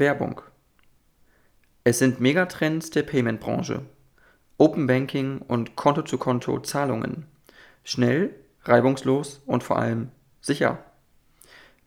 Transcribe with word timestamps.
Werbung. 0.00 0.40
Es 1.84 1.98
sind 1.98 2.20
Megatrends 2.20 2.90
der 2.90 3.04
Payment-Branche. 3.04 3.82
Open 4.58 4.86
Banking 4.86 5.38
und 5.38 5.76
Konto-zu-Konto-Zahlungen. 5.76 7.26
Schnell, 7.84 8.34
reibungslos 8.64 9.42
und 9.46 9.62
vor 9.62 9.78
allem 9.78 10.10
sicher. 10.40 10.78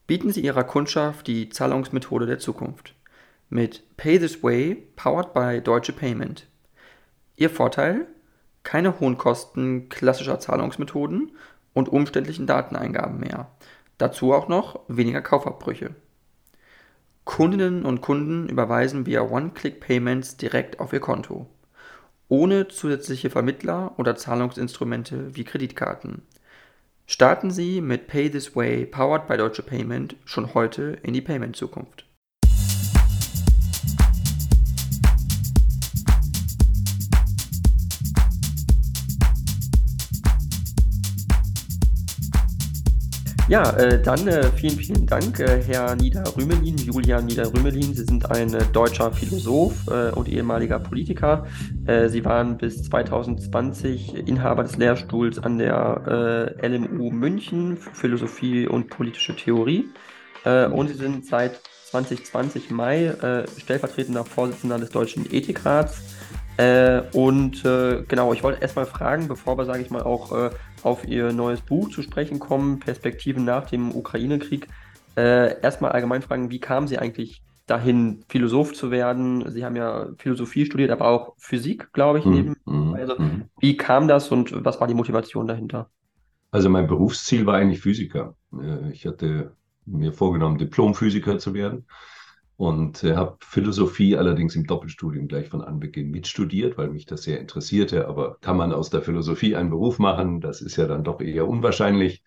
Bieten 0.08 0.32
Sie 0.32 0.42
Ihrer 0.42 0.64
Kundschaft 0.64 1.28
die 1.28 1.50
Zahlungsmethode 1.50 2.26
der 2.26 2.40
Zukunft. 2.40 2.96
Mit 3.50 3.84
Pay 3.98 4.20
This 4.20 4.44
Way, 4.44 4.76
powered 4.96 5.34
by 5.34 5.62
Deutsche 5.62 5.94
Payment. 5.94 6.48
Ihr 7.36 7.50
Vorteil? 7.50 8.08
Keine 8.64 9.00
hohen 9.00 9.18
Kosten 9.18 9.90
klassischer 9.90 10.40
Zahlungsmethoden 10.40 11.32
und 11.74 11.90
umständlichen 11.90 12.48
Dateneingaben 12.48 13.20
mehr. 13.20 13.52
Dazu 13.98 14.34
auch 14.34 14.48
noch 14.48 14.80
weniger 14.88 15.22
Kaufabbrüche. 15.22 15.96
Kundinnen 17.26 17.86
und 17.86 18.02
Kunden 18.02 18.50
überweisen 18.50 19.06
via 19.06 19.22
One-Click-Payments 19.22 20.38
direkt 20.38 20.80
auf 20.80 20.94
ihr 20.94 21.00
Konto. 21.00 21.48
Ohne 22.28 22.68
zusätzliche 22.68 23.30
Vermittler 23.30 23.94
oder 23.98 24.16
Zahlungsinstrumente 24.16 25.36
wie 25.36 25.44
Kreditkarten. 25.44 26.24
Starten 27.06 27.52
Sie 27.52 27.82
mit 27.82 28.08
Pay 28.08 28.30
This 28.30 28.56
Way, 28.56 28.86
powered 28.86 29.28
by 29.28 29.38
Deutsche 29.38 29.64
Payment, 29.64 30.16
schon 30.26 30.54
heute 30.54 30.98
in 31.04 31.14
die 31.14 31.22
Payment-Zukunft. 31.22 32.06
Ja, 43.50 43.72
äh, 43.72 44.02
dann 44.02 44.26
äh, 44.30 44.44
vielen, 44.56 44.78
vielen 44.78 45.06
Dank, 45.06 45.38
äh, 45.42 45.62
Herr 45.62 45.98
Niederrümelin, 45.98 46.78
Julian 46.78 47.26
Niederrümelin. 47.26 47.94
Sie 47.94 48.06
sind 48.06 48.32
ein 48.32 48.54
äh, 48.54 48.64
deutscher 48.72 49.12
Philosoph 49.12 49.86
äh, 49.88 50.12
und 50.12 50.30
ehemaliger 50.30 50.80
Politiker. 50.80 51.46
Äh, 51.86 52.08
Sie 52.08 52.24
waren 52.24 52.58
bis 52.58 52.84
2020 52.84 54.30
Inhaber 54.30 54.64
des 54.64 54.78
Lehrstuhls 54.78 55.40
an 55.40 55.58
der 55.58 56.56
LMU 56.62 57.12
München 57.12 57.76
für 57.76 57.94
Philosophie 57.94 58.66
und 58.66 58.90
politische 58.90 59.36
Theorie. 59.36 59.90
und 60.46 60.88
Sie 60.88 60.96
sind 60.96 61.26
seit 61.26 61.60
2020 61.92 62.72
Mai 62.72 63.14
stellvertretender 63.58 64.26
Vorsitzender 64.26 64.78
des 64.78 64.90
Deutschen 64.90 65.26
Ethikrats. 65.32 66.02
und 67.14 67.64
genau, 67.64 68.34
ich 68.34 68.44
wollte 68.44 68.62
erstmal 68.62 68.86
fragen, 68.86 69.28
bevor 69.28 69.58
wir, 69.58 69.66
sage 69.66 69.82
ich 69.82 69.90
mal, 69.90 70.04
auch 70.04 70.52
auf 70.84 71.08
Ihr 71.08 71.32
neues 71.34 71.62
Buch 71.62 71.90
zu 71.90 72.02
sprechen 72.02 72.40
kommen, 72.40 72.80
Perspektiven 72.80 73.46
nach 73.46 73.70
dem 73.70 73.96
Ukraine-Krieg. 73.96 74.68
Äh, 75.16 75.62
erstmal 75.62 75.92
allgemein 75.92 76.22
fragen, 76.22 76.50
wie 76.50 76.60
kamen 76.60 76.88
Sie 76.88 76.98
eigentlich 76.98 77.42
dahin, 77.68 78.24
Philosoph 78.28 78.74
zu 78.74 78.92
werden? 78.92 79.50
Sie 79.52 79.64
haben 79.64 79.76
ja 79.76 80.08
Philosophie 80.18 80.66
studiert, 80.66 80.92
aber 80.92 81.08
auch 81.08 81.34
Physik, 81.38 81.94
glaube 81.94 82.20
ich, 82.20 82.26
neben. 82.26 82.56
Mhm. 82.66 82.94
Also, 82.94 83.18
mhm. 83.18 83.44
wie 83.60 83.78
kam 83.78 84.08
das 84.08 84.32
und 84.32 84.66
was 84.66 84.80
war 84.80 84.88
die 84.88 84.94
Motivation 84.94 85.48
dahinter? 85.48 85.90
Also 86.52 86.70
mein 86.70 86.88
Berufsziel 86.88 87.46
war 87.46 87.56
eigentlich 87.56 87.82
Physiker. 87.82 88.36
Äh, 88.54 88.92
ich 88.92 89.06
hatte 89.06 89.56
mir 89.86 90.14
vorgenommen, 90.14 90.58
Diplomphysiker 90.58 91.40
zu 91.40 91.54
werden 91.54 91.86
und 92.56 93.04
äh, 93.04 93.16
habe 93.16 93.38
Philosophie 93.42 94.16
allerdings 94.16 94.56
im 94.56 94.66
Doppelstudium 94.66 95.28
gleich 95.28 95.50
von 95.50 95.62
Anbeginn 95.62 96.12
mitstudiert, 96.12 96.78
weil 96.78 96.90
mich 96.90 97.06
das 97.06 97.24
sehr 97.24 97.40
interessierte. 97.40 98.08
Aber 98.08 98.38
kann 98.42 98.58
man 98.58 98.72
aus 98.72 98.90
der 98.90 99.02
Philosophie 99.02 99.56
einen 99.56 99.70
Beruf 99.70 100.00
machen? 100.00 100.40
Das 100.40 100.62
ist 100.62 100.76
ja 100.76 100.88
dann 100.88 101.04
doch 101.04 101.20
eher 101.20 101.48
unwahrscheinlich. 101.48 102.24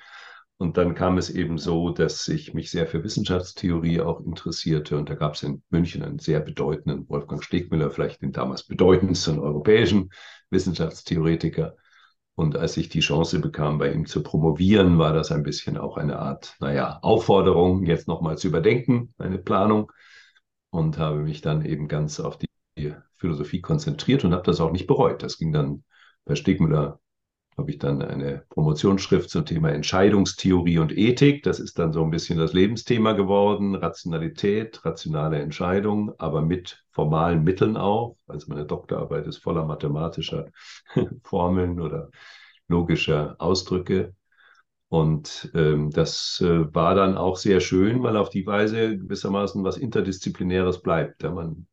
Und 0.58 0.78
dann 0.78 0.94
kam 0.94 1.18
es 1.18 1.28
eben 1.28 1.58
so, 1.58 1.90
dass 1.90 2.26
ich 2.28 2.54
mich 2.54 2.70
sehr 2.70 2.86
für 2.86 3.04
Wissenschaftstheorie 3.04 4.00
auch 4.00 4.20
interessierte. 4.20 4.96
Und 4.96 5.10
da 5.10 5.14
gab 5.14 5.34
es 5.34 5.42
in 5.42 5.62
München 5.70 6.02
einen 6.02 6.18
sehr 6.18 6.40
bedeutenden, 6.40 7.08
Wolfgang 7.08 7.44
Stegmüller, 7.44 7.90
vielleicht 7.90 8.22
den 8.22 8.32
damals 8.32 8.64
bedeutendsten 8.64 9.38
europäischen 9.38 10.10
Wissenschaftstheoretiker. 10.50 11.76
Und 12.34 12.56
als 12.56 12.76
ich 12.76 12.88
die 12.88 13.00
Chance 13.00 13.38
bekam, 13.38 13.78
bei 13.78 13.92
ihm 13.92 14.06
zu 14.06 14.22
promovieren, 14.22 14.98
war 14.98 15.12
das 15.12 15.30
ein 15.30 15.42
bisschen 15.42 15.78
auch 15.78 15.96
eine 15.96 16.18
Art, 16.18 16.56
naja, 16.60 16.98
Aufforderung, 17.02 17.84
jetzt 17.84 18.08
nochmal 18.08 18.36
zu 18.38 18.48
überdenken, 18.48 19.14
meine 19.18 19.38
Planung 19.38 19.92
und 20.76 20.98
habe 20.98 21.20
mich 21.20 21.40
dann 21.40 21.64
eben 21.64 21.88
ganz 21.88 22.20
auf 22.20 22.36
die 22.38 22.46
Philosophie 23.14 23.62
konzentriert 23.62 24.24
und 24.24 24.32
habe 24.34 24.42
das 24.44 24.60
auch 24.60 24.72
nicht 24.72 24.86
bereut. 24.86 25.22
Das 25.22 25.38
ging 25.38 25.52
dann 25.52 25.84
bei 26.26 26.34
Stegmüller, 26.34 27.00
habe 27.56 27.70
ich 27.70 27.78
dann 27.78 28.02
eine 28.02 28.44
Promotionsschrift 28.50 29.30
zum 29.30 29.46
Thema 29.46 29.70
Entscheidungstheorie 29.70 30.78
und 30.78 30.96
Ethik. 30.96 31.42
Das 31.44 31.60
ist 31.60 31.78
dann 31.78 31.94
so 31.94 32.04
ein 32.04 32.10
bisschen 32.10 32.38
das 32.38 32.52
Lebensthema 32.52 33.12
geworden, 33.12 33.74
Rationalität, 33.74 34.84
rationale 34.84 35.40
Entscheidung, 35.40 36.12
aber 36.18 36.42
mit 36.42 36.84
formalen 36.90 37.42
Mitteln 37.42 37.78
auch. 37.78 38.18
Also 38.26 38.48
meine 38.48 38.66
Doktorarbeit 38.66 39.26
ist 39.26 39.38
voller 39.38 39.64
mathematischer 39.64 40.50
Formeln 41.24 41.80
oder 41.80 42.10
logischer 42.68 43.36
Ausdrücke. 43.38 44.14
Und 44.88 45.50
ähm, 45.54 45.90
das 45.90 46.40
äh, 46.44 46.72
war 46.74 46.94
dann 46.94 47.16
auch 47.16 47.36
sehr 47.36 47.60
schön, 47.60 48.02
weil 48.02 48.16
auf 48.16 48.30
die 48.30 48.46
Weise 48.46 48.96
gewissermaßen 48.98 49.64
was 49.64 49.76
Interdisziplinäres 49.76 50.80
bleibt. 50.80 51.22
Ja, 51.22 51.32
man 51.32 51.66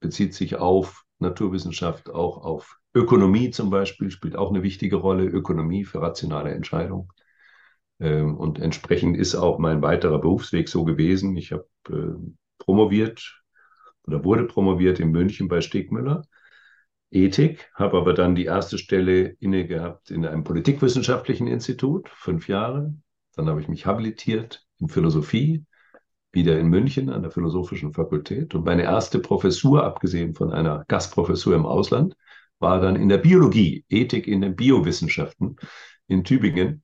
bezieht 0.00 0.34
sich 0.34 0.56
auf 0.56 1.04
Naturwissenschaft, 1.18 2.10
auch 2.10 2.38
auf 2.38 2.78
Ökonomie 2.94 3.50
zum 3.50 3.70
Beispiel, 3.70 4.10
spielt 4.10 4.36
auch 4.36 4.50
eine 4.50 4.62
wichtige 4.62 4.96
Rolle, 4.96 5.24
Ökonomie 5.24 5.84
für 5.84 6.00
rationale 6.00 6.52
Entscheidungen. 6.52 7.08
Ähm, 8.00 8.36
und 8.36 8.58
entsprechend 8.58 9.16
ist 9.16 9.34
auch 9.34 9.58
mein 9.58 9.82
weiterer 9.82 10.18
Berufsweg 10.18 10.68
so 10.68 10.84
gewesen. 10.84 11.36
Ich 11.36 11.52
habe 11.52 11.66
äh, 11.90 12.14
promoviert 12.58 13.42
oder 14.06 14.24
wurde 14.24 14.44
promoviert 14.44 15.00
in 15.00 15.10
München 15.10 15.48
bei 15.48 15.60
Stegmüller 15.60 16.22
Ethik, 17.14 17.70
habe 17.74 17.96
aber 17.96 18.12
dann 18.12 18.34
die 18.34 18.44
erste 18.44 18.76
Stelle 18.76 19.36
inne 19.38 19.66
gehabt 19.66 20.10
in 20.10 20.26
einem 20.26 20.42
politikwissenschaftlichen 20.42 21.46
Institut, 21.46 22.08
fünf 22.08 22.48
Jahre. 22.48 22.92
Dann 23.36 23.48
habe 23.48 23.60
ich 23.60 23.68
mich 23.68 23.86
habilitiert 23.86 24.66
in 24.80 24.88
Philosophie, 24.88 25.64
wieder 26.32 26.58
in 26.58 26.66
München 26.66 27.10
an 27.10 27.22
der 27.22 27.30
Philosophischen 27.30 27.92
Fakultät. 27.92 28.56
Und 28.56 28.64
meine 28.64 28.82
erste 28.82 29.20
Professur, 29.20 29.84
abgesehen 29.84 30.34
von 30.34 30.52
einer 30.52 30.84
Gastprofessur 30.88 31.54
im 31.54 31.66
Ausland, 31.66 32.16
war 32.58 32.80
dann 32.80 32.96
in 32.96 33.08
der 33.08 33.18
Biologie, 33.18 33.84
Ethik 33.88 34.26
in 34.26 34.40
den 34.40 34.56
Biowissenschaften 34.56 35.56
in 36.08 36.24
Tübingen. 36.24 36.82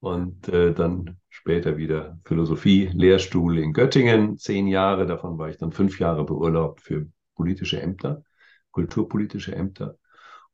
Und 0.00 0.48
äh, 0.48 0.72
dann 0.72 1.18
später 1.28 1.76
wieder 1.76 2.18
Philosophie, 2.24 2.90
Lehrstuhl 2.94 3.58
in 3.58 3.74
Göttingen, 3.74 4.38
zehn 4.38 4.66
Jahre. 4.66 5.06
Davon 5.06 5.36
war 5.36 5.50
ich 5.50 5.58
dann 5.58 5.72
fünf 5.72 6.00
Jahre 6.00 6.24
beurlaubt 6.24 6.80
für 6.80 7.06
politische 7.34 7.80
Ämter 7.80 8.24
kulturpolitische 8.72 9.54
Ämter. 9.54 9.96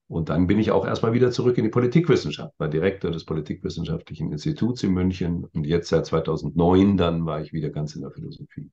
Und 0.09 0.31
dann 0.31 0.47
bin 0.47 0.59
ich 0.59 0.71
auch 0.71 0.87
erstmal 0.87 1.13
wieder 1.13 1.31
zurück 1.31 1.59
in 1.59 1.65
die 1.65 1.71
Politikwissenschaft, 1.71 2.55
war 2.59 2.69
Direktor 2.69 3.11
des 3.11 3.25
Politikwissenschaftlichen 3.25 4.33
Instituts 4.33 4.83
in 4.83 4.93
München 4.93 5.45
und 5.53 5.65
jetzt 5.65 5.91
seit 5.91 6.07
2009 6.07 6.97
dann 6.97 7.27
war 7.27 7.43
ich 7.43 7.53
wieder 7.53 7.69
ganz 7.69 7.95
in 7.95 8.03
der 8.03 8.11
Philosophie. 8.11 8.71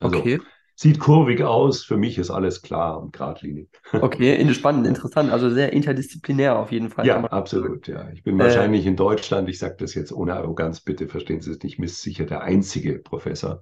Also, 0.00 0.18
okay. 0.18 0.40
Sieht 0.80 1.00
kurvig 1.00 1.42
aus, 1.42 1.82
für 1.82 1.96
mich 1.96 2.18
ist 2.18 2.30
alles 2.30 2.62
klar 2.62 3.02
und 3.02 3.12
geradlinig. 3.12 3.68
Okay, 3.92 4.54
spannend, 4.54 4.86
interessant, 4.86 5.32
also 5.32 5.50
sehr 5.50 5.72
interdisziplinär 5.72 6.56
auf 6.56 6.70
jeden 6.70 6.88
Fall. 6.88 7.04
Ja, 7.04 7.24
absolut, 7.24 7.88
ja. 7.88 8.08
Ich 8.12 8.22
bin 8.22 8.38
äh, 8.38 8.44
wahrscheinlich 8.44 8.86
in 8.86 8.94
Deutschland, 8.94 9.48
ich 9.48 9.58
sage 9.58 9.74
das 9.80 9.94
jetzt 9.94 10.12
ohne 10.12 10.34
Arroganz, 10.34 10.80
bitte 10.80 11.08
verstehen 11.08 11.40
Sie 11.40 11.50
es 11.50 11.58
nicht, 11.64 11.80
sicher 11.96 12.26
der 12.26 12.42
einzige 12.42 13.00
Professor, 13.00 13.60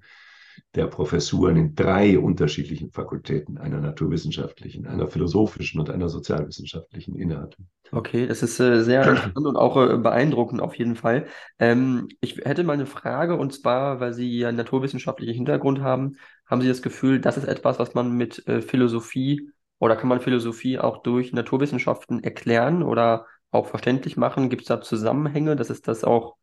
der 0.74 0.86
Professuren 0.86 1.56
in 1.56 1.74
drei 1.74 2.18
unterschiedlichen 2.18 2.90
Fakultäten, 2.90 3.58
einer 3.58 3.80
naturwissenschaftlichen, 3.80 4.86
einer 4.86 5.06
philosophischen 5.06 5.80
und 5.80 5.90
einer 5.90 6.08
sozialwissenschaftlichen 6.08 7.14
innehatte. 7.16 7.58
Okay, 7.92 8.26
das 8.26 8.42
ist 8.42 8.58
äh, 8.60 8.82
sehr 8.82 9.02
interessant 9.08 9.46
und 9.46 9.56
auch 9.56 9.76
äh, 9.76 9.96
beeindruckend 9.96 10.60
auf 10.60 10.76
jeden 10.76 10.96
Fall. 10.96 11.26
Ähm, 11.58 12.08
ich 12.20 12.36
hätte 12.44 12.64
mal 12.64 12.74
eine 12.74 12.86
Frage 12.86 13.36
und 13.36 13.52
zwar, 13.52 14.00
weil 14.00 14.12
Sie 14.12 14.38
ja 14.38 14.48
einen 14.48 14.56
naturwissenschaftlichen 14.56 15.34
Hintergrund 15.34 15.80
haben, 15.80 16.16
haben 16.46 16.60
Sie 16.60 16.68
das 16.68 16.82
Gefühl, 16.82 17.20
das 17.20 17.36
ist 17.36 17.44
etwas, 17.44 17.78
was 17.78 17.94
man 17.94 18.12
mit 18.12 18.46
äh, 18.48 18.60
Philosophie 18.60 19.50
oder 19.78 19.96
kann 19.96 20.08
man 20.08 20.20
Philosophie 20.20 20.78
auch 20.78 21.02
durch 21.02 21.32
Naturwissenschaften 21.32 22.22
erklären 22.24 22.82
oder 22.82 23.26
auch 23.50 23.66
verständlich 23.66 24.16
machen? 24.16 24.50
Gibt 24.50 24.62
es 24.62 24.68
da 24.68 24.80
Zusammenhänge? 24.80 25.56
Das 25.56 25.70
ist 25.70 25.88
das 25.88 26.04
auch, 26.04 26.36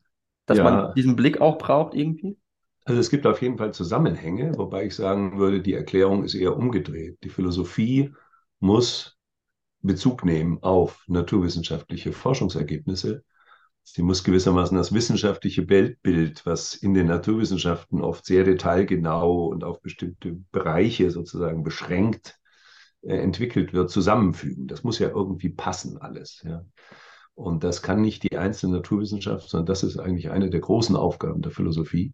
dass 0.45 0.59
ja. 0.59 0.63
man 0.63 0.93
diesen 0.95 1.15
Blick 1.15 1.41
auch 1.41 1.57
braucht 1.57 1.95
irgendwie? 1.95 2.37
Also 2.85 2.99
es 2.99 3.09
gibt 3.09 3.25
auf 3.25 3.41
jeden 3.41 3.57
Fall 3.57 3.73
Zusammenhänge, 3.73 4.57
wobei 4.57 4.85
ich 4.85 4.95
sagen 4.95 5.37
würde, 5.37 5.61
die 5.61 5.73
Erklärung 5.73 6.23
ist 6.23 6.35
eher 6.35 6.57
umgedreht. 6.57 7.17
Die 7.23 7.29
Philosophie 7.29 8.13
muss 8.59 9.17
Bezug 9.81 10.25
nehmen 10.25 10.61
auf 10.61 11.03
naturwissenschaftliche 11.07 12.13
Forschungsergebnisse. 12.13 13.23
Sie 13.83 14.01
muss 14.01 14.23
gewissermaßen 14.23 14.77
das 14.77 14.93
wissenschaftliche 14.93 15.67
Weltbild, 15.69 16.45
was 16.45 16.73
in 16.73 16.93
den 16.93 17.07
Naturwissenschaften 17.07 18.01
oft 18.01 18.25
sehr 18.25 18.45
detailgenau 18.45 19.47
und 19.47 19.63
auf 19.63 19.81
bestimmte 19.81 20.37
Bereiche 20.51 21.11
sozusagen 21.11 21.63
beschränkt 21.63 22.39
äh, 23.01 23.17
entwickelt 23.17 23.73
wird, 23.73 23.89
zusammenfügen. 23.89 24.67
Das 24.67 24.83
muss 24.83 24.99
ja 24.99 25.09
irgendwie 25.09 25.49
passen 25.49 25.97
alles. 25.97 26.41
Ja. 26.45 26.65
Und 27.35 27.63
das 27.65 27.81
kann 27.81 28.01
nicht 28.01 28.23
die 28.23 28.37
einzelne 28.37 28.77
Naturwissenschaft, 28.77 29.49
sondern 29.49 29.65
das 29.65 29.83
ist 29.83 29.97
eigentlich 29.97 30.29
eine 30.29 30.49
der 30.49 30.61
großen 30.61 30.95
Aufgaben 30.95 31.41
der 31.41 31.51
Philosophie 31.51 32.13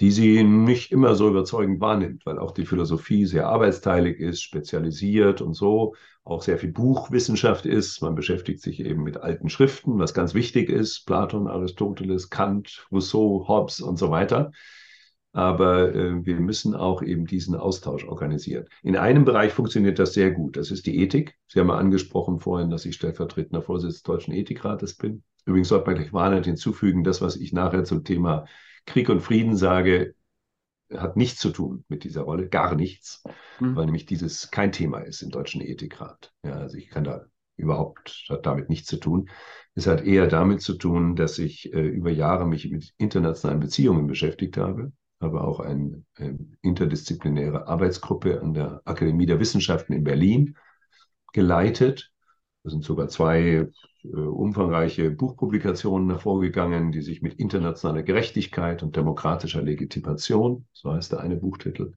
die 0.00 0.10
sie 0.10 0.44
nicht 0.44 0.92
immer 0.92 1.14
so 1.14 1.28
überzeugend 1.28 1.80
wahrnimmt, 1.80 2.26
weil 2.26 2.38
auch 2.38 2.50
die 2.50 2.66
Philosophie 2.66 3.24
sehr 3.24 3.48
arbeitsteilig 3.48 4.20
ist, 4.20 4.42
spezialisiert 4.42 5.40
und 5.40 5.54
so, 5.54 5.94
auch 6.22 6.42
sehr 6.42 6.58
viel 6.58 6.72
Buchwissenschaft 6.72 7.64
ist. 7.64 8.02
Man 8.02 8.14
beschäftigt 8.14 8.60
sich 8.60 8.80
eben 8.80 9.02
mit 9.02 9.16
alten 9.16 9.48
Schriften, 9.48 9.98
was 9.98 10.12
ganz 10.12 10.34
wichtig 10.34 10.68
ist, 10.68 11.06
Platon, 11.06 11.48
Aristoteles, 11.48 12.28
Kant, 12.28 12.86
Rousseau, 12.92 13.46
Hobbes 13.48 13.80
und 13.80 13.98
so 13.98 14.10
weiter. 14.10 14.52
Aber 15.32 15.94
äh, 15.94 16.24
wir 16.24 16.40
müssen 16.40 16.74
auch 16.74 17.02
eben 17.02 17.26
diesen 17.26 17.54
Austausch 17.54 18.04
organisieren. 18.04 18.66
In 18.82 18.96
einem 18.96 19.24
Bereich 19.24 19.52
funktioniert 19.52 19.98
das 19.98 20.14
sehr 20.14 20.30
gut. 20.30 20.56
Das 20.56 20.70
ist 20.70 20.86
die 20.86 20.98
Ethik. 21.02 21.36
Sie 21.46 21.60
haben 21.60 21.68
ja 21.68 21.76
angesprochen 21.76 22.40
vorhin, 22.40 22.70
dass 22.70 22.86
ich 22.86 22.96
stellvertretender 22.96 23.62
Vorsitzender 23.62 23.92
des 23.92 24.02
Deutschen 24.02 24.34
Ethikrates 24.34 24.94
bin. 24.94 25.22
Übrigens 25.44 25.68
sollte 25.68 25.86
man 25.86 25.96
gleich 25.96 26.12
warnend 26.12 26.46
hinzufügen, 26.46 27.04
das, 27.04 27.20
was 27.20 27.36
ich 27.36 27.52
nachher 27.52 27.84
zum 27.84 28.02
Thema 28.02 28.46
Krieg 28.86 29.08
und 29.08 29.20
Frieden 29.20 29.56
sage, 29.56 30.14
hat 30.92 31.16
nichts 31.16 31.40
zu 31.40 31.50
tun 31.50 31.84
mit 31.88 32.04
dieser 32.04 32.22
Rolle, 32.22 32.48
gar 32.48 32.74
nichts, 32.74 33.22
mhm. 33.60 33.76
weil 33.76 33.86
nämlich 33.86 34.06
dieses 34.06 34.50
kein 34.50 34.72
Thema 34.72 35.00
ist 35.00 35.22
im 35.22 35.30
Deutschen 35.30 35.60
Ethikrat. 35.60 36.32
Ja, 36.44 36.52
also 36.52 36.76
ich 36.76 36.88
kann 36.88 37.04
da 37.04 37.26
überhaupt, 37.56 38.26
hat 38.28 38.46
damit 38.46 38.68
nichts 38.68 38.86
zu 38.86 38.98
tun. 38.98 39.28
Es 39.74 39.86
hat 39.86 40.04
eher 40.04 40.26
damit 40.26 40.62
zu 40.62 40.74
tun, 40.74 41.16
dass 41.16 41.38
ich 41.38 41.72
äh, 41.72 41.80
über 41.80 42.10
Jahre 42.10 42.46
mich 42.46 42.70
mit 42.70 42.94
internationalen 42.98 43.60
Beziehungen 43.60 44.06
beschäftigt 44.06 44.56
habe, 44.56 44.92
aber 45.18 45.46
auch 45.46 45.60
eine, 45.60 46.04
eine 46.16 46.38
interdisziplinäre 46.62 47.66
Arbeitsgruppe 47.66 48.40
an 48.40 48.54
der 48.54 48.82
Akademie 48.84 49.26
der 49.26 49.40
Wissenschaften 49.40 49.92
in 49.92 50.04
Berlin 50.04 50.56
geleitet. 51.32 52.12
Da 52.62 52.70
sind 52.70 52.84
sogar 52.84 53.08
zwei 53.08 53.40
äh, 53.40 53.70
umfangreiche 54.12 55.10
Buchpublikationen 55.10 56.10
hervorgegangen, 56.10 56.92
die 56.92 57.02
sich 57.02 57.22
mit 57.22 57.34
internationaler 57.34 58.02
Gerechtigkeit 58.02 58.82
und 58.82 58.96
demokratischer 58.96 59.62
Legitimation, 59.62 60.66
so 60.72 60.92
heißt 60.92 61.12
der 61.12 61.20
eine 61.20 61.36
Buchtitel, 61.36 61.94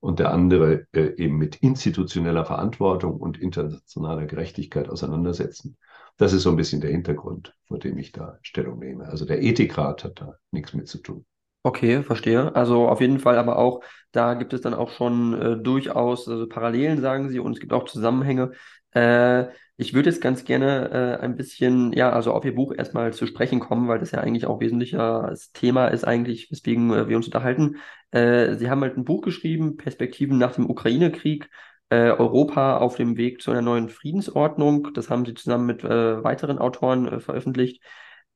und 0.00 0.18
der 0.18 0.32
andere 0.32 0.86
äh, 0.92 1.14
eben 1.16 1.36
mit 1.36 1.56
institutioneller 1.56 2.44
Verantwortung 2.44 3.20
und 3.20 3.38
internationaler 3.38 4.26
Gerechtigkeit 4.26 4.88
auseinandersetzen. 4.88 5.76
Das 6.16 6.32
ist 6.32 6.42
so 6.42 6.50
ein 6.50 6.56
bisschen 6.56 6.80
der 6.80 6.90
Hintergrund, 6.90 7.54
vor 7.66 7.78
dem 7.78 7.96
ich 7.98 8.10
da 8.10 8.38
Stellung 8.42 8.80
nehme. 8.80 9.06
Also 9.06 9.24
der 9.24 9.42
Ethikrat 9.42 10.02
hat 10.02 10.20
da 10.20 10.34
nichts 10.50 10.74
mit 10.74 10.88
zu 10.88 10.98
tun. 10.98 11.24
Okay, 11.64 12.02
verstehe. 12.02 12.54
Also 12.56 12.88
auf 12.88 13.00
jeden 13.00 13.20
Fall, 13.20 13.38
aber 13.38 13.56
auch 13.56 13.82
da 14.10 14.34
gibt 14.34 14.52
es 14.52 14.62
dann 14.62 14.74
auch 14.74 14.90
schon 14.90 15.40
äh, 15.40 15.56
durchaus 15.56 16.28
also 16.28 16.48
Parallelen, 16.48 17.00
sagen 17.00 17.28
Sie, 17.28 17.38
und 17.38 17.52
es 17.52 17.60
gibt 17.60 17.72
auch 17.72 17.84
Zusammenhänge. 17.84 18.50
Äh, 18.94 19.46
ich 19.76 19.94
würde 19.94 20.10
jetzt 20.10 20.20
ganz 20.20 20.44
gerne 20.44 20.90
äh, 21.20 21.22
ein 21.24 21.36
bisschen, 21.36 21.92
ja, 21.92 22.10
also 22.10 22.32
auf 22.32 22.44
Ihr 22.44 22.54
Buch 22.54 22.74
erstmal 22.76 23.12
zu 23.12 23.26
sprechen 23.26 23.60
kommen, 23.60 23.86
weil 23.86 24.00
das 24.00 24.10
ja 24.10 24.18
eigentlich 24.20 24.46
auch 24.46 24.58
wesentliches 24.60 25.52
Thema 25.52 25.86
ist, 25.86 26.04
eigentlich, 26.04 26.50
weswegen 26.50 26.92
äh, 26.92 27.08
wir 27.08 27.16
uns 27.16 27.26
unterhalten. 27.26 27.76
Äh, 28.10 28.56
Sie 28.56 28.68
haben 28.68 28.80
halt 28.82 28.96
ein 28.96 29.04
Buch 29.04 29.22
geschrieben, 29.22 29.76
Perspektiven 29.76 30.38
nach 30.38 30.54
dem 30.56 30.68
Ukraine-Krieg, 30.68 31.48
äh, 31.90 32.10
Europa 32.10 32.78
auf 32.78 32.96
dem 32.96 33.16
Weg 33.16 33.40
zu 33.40 33.52
einer 33.52 33.62
neuen 33.62 33.88
Friedensordnung. 33.88 34.88
Das 34.94 35.10
haben 35.10 35.24
Sie 35.24 35.34
zusammen 35.34 35.66
mit 35.66 35.84
weiteren 35.84 36.58
Autoren 36.58 37.20
veröffentlicht. 37.20 37.82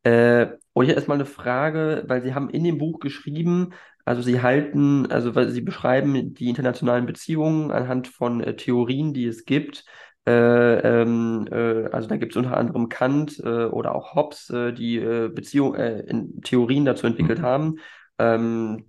Äh, 0.06 0.58
und 0.72 0.84
hier 0.84 0.94
erstmal 0.94 1.16
eine 1.16 1.26
Frage, 1.26 2.04
weil 2.06 2.22
Sie 2.22 2.32
haben 2.32 2.48
in 2.50 2.62
dem 2.62 2.78
Buch 2.78 3.00
geschrieben, 3.00 3.72
also 4.04 4.22
Sie 4.22 4.40
halten, 4.40 5.10
also 5.10 5.32
Sie 5.48 5.62
beschreiben 5.62 6.32
die 6.32 6.48
internationalen 6.48 7.06
Beziehungen 7.06 7.72
anhand 7.72 8.06
von 8.06 8.40
äh, 8.40 8.54
Theorien, 8.54 9.14
die 9.14 9.26
es 9.26 9.46
gibt. 9.46 9.84
Äh, 10.24 10.30
ähm, 11.02 11.48
äh, 11.50 11.86
also 11.90 12.08
da 12.08 12.16
gibt 12.18 12.32
es 12.32 12.36
unter 12.36 12.56
anderem 12.56 12.88
Kant 12.88 13.40
äh, 13.40 13.64
oder 13.64 13.96
auch 13.96 14.14
Hobbes, 14.14 14.48
äh, 14.50 14.72
die 14.72 15.00
Beziehung, 15.34 15.74
Theorien 16.44 16.84
dazu 16.84 17.08
entwickelt 17.08 17.40
mhm. 17.40 17.42
haben. 17.42 17.78
Ähm, 18.18 18.84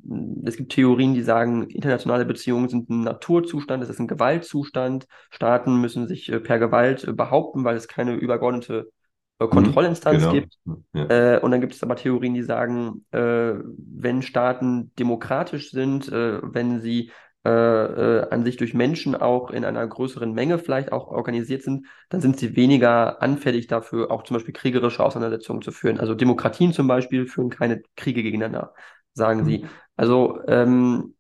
es 0.46 0.56
gibt 0.56 0.72
Theorien, 0.74 1.16
die 1.16 1.24
sagen, 1.24 1.64
internationale 1.64 2.26
Beziehungen 2.26 2.70
sind 2.70 2.92
ein 2.92 3.02
Naturzustand, 3.02 3.82
es 3.82 3.90
ist 3.90 4.00
ein 4.00 4.08
Gewaltzustand. 4.08 5.08
Staaten 5.32 5.82
müssen 5.82 6.08
sich 6.08 6.32
per 6.44 6.60
Gewalt 6.60 7.18
behaupten, 7.18 7.64
weil 7.64 7.76
es 7.76 7.88
keine 7.88 8.14
übergeordnete 8.14 8.92
Kontrollinstanz 9.40 10.20
genau. 10.20 10.32
gibt. 10.32 10.58
Ja. 10.94 11.36
Äh, 11.36 11.40
und 11.40 11.52
dann 11.52 11.62
gibt 11.62 11.74
es 11.74 11.84
aber 11.84 11.96
Theorien, 11.96 12.34
die 12.34 12.42
sagen, 12.42 13.06
äh, 13.12 13.54
wenn 13.78 14.24
Staaten 14.24 14.92
demokratisch 14.98 15.70
sind, 15.70 16.12
äh, 16.12 16.40
wenn 16.42 16.82
sie 16.82 17.12
äh, 17.46 17.50
äh, 17.50 18.30
an 18.30 18.44
sich 18.44 18.58
durch 18.58 18.74
Menschen 18.74 19.16
auch 19.16 19.52
in 19.52 19.64
einer 19.64 19.86
größeren 19.88 20.34
Menge 20.34 20.58
vielleicht 20.60 20.92
auch 20.92 21.08
organisiert 21.08 21.62
sind, 21.62 21.86
dann 22.10 22.20
sind 22.20 22.38
sie 22.38 22.56
weniger 22.56 23.22
anfällig 23.22 23.68
dafür, 23.68 24.12
auch 24.12 24.24
zum 24.24 24.36
Beispiel 24.36 24.54
kriegerische 24.54 25.04
Auseinandersetzungen 25.04 25.62
zu 25.62 25.72
führen. 25.72 26.00
Also 26.00 26.14
Demokratien 26.14 26.74
zum 26.74 26.88
Beispiel 26.88 27.26
führen 27.26 27.50
keine 27.50 27.84
Kriege 27.96 28.24
gegeneinander, 28.24 28.74
sagen 29.14 29.42
mhm. 29.42 29.46
sie. 29.46 29.66
Also 29.96 30.42
ähm, 30.48 31.16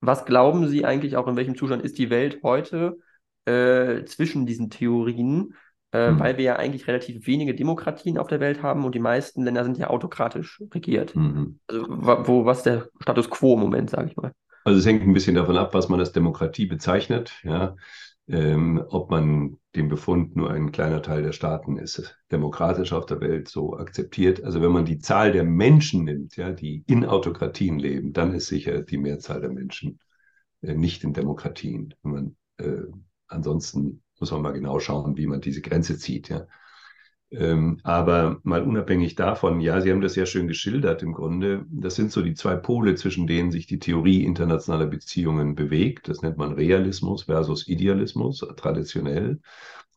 was 0.00 0.24
glauben 0.24 0.68
Sie 0.68 0.84
eigentlich 0.84 1.16
auch, 1.16 1.26
in 1.26 1.36
welchem 1.36 1.56
Zustand 1.56 1.82
ist 1.82 1.98
die 1.98 2.10
Welt 2.10 2.40
heute 2.42 2.98
äh, 3.44 4.04
zwischen 4.04 4.46
diesen 4.46 4.70
Theorien? 4.70 5.54
Äh, 5.96 6.10
mhm. 6.10 6.20
weil 6.20 6.36
wir 6.36 6.44
ja 6.44 6.56
eigentlich 6.56 6.86
relativ 6.86 7.26
wenige 7.26 7.54
Demokratien 7.54 8.18
auf 8.18 8.28
der 8.28 8.40
Welt 8.40 8.62
haben 8.62 8.84
und 8.84 8.94
die 8.94 9.00
meisten 9.00 9.42
Länder 9.44 9.64
sind 9.64 9.78
ja 9.78 9.88
autokratisch 9.88 10.62
regiert. 10.74 11.16
Mhm. 11.16 11.58
Also 11.68 11.86
wo, 11.88 12.44
was 12.44 12.58
ist 12.58 12.66
der 12.66 12.88
Status 13.00 13.30
quo 13.30 13.54
im 13.54 13.60
Moment, 13.60 13.90
sage 13.90 14.08
ich 14.10 14.16
mal? 14.16 14.32
Also 14.64 14.78
es 14.78 14.86
hängt 14.86 15.02
ein 15.02 15.14
bisschen 15.14 15.36
davon 15.36 15.56
ab, 15.56 15.72
was 15.74 15.88
man 15.88 16.00
als 16.00 16.12
Demokratie 16.12 16.66
bezeichnet. 16.66 17.32
Ja. 17.44 17.76
Ähm, 18.28 18.82
ob 18.88 19.10
man 19.10 19.58
den 19.76 19.88
Befund, 19.88 20.34
nur 20.34 20.50
ein 20.50 20.72
kleiner 20.72 21.00
Teil 21.00 21.22
der 21.22 21.32
Staaten 21.32 21.78
ist 21.78 22.18
demokratisch 22.32 22.92
auf 22.92 23.06
der 23.06 23.20
Welt 23.20 23.48
so 23.48 23.76
akzeptiert. 23.76 24.42
Also 24.42 24.60
wenn 24.60 24.72
man 24.72 24.84
die 24.84 24.98
Zahl 24.98 25.30
der 25.30 25.44
Menschen 25.44 26.04
nimmt, 26.04 26.36
ja, 26.36 26.50
die 26.50 26.82
in 26.88 27.04
Autokratien 27.04 27.78
leben, 27.78 28.12
dann 28.12 28.34
ist 28.34 28.48
sicher 28.48 28.82
die 28.82 28.98
Mehrzahl 28.98 29.40
der 29.40 29.50
Menschen 29.50 30.00
äh, 30.62 30.74
nicht 30.74 31.04
in 31.04 31.12
Demokratien. 31.12 31.94
Wenn 32.02 32.12
man 32.12 32.36
äh, 32.58 32.82
ansonsten 33.28 34.02
muss 34.20 34.30
man 34.30 34.42
mal 34.42 34.52
genau 34.52 34.78
schauen, 34.78 35.16
wie 35.16 35.26
man 35.26 35.40
diese 35.40 35.60
Grenze 35.62 35.98
zieht. 35.98 36.28
Ja. 36.28 36.46
Ähm, 37.30 37.80
aber 37.82 38.38
mal 38.44 38.62
unabhängig 38.62 39.16
davon, 39.16 39.60
ja, 39.60 39.80
Sie 39.80 39.90
haben 39.90 40.00
das 40.00 40.14
ja 40.14 40.26
schön 40.26 40.46
geschildert 40.46 41.02
im 41.02 41.12
Grunde. 41.12 41.66
Das 41.68 41.96
sind 41.96 42.12
so 42.12 42.22
die 42.22 42.34
zwei 42.34 42.54
Pole, 42.54 42.94
zwischen 42.94 43.26
denen 43.26 43.50
sich 43.50 43.66
die 43.66 43.80
Theorie 43.80 44.24
internationaler 44.24 44.86
Beziehungen 44.86 45.54
bewegt. 45.54 46.08
Das 46.08 46.22
nennt 46.22 46.36
man 46.36 46.52
Realismus 46.52 47.24
versus 47.24 47.66
Idealismus, 47.66 48.44
traditionell. 48.56 49.40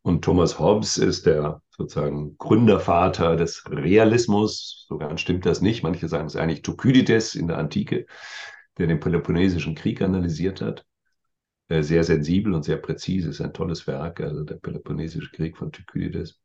Und 0.02 0.24
Thomas 0.24 0.60
Hobbes 0.60 0.98
ist 0.98 1.26
der 1.26 1.62
sozusagen 1.70 2.38
Gründervater 2.38 3.36
des 3.36 3.64
Realismus. 3.70 4.86
So 4.90 4.98
ganz 4.98 5.22
stimmt 5.22 5.46
das 5.46 5.62
nicht. 5.62 5.84
Manche 5.84 6.08
sagen 6.08 6.28
es 6.28 6.36
eigentlich 6.36 6.64
Thukydides 6.64 7.36
in 7.36 7.48
der 7.48 7.58
Antike, 7.58 8.06
der 8.78 8.88
den 8.88 9.00
Peloponnesischen 9.00 9.76
Krieg 9.76 10.02
analysiert 10.02 10.62
hat. 10.62 10.86
Äh, 11.70 11.84
sehr 11.84 12.04
sensibel 12.04 12.54
und 12.54 12.64
sehr 12.64 12.78
präzise, 12.78 13.30
ist 13.30 13.42
ein 13.42 13.54
tolles 13.54 13.86
Werk, 13.88 14.22
also 14.22 14.44
der 14.44 14.56
Peloponnesische 14.56 15.32
Krieg 15.32 15.56
von 15.56 15.72
Thukydides. 15.72 16.42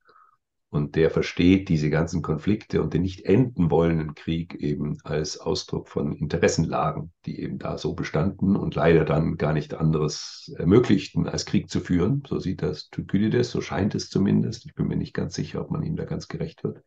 Und 0.69 0.97
der 0.97 1.11
versteht 1.11 1.69
diese 1.69 1.89
ganzen 1.89 2.21
Konflikte 2.21 2.83
und 2.83 2.93
den 2.95 3.03
nicht 3.03 3.25
enden 3.25 3.71
wollenden 3.71 4.15
Krieg 4.15 4.55
eben 4.57 4.99
als 5.05 5.39
Ausdruck 5.39 5.89
von 5.89 6.13
Interessenlagen, 6.17 7.13
die 7.27 7.41
eben 7.41 7.59
da 7.59 7.79
so 7.79 7.95
bestanden 7.95 8.57
und 8.57 8.75
leider 8.75 9.05
dann 9.05 9.37
gar 9.37 9.53
nicht 9.53 9.73
anderes 9.73 10.53
ermöglichten, 10.59 11.29
als 11.29 11.47
Krieg 11.47 11.71
zu 11.71 11.81
führen. 11.81 12.25
So 12.29 12.41
sieht 12.41 12.61
das 12.61 12.91
Thukydides, 12.91 13.51
so 13.51 13.61
scheint 13.61 13.95
es 13.95 14.11
zumindest. 14.11 14.67
Ich 14.67 14.75
bin 14.75 14.89
mir 14.89 14.97
nicht 14.97 15.15
ganz 15.15 15.35
sicher, 15.35 15.61
ob 15.61 15.71
man 15.71 15.85
ihm 15.85 15.97
da 15.97 16.05
ganz 16.05 16.27
gerecht 16.29 16.65
wird. 16.65 16.83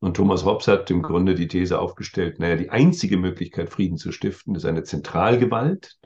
Und 0.00 0.16
Thomas 0.16 0.44
Hobbes 0.44 0.66
hat 0.66 0.90
im 0.90 1.00
Grunde 1.00 1.34
die 1.34 1.48
These 1.48 1.78
aufgestellt, 1.78 2.40
naja, 2.40 2.56
die 2.56 2.70
einzige 2.70 3.16
Möglichkeit, 3.16 3.70
Frieden 3.70 3.96
zu 3.96 4.10
stiften, 4.10 4.56
ist 4.56 4.66
eine 4.66 4.82
Zentralgewalt, 4.82 5.96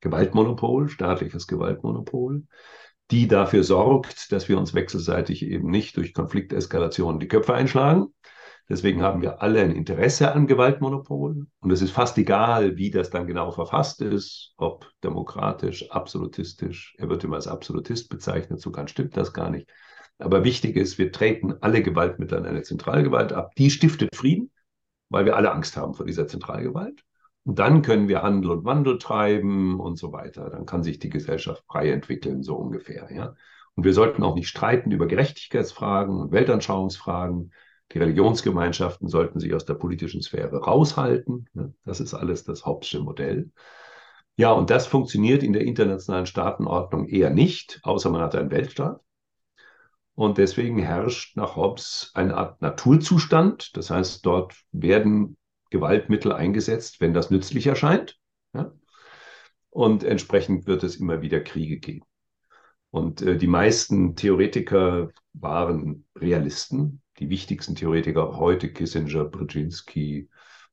Gewaltmonopol, 0.00 0.88
staatliches 0.88 1.46
Gewaltmonopol, 1.46 2.44
die 3.10 3.28
dafür 3.28 3.62
sorgt, 3.62 4.32
dass 4.32 4.48
wir 4.48 4.58
uns 4.58 4.74
wechselseitig 4.74 5.42
eben 5.42 5.70
nicht 5.70 5.96
durch 5.96 6.12
Konflikteskalationen 6.12 7.20
die 7.20 7.28
Köpfe 7.28 7.54
einschlagen. 7.54 8.06
Deswegen 8.68 9.02
haben 9.02 9.22
wir 9.22 9.42
alle 9.42 9.60
ein 9.60 9.70
Interesse 9.70 10.32
an 10.32 10.48
Gewaltmonopol. 10.48 11.46
Und 11.60 11.70
es 11.70 11.82
ist 11.82 11.92
fast 11.92 12.18
egal, 12.18 12.76
wie 12.76 12.90
das 12.90 13.10
dann 13.10 13.28
genau 13.28 13.52
verfasst 13.52 14.02
ist, 14.02 14.54
ob 14.56 14.90
demokratisch, 15.04 15.88
absolutistisch. 15.92 16.96
Er 16.98 17.08
wird 17.08 17.22
immer 17.22 17.36
als 17.36 17.46
Absolutist 17.46 18.08
bezeichnet, 18.08 18.60
so 18.60 18.72
ganz 18.72 18.90
stimmt 18.90 19.16
das 19.16 19.32
gar 19.32 19.50
nicht. 19.50 19.70
Aber 20.18 20.42
wichtig 20.42 20.76
ist, 20.76 20.98
wir 20.98 21.12
treten 21.12 21.54
alle 21.60 21.82
Gewaltmittel 21.82 22.38
an 22.38 22.46
eine 22.46 22.62
Zentralgewalt 22.62 23.32
ab. 23.32 23.54
Die 23.56 23.70
stiftet 23.70 24.16
Frieden, 24.16 24.50
weil 25.10 25.26
wir 25.26 25.36
alle 25.36 25.52
Angst 25.52 25.76
haben 25.76 25.94
vor 25.94 26.06
dieser 26.06 26.26
Zentralgewalt. 26.26 27.04
Und 27.46 27.60
dann 27.60 27.82
können 27.82 28.08
wir 28.08 28.22
Handel 28.22 28.50
und 28.50 28.64
Wandel 28.64 28.98
treiben 28.98 29.78
und 29.78 29.96
so 29.96 30.12
weiter. 30.12 30.50
Dann 30.50 30.66
kann 30.66 30.82
sich 30.82 30.98
die 30.98 31.10
Gesellschaft 31.10 31.62
frei 31.68 31.92
entwickeln, 31.92 32.42
so 32.42 32.56
ungefähr. 32.56 33.08
Ja? 33.14 33.36
Und 33.76 33.84
wir 33.84 33.92
sollten 33.92 34.24
auch 34.24 34.34
nicht 34.34 34.48
streiten 34.48 34.90
über 34.90 35.06
Gerechtigkeitsfragen 35.06 36.18
und 36.20 36.32
Weltanschauungsfragen. 36.32 37.52
Die 37.92 37.98
Religionsgemeinschaften 37.98 39.08
sollten 39.08 39.38
sich 39.38 39.54
aus 39.54 39.64
der 39.64 39.74
politischen 39.74 40.22
Sphäre 40.22 40.64
raushalten. 40.64 41.48
Ja? 41.54 41.68
Das 41.84 42.00
ist 42.00 42.14
alles 42.14 42.42
das 42.42 42.66
Hauptsche 42.66 42.98
Modell. 42.98 43.52
Ja, 44.34 44.50
und 44.50 44.70
das 44.70 44.88
funktioniert 44.88 45.44
in 45.44 45.52
der 45.52 45.62
internationalen 45.62 46.26
Staatenordnung 46.26 47.06
eher 47.06 47.30
nicht, 47.30 47.78
außer 47.84 48.10
man 48.10 48.22
hat 48.22 48.34
einen 48.34 48.50
Weltstaat. 48.50 49.00
Und 50.16 50.38
deswegen 50.38 50.80
herrscht 50.80 51.36
nach 51.36 51.54
Hobbes 51.54 52.10
eine 52.14 52.36
Art 52.36 52.60
Naturzustand. 52.60 53.76
Das 53.76 53.90
heißt, 53.90 54.26
dort 54.26 54.52
werden 54.72 55.36
Gewaltmittel 55.76 56.32
eingesetzt, 56.32 57.00
wenn 57.00 57.12
das 57.12 57.30
nützlich 57.30 57.66
erscheint. 57.66 58.18
Ja? 58.54 58.72
Und 59.68 60.04
entsprechend 60.04 60.66
wird 60.66 60.82
es 60.84 60.96
immer 60.96 61.20
wieder 61.20 61.40
Kriege 61.40 61.78
geben. 61.78 62.06
Und 62.90 63.20
äh, 63.20 63.36
die 63.36 63.46
meisten 63.46 64.16
Theoretiker 64.16 65.10
waren 65.34 66.06
Realisten. 66.16 67.02
Die 67.18 67.28
wichtigsten 67.28 67.74
Theoretiker 67.74 68.38
heute, 68.38 68.72
Kissinger, 68.72 69.24
Brzezinski, 69.24 70.30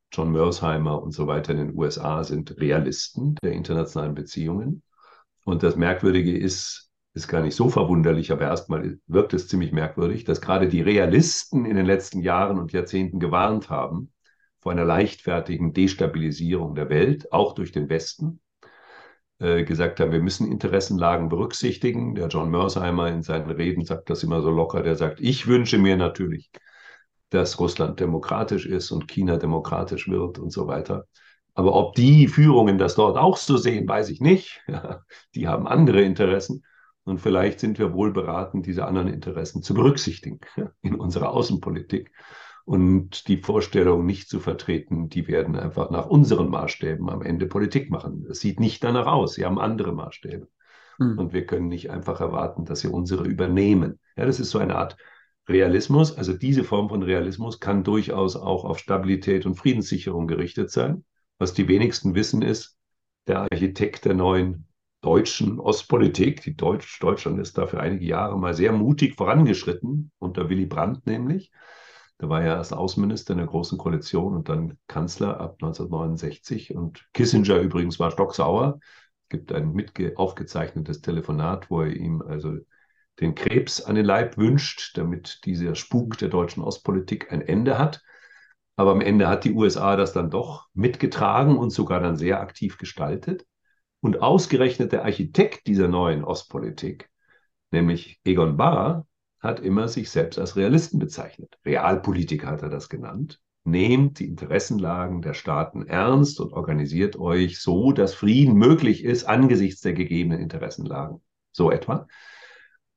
John 0.10 0.32
Mersheimer 0.32 1.04
und 1.04 1.12
so 1.12 1.28
weiter 1.28 1.52
in 1.52 1.58
den 1.58 1.78
USA, 1.78 2.24
sind 2.24 2.58
Realisten 2.62 3.36
der 3.44 3.52
internationalen 3.52 4.16
Beziehungen. 4.16 4.84
Und 5.44 5.64
das 5.64 5.76
Merkwürdige 5.76 6.38
ist, 6.38 6.90
ist 7.14 7.28
gar 7.28 7.42
nicht 7.42 7.56
so 7.56 7.68
verwunderlich, 7.68 8.32
aber 8.32 8.44
erstmal 8.44 9.00
wirkt 9.08 9.34
es 9.34 9.50
ziemlich 9.50 9.74
merkwürdig, 9.74 10.24
dass 10.24 10.40
gerade 10.40 10.70
die 10.70 10.82
Realisten 10.82 11.66
in 11.66 11.76
den 11.76 11.86
letzten 11.86 12.22
Jahren 12.22 12.58
und 12.58 12.72
Jahrzehnten 12.72 13.20
gewarnt 13.20 13.70
haben 13.70 14.13
vor 14.64 14.72
einer 14.72 14.86
leichtfertigen 14.86 15.74
Destabilisierung 15.74 16.74
der 16.74 16.90
Welt, 16.90 17.34
auch 17.34 17.54
durch 17.54 17.74
den 17.74 17.90
Westen, 17.90 18.40
äh, 19.40 19.66
gesagt 19.66 20.00
haben, 20.00 20.14
wir 20.14 20.22
müssen 20.22 20.50
Interessenlagen 20.50 21.28
berücksichtigen. 21.28 22.16
Der 22.16 22.30
John 22.30 22.50
Mersheimer 22.50 23.10
in 23.10 23.24
seinen 23.24 23.52
Reden 23.52 23.84
sagt 23.84 24.10
das 24.10 24.24
immer 24.24 24.42
so 24.42 24.50
locker. 24.50 24.82
Der 24.82 24.96
sagt, 24.96 25.20
ich 25.20 25.48
wünsche 25.48 25.78
mir 25.78 25.98
natürlich, 25.98 26.50
dass 27.30 27.60
Russland 27.60 28.00
demokratisch 28.00 28.66
ist 28.66 28.92
und 28.92 29.10
China 29.10 29.36
demokratisch 29.36 30.08
wird 30.08 30.40
und 30.40 30.52
so 30.52 30.66
weiter. 30.66 31.08
Aber 31.56 31.76
ob 31.76 31.96
die 31.96 32.30
Führungen 32.30 32.78
das 32.78 32.96
dort 32.96 33.18
auch 33.18 33.36
so 33.36 33.58
sehen, 33.58 33.86
weiß 33.86 34.10
ich 34.12 34.22
nicht. 34.22 34.62
die 35.36 35.50
haben 35.50 35.68
andere 35.68 36.02
Interessen. 36.02 36.64
Und 37.04 37.20
vielleicht 37.20 37.60
sind 37.60 37.80
wir 37.80 37.92
wohl 37.94 38.14
beraten, 38.14 38.64
diese 38.64 38.86
anderen 38.86 39.10
Interessen 39.10 39.62
zu 39.62 39.74
berücksichtigen 39.74 40.40
in 40.82 40.96
unserer 40.96 41.32
Außenpolitik 41.32 42.14
und 42.66 43.28
die 43.28 43.38
Vorstellung 43.38 44.06
nicht 44.06 44.30
zu 44.30 44.40
vertreten, 44.40 45.10
die 45.10 45.28
werden 45.28 45.56
einfach 45.56 45.90
nach 45.90 46.06
unseren 46.08 46.50
Maßstäben 46.50 47.10
am 47.10 47.22
Ende 47.22 47.46
Politik 47.46 47.90
machen. 47.90 48.26
Es 48.30 48.40
sieht 48.40 48.60
nicht 48.60 48.84
danach 48.84 49.08
aus. 49.08 49.34
Sie 49.34 49.46
haben 49.46 49.60
andere 49.60 49.94
Maßstäbe. 49.94 50.48
Mhm. 50.98 51.20
Und 51.20 51.34
wir 51.34 51.46
können 51.46 51.68
nicht 51.68 51.90
einfach 51.92 52.22
erwarten, 52.22 52.66
dass 52.66 52.80
sie 52.80 52.88
unsere 52.88 53.26
übernehmen. 53.26 54.00
Ja, 54.16 54.26
das 54.26 54.40
ist 54.40 54.52
so 54.52 54.60
eine 54.60 54.76
Art 54.76 54.96
Realismus. 55.48 56.18
Also 56.18 56.34
diese 56.34 56.64
Form 56.64 56.90
von 56.90 57.04
Realismus 57.04 57.60
kann 57.60 57.84
durchaus 57.84 58.36
auch 58.36 58.64
auf 58.64 58.80
Stabilität 58.80 59.46
und 59.46 59.56
Friedenssicherung 59.56 60.28
gerichtet 60.28 60.72
sein. 60.72 61.04
Was 61.38 61.54
die 61.54 61.68
wenigsten 61.68 62.16
wissen 62.16 62.42
ist, 62.42 62.78
der 63.28 63.40
Architekt 63.40 64.06
der 64.06 64.14
neuen 64.14 64.68
deutschen 65.02 65.60
Ostpolitik, 65.60 66.42
die 66.44 66.56
Deutsch, 66.56 67.00
Deutschland 67.02 67.40
ist 67.40 67.58
da 67.58 67.68
für 67.68 67.82
einige 67.82 68.06
Jahre 68.06 68.40
mal 68.40 68.54
sehr 68.54 68.72
mutig 68.72 69.16
vorangeschritten, 69.16 70.12
unter 70.18 70.50
Willy 70.50 70.66
Brandt 70.66 71.06
nämlich. 71.06 71.52
Der 72.24 72.30
war 72.30 72.42
ja 72.42 72.56
erst 72.56 72.72
Außenminister 72.72 73.34
in 73.34 73.40
der 73.40 73.48
Großen 73.48 73.78
Koalition 73.78 74.34
und 74.34 74.48
dann 74.48 74.78
Kanzler 74.88 75.42
ab 75.42 75.58
1969. 75.62 76.74
Und 76.74 77.06
Kissinger 77.12 77.58
übrigens 77.58 78.00
war 78.00 78.12
stocksauer. 78.12 78.80
Es 79.24 79.28
gibt 79.28 79.52
ein 79.52 79.74
mitge 79.74 80.18
aufgezeichnetes 80.18 81.02
Telefonat, 81.02 81.70
wo 81.70 81.82
er 81.82 81.94
ihm 81.94 82.22
also 82.22 82.56
den 83.20 83.36
Krebs 83.36 83.82
an 83.82 83.96
den 83.96 84.06
Leib 84.06 84.38
wünscht, 84.38 84.98
damit 84.98 85.42
dieser 85.44 85.76
Spuk 85.76 86.18
der 86.18 86.30
deutschen 86.30 86.64
Ostpolitik 86.64 87.30
ein 87.30 87.42
Ende 87.42 87.78
hat. 87.78 88.02
Aber 88.78 88.92
am 88.92 89.02
Ende 89.02 89.28
hat 89.28 89.44
die 89.44 89.52
USA 89.52 89.98
das 89.98 90.14
dann 90.14 90.30
doch 90.30 90.70
mitgetragen 90.74 91.58
und 91.58 91.72
sogar 91.72 92.00
dann 92.00 92.16
sehr 92.16 92.40
aktiv 92.40 92.78
gestaltet. 92.78 93.46
Und 94.00 94.22
ausgerechnet 94.22 94.94
der 94.94 95.04
Architekt 95.04 95.68
dieser 95.68 95.90
neuen 95.90 96.24
Ostpolitik, 96.24 97.10
nämlich 97.70 98.22
Egon 98.24 98.56
Bahr, 98.56 99.08
hat 99.44 99.60
immer 99.60 99.90
sich 99.90 100.10
selbst 100.10 100.40
als 100.40 100.56
Realisten 100.56 101.00
bezeichnet. 101.00 101.60
Realpolitiker 101.66 102.48
hat 102.48 102.64
er 102.64 102.70
das 102.70 102.88
genannt. 102.88 103.42
Nehmt 103.66 104.20
die 104.20 104.26
Interessenlagen 104.26 105.22
der 105.22 105.34
Staaten 105.34 105.86
ernst 105.86 106.40
und 106.40 106.54
organisiert 106.54 107.18
euch 107.18 107.62
so, 107.62 107.92
dass 107.92 108.14
Frieden 108.14 108.56
möglich 108.56 109.04
ist 109.04 109.26
angesichts 109.26 109.82
der 109.82 109.94
gegebenen 109.94 110.40
Interessenlagen. 110.40 111.22
So 111.52 111.72
etwa. 111.72 112.08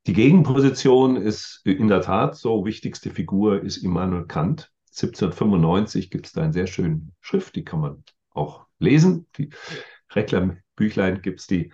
Die 0.06 0.12
Gegenposition 0.12 1.16
ist 1.16 1.62
in 1.64 1.88
der 1.88 2.00
Tat 2.00 2.36
so, 2.36 2.64
wichtigste 2.64 3.10
Figur 3.10 3.62
ist 3.62 3.78
Immanuel 3.78 4.26
Kant. 4.26 4.72
1795 4.90 6.10
gibt 6.10 6.26
es 6.26 6.32
da 6.32 6.42
eine 6.42 6.52
sehr 6.52 6.68
schöne 6.68 7.08
Schrift, 7.20 7.56
die 7.56 7.64
kann 7.64 7.80
man 7.80 8.04
auch 8.30 8.66
lesen. 8.78 9.26
Die 9.36 9.50
Reklambüchlein 10.12 11.22
gibt 11.22 11.40
es 11.40 11.48
die 11.48 11.72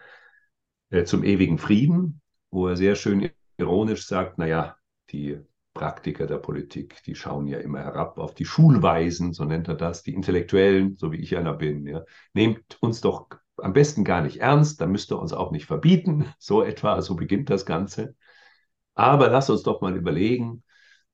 äh, 0.91 1.05
zum 1.05 1.25
ewigen 1.25 1.59
Frieden, 1.59 2.23
wo 2.50 2.69
er 2.69 2.76
sehr 2.76 2.97
schön 2.97 3.31
ironisch 3.62 4.07
sagt, 4.07 4.38
naja, 4.38 4.76
die 5.11 5.40
Praktiker 5.75 6.26
der 6.26 6.38
Politik, 6.38 7.02
die 7.04 7.14
schauen 7.14 7.47
ja 7.47 7.59
immer 7.59 7.81
herab 7.81 8.19
auf 8.19 8.35
die 8.35 8.45
Schulweisen, 8.45 9.33
so 9.33 9.45
nennt 9.45 9.69
er 9.69 9.75
das, 9.75 10.02
die 10.02 10.14
Intellektuellen, 10.14 10.97
so 10.97 11.12
wie 11.12 11.21
ich 11.21 11.37
einer 11.37 11.54
bin. 11.54 11.87
Ja. 11.87 12.04
Nehmt 12.35 12.76
uns 12.81 13.00
doch 13.00 13.28
am 13.57 13.73
besten 13.73 14.04
gar 14.04 14.23
nicht 14.23 14.38
ernst, 14.38 14.81
dann 14.81 14.92
müsst 14.92 15.11
ihr 15.12 15.19
uns 15.19 15.33
auch 15.33 15.50
nicht 15.50 15.66
verbieten, 15.66 16.26
so 16.38 16.62
etwa, 16.62 17.00
so 17.00 17.14
beginnt 17.16 17.50
das 17.50 17.64
Ganze. 17.64 18.14
Aber 18.95 19.28
lass 19.31 19.49
uns 19.49 19.62
doch 19.62 19.81
mal 19.81 19.97
überlegen, 19.97 20.62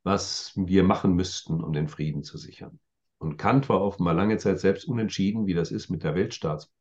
was 0.03 0.53
wir 0.57 0.83
machen 0.83 1.15
müssten, 1.15 1.63
um 1.63 1.73
den 1.73 1.89
Frieden 1.89 2.25
zu 2.25 2.39
sichern. 2.39 2.81
Und 3.19 3.37
Kant 3.37 3.69
war 3.69 3.81
offenbar 3.81 4.15
lange 4.15 4.39
Zeit 4.39 4.61
selbst 4.61 4.87
unentschieden, 4.87 5.47
wie 5.47 5.55
das 5.55 5.71
ist 5.71 5.89
mit 5.91 6.03
der 6.03 6.15
Weltstaats 6.15 6.73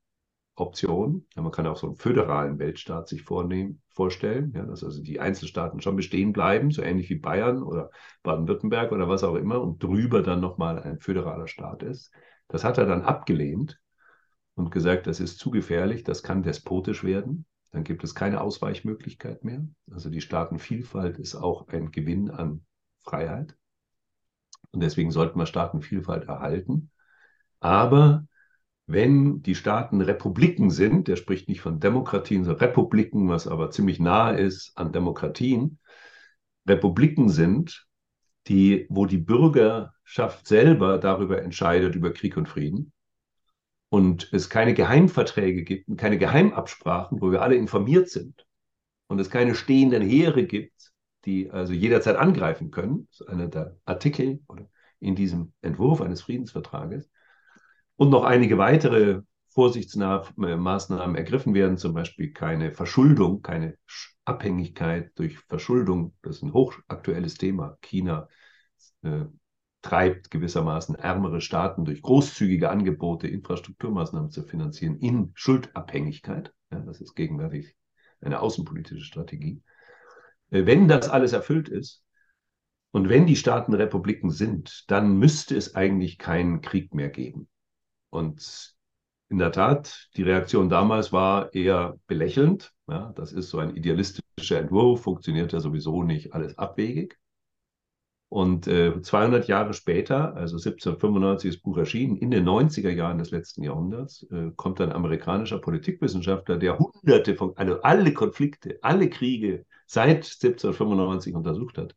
Option. 0.57 1.25
Ja, 1.35 1.43
man 1.43 1.51
kann 1.51 1.67
auch 1.67 1.77
so 1.77 1.87
einen 1.87 1.95
föderalen 1.95 2.59
Weltstaat 2.59 3.07
sich 3.07 3.23
vornehmen, 3.23 3.81
vorstellen, 3.89 4.51
ja, 4.55 4.65
dass 4.65 4.83
also 4.83 5.01
die 5.01 5.19
Einzelstaaten 5.19 5.81
schon 5.81 5.95
bestehen 5.95 6.33
bleiben, 6.33 6.71
so 6.71 6.81
ähnlich 6.81 7.09
wie 7.09 7.19
Bayern 7.19 7.61
oder 7.61 7.91
Baden-Württemberg 8.23 8.91
oder 8.91 9.07
was 9.07 9.23
auch 9.23 9.35
immer, 9.35 9.61
und 9.61 9.81
drüber 9.81 10.23
dann 10.23 10.41
nochmal 10.41 10.81
ein 10.81 10.99
föderaler 10.99 11.47
Staat 11.47 11.83
ist. 11.83 12.11
Das 12.47 12.63
hat 12.63 12.77
er 12.77 12.85
dann 12.85 13.03
abgelehnt 13.03 13.79
und 14.55 14.71
gesagt, 14.71 15.05
das 15.05 15.19
ist 15.19 15.37
zu 15.37 15.51
gefährlich, 15.51 16.03
das 16.03 16.23
kann 16.23 16.43
despotisch 16.43 17.03
werden. 17.03 17.45
Dann 17.71 17.83
gibt 17.83 18.03
es 18.03 18.15
keine 18.15 18.41
Ausweichmöglichkeit 18.41 19.43
mehr. 19.43 19.67
Also 19.91 20.09
die 20.09 20.21
Staatenvielfalt 20.21 21.19
ist 21.19 21.35
auch 21.35 21.67
ein 21.67 21.91
Gewinn 21.91 22.31
an 22.31 22.65
Freiheit. 23.03 23.55
Und 24.71 24.81
deswegen 24.81 25.11
sollten 25.11 25.37
wir 25.37 25.45
Staatenvielfalt 25.45 26.27
erhalten. 26.27 26.89
Aber 27.59 28.25
wenn 28.87 29.41
die 29.41 29.55
Staaten 29.55 30.01
Republiken 30.01 30.71
sind, 30.71 31.09
der 31.09 31.17
spricht 31.17 31.49
nicht 31.49 31.61
von 31.61 31.79
Demokratien, 31.79 32.45
sondern 32.45 32.65
Republiken, 32.65 33.27
was 33.27 33.45
aber 33.45 33.69
ziemlich 33.69 33.99
nahe 33.99 34.37
ist 34.39 34.71
an 34.77 34.93
Demokratien, 34.93 35.79
Republiken 36.67 37.29
sind, 37.29 37.85
die, 38.47 38.87
wo 38.89 39.05
die 39.05 39.17
Bürgerschaft 39.17 40.47
selber 40.47 40.97
darüber 40.97 41.41
entscheidet, 41.41 41.95
über 41.95 42.13
Krieg 42.13 42.37
und 42.37 42.47
Frieden, 42.47 42.93
und 43.89 44.29
es 44.31 44.49
keine 44.49 44.73
Geheimverträge 44.73 45.63
gibt 45.63 45.89
und 45.89 45.97
keine 45.97 46.17
Geheimabsprachen, 46.17 47.21
wo 47.21 47.31
wir 47.31 47.41
alle 47.41 47.55
informiert 47.55 48.09
sind, 48.09 48.45
und 49.07 49.19
es 49.19 49.29
keine 49.29 49.53
stehenden 49.53 50.01
Heere 50.01 50.45
gibt, 50.45 50.93
die 51.25 51.51
also 51.51 51.73
jederzeit 51.73 52.15
angreifen 52.15 52.71
können, 52.71 53.07
das 53.11 53.21
ist 53.21 53.27
einer 53.27 53.47
der 53.47 53.75
Artikel 53.83 54.41
in 54.99 55.15
diesem 55.15 55.51
Entwurf 55.61 55.99
eines 55.99 56.21
Friedensvertrages, 56.21 57.09
und 57.97 58.09
noch 58.09 58.23
einige 58.23 58.57
weitere 58.57 59.21
Vorsichtsmaßnahmen 59.49 61.15
ergriffen 61.15 61.53
werden, 61.53 61.77
zum 61.77 61.93
Beispiel 61.93 62.31
keine 62.31 62.71
Verschuldung, 62.71 63.41
keine 63.41 63.75
Abhängigkeit 64.23 65.11
durch 65.15 65.39
Verschuldung. 65.39 66.13
Das 66.21 66.37
ist 66.37 66.43
ein 66.43 66.53
hochaktuelles 66.53 67.35
Thema. 67.35 67.77
China 67.81 68.27
äh, 69.01 69.25
treibt 69.81 70.29
gewissermaßen 70.29 70.95
ärmere 70.95 71.41
Staaten 71.41 71.85
durch 71.85 72.01
großzügige 72.01 72.69
Angebote, 72.69 73.27
Infrastrukturmaßnahmen 73.27 74.29
zu 74.29 74.43
finanzieren, 74.43 74.99
in 74.99 75.31
Schuldabhängigkeit. 75.33 76.53
Ja, 76.71 76.79
das 76.81 77.01
ist 77.01 77.15
gegenwärtig 77.15 77.75
eine 78.21 78.41
außenpolitische 78.41 79.03
Strategie. 79.03 79.63
Äh, 80.51 80.65
wenn 80.67 80.87
das 80.87 81.09
alles 81.09 81.33
erfüllt 81.33 81.67
ist, 81.67 82.03
und 82.91 83.09
wenn 83.09 83.25
die 83.25 83.35
Staaten 83.35 83.73
Republiken 83.73 84.29
sind, 84.29 84.85
dann 84.87 85.17
müsste 85.17 85.55
es 85.55 85.75
eigentlich 85.75 86.17
keinen 86.17 86.61
Krieg 86.61 86.93
mehr 86.93 87.09
geben. 87.09 87.47
Und 88.09 88.75
in 89.29 89.37
der 89.39 89.51
Tat, 89.51 90.09
die 90.15 90.23
Reaktion 90.23 90.69
damals 90.69 91.11
war 91.11 91.53
eher 91.53 91.99
belächelnd. 92.07 92.73
Ja, 92.87 93.11
das 93.15 93.33
ist 93.33 93.49
so 93.49 93.59
ein 93.59 93.75
idealistischer 93.75 94.59
Entwurf, 94.59 95.01
funktioniert 95.01 95.51
ja 95.51 95.59
sowieso 95.59 96.03
nicht, 96.03 96.33
alles 96.33 96.57
abwegig. 96.57 97.17
Und 98.29 98.67
äh, 98.67 99.01
200 99.01 99.47
Jahre 99.47 99.73
später, 99.73 100.35
also 100.35 100.57
1795 100.57 101.49
ist 101.49 101.55
das 101.55 101.63
Buch 101.63 101.77
erschienen, 101.77 102.17
in 102.17 102.29
den 102.29 102.45
90er 102.45 102.89
Jahren 102.89 103.19
des 103.19 103.31
letzten 103.31 103.63
Jahrhunderts, 103.63 104.23
äh, 104.31 104.51
kommt 104.55 104.81
ein 104.81 104.91
amerikanischer 104.91 105.59
Politikwissenschaftler, 105.59 106.57
der 106.57 106.77
hunderte 106.77 107.35
von, 107.35 107.55
also 107.55 107.81
alle 107.81 108.13
Konflikte, 108.13 108.79
alle 108.81 109.09
Kriege 109.09 109.65
seit 109.85 110.25
1795 110.25 111.35
untersucht 111.35 111.77
hat, 111.77 111.95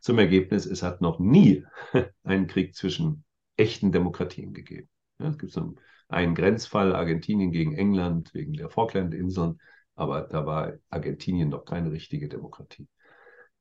zum 0.00 0.18
Ergebnis, 0.18 0.66
es 0.66 0.82
hat 0.82 1.00
noch 1.00 1.18
nie 1.18 1.64
einen 2.24 2.46
Krieg 2.46 2.74
zwischen 2.74 3.24
echten 3.56 3.90
Demokratien 3.90 4.52
gegeben. 4.52 4.88
Ja, 5.18 5.28
es 5.28 5.38
gibt 5.38 5.52
so 5.52 5.74
einen 6.08 6.34
Grenzfall 6.34 6.94
Argentinien 6.94 7.50
gegen 7.52 7.74
England 7.74 8.32
wegen 8.34 8.52
der 8.54 8.70
Falklandinseln, 8.70 9.60
aber 9.94 10.22
da 10.22 10.46
war 10.46 10.72
Argentinien 10.90 11.48
noch 11.48 11.64
keine 11.64 11.90
richtige 11.92 12.28
Demokratie. 12.28 12.88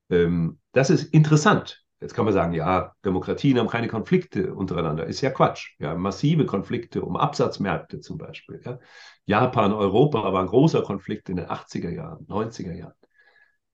Ähm, 0.10 0.60
das 0.74 0.90
ist 0.90 1.14
interessant, 1.14 1.84
Jetzt 2.00 2.14
kann 2.14 2.26
man 2.26 2.34
sagen, 2.34 2.54
ja, 2.54 2.94
Demokratien 3.04 3.58
haben 3.58 3.70
keine 3.70 3.88
Konflikte 3.88 4.54
untereinander. 4.54 5.08
Ist 5.08 5.22
ja 5.22 5.32
Quatsch. 5.32 5.74
Ja, 5.80 5.96
massive 5.96 6.46
Konflikte 6.46 7.02
um 7.02 7.18
Absatzmärkte 7.18 8.02
zum 8.02 8.20
Beispiel. 8.20 8.62
Ja. 8.64 8.78
Japan, 9.26 9.74
Europa 9.74 10.32
war 10.32 10.42
ein 10.42 10.48
großer 10.48 10.84
Konflikt 10.84 11.30
in 11.30 11.38
den 11.38 11.50
80er 11.50 11.90
Jahren, 11.90 12.24
90er 12.28 12.74
Jahren. 12.74 12.94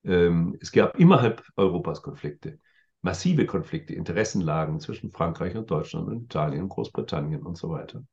Ähm, 0.06 0.58
es 0.62 0.72
gab 0.72 1.00
innerhalb 1.00 1.44
Europas 1.58 2.02
Konflikte, 2.02 2.60
massive 3.04 3.46
Konflikte, 3.46 3.94
Interessenlagen 3.96 4.80
zwischen 4.82 5.12
Frankreich 5.12 5.56
und 5.56 5.72
Deutschland 5.72 6.08
und 6.10 6.24
Italien 6.26 6.64
und 6.64 6.70
Großbritannien 6.70 7.44
und 7.44 7.58
so 7.58 7.70
weiter. 7.70 8.04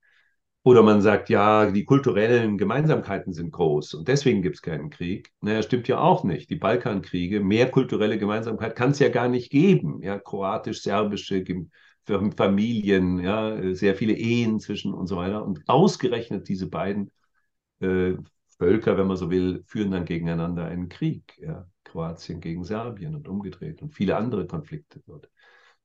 Oder 0.63 0.83
man 0.83 1.01
sagt, 1.01 1.31
ja, 1.31 1.71
die 1.71 1.85
kulturellen 1.87 2.59
Gemeinsamkeiten 2.59 3.33
sind 3.33 3.51
groß 3.51 3.95
und 3.95 4.09
deswegen 4.09 4.43
gibt 4.43 4.57
es 4.57 4.63
keinen 4.63 4.91
Krieg. 4.91 5.33
Naja, 5.41 5.63
stimmt 5.63 5.89
ja 5.89 5.99
auch 5.99 6.23
nicht. 6.23 6.51
Die 6.51 6.57
Balkankriege, 6.57 7.41
mehr 7.41 7.71
kulturelle 7.71 8.19
Gemeinsamkeit 8.19 8.77
kann 8.77 8.91
es 8.91 8.99
ja 8.99 9.09
gar 9.09 9.29
nicht 9.29 9.51
geben. 9.51 10.03
Ja, 10.03 10.19
kroatisch-serbische 10.19 11.45
Familien, 12.37 13.21
ja, 13.21 13.75
sehr 13.75 13.95
viele 13.95 14.13
Ehen 14.15 14.61
zwischen 14.61 14.93
und 14.93 15.07
so 15.07 15.17
weiter. 15.17 15.45
Und 15.45 15.63
ausgerechnet 15.69 16.49
diese 16.49 16.69
beiden 16.69 17.11
äh, 17.81 18.15
Völker, 18.59 18.99
wenn 18.99 19.07
man 19.07 19.17
so 19.17 19.31
will, 19.31 19.63
führen 19.67 19.91
dann 19.93 20.05
gegeneinander 20.05 20.67
einen 20.67 20.89
Krieg. 20.89 21.39
Ja, 21.41 21.67
Kroatien 21.91 22.41
gegen 22.41 22.65
Serbien 22.65 23.15
und 23.15 23.29
umgedreht 23.29 23.83
und 23.83 23.95
viele 23.95 24.17
andere 24.17 24.47
Konflikte 24.47 25.03
dort. 25.07 25.29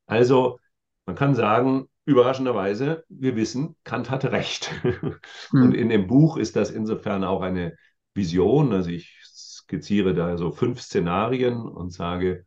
Also, 0.05 0.59
man 1.05 1.15
kann 1.15 1.35
sagen, 1.35 1.88
überraschenderweise, 2.05 3.03
wir 3.09 3.35
wissen, 3.35 3.75
Kant 3.83 4.09
hatte 4.09 4.31
recht. 4.31 4.71
Hm. 5.51 5.62
Und 5.62 5.74
in 5.74 5.89
dem 5.89 6.07
Buch 6.07 6.38
ist 6.38 6.55
das 6.55 6.71
insofern 6.71 7.24
auch 7.24 7.41
eine 7.41 7.75
Vision. 8.15 8.74
Also 8.74 8.89
ich 8.89 9.19
skizziere 9.24 10.13
da 10.13 10.38
so 10.38 10.51
fünf 10.51 10.81
Szenarien 10.81 11.62
und 11.62 11.91
sage, 11.91 12.45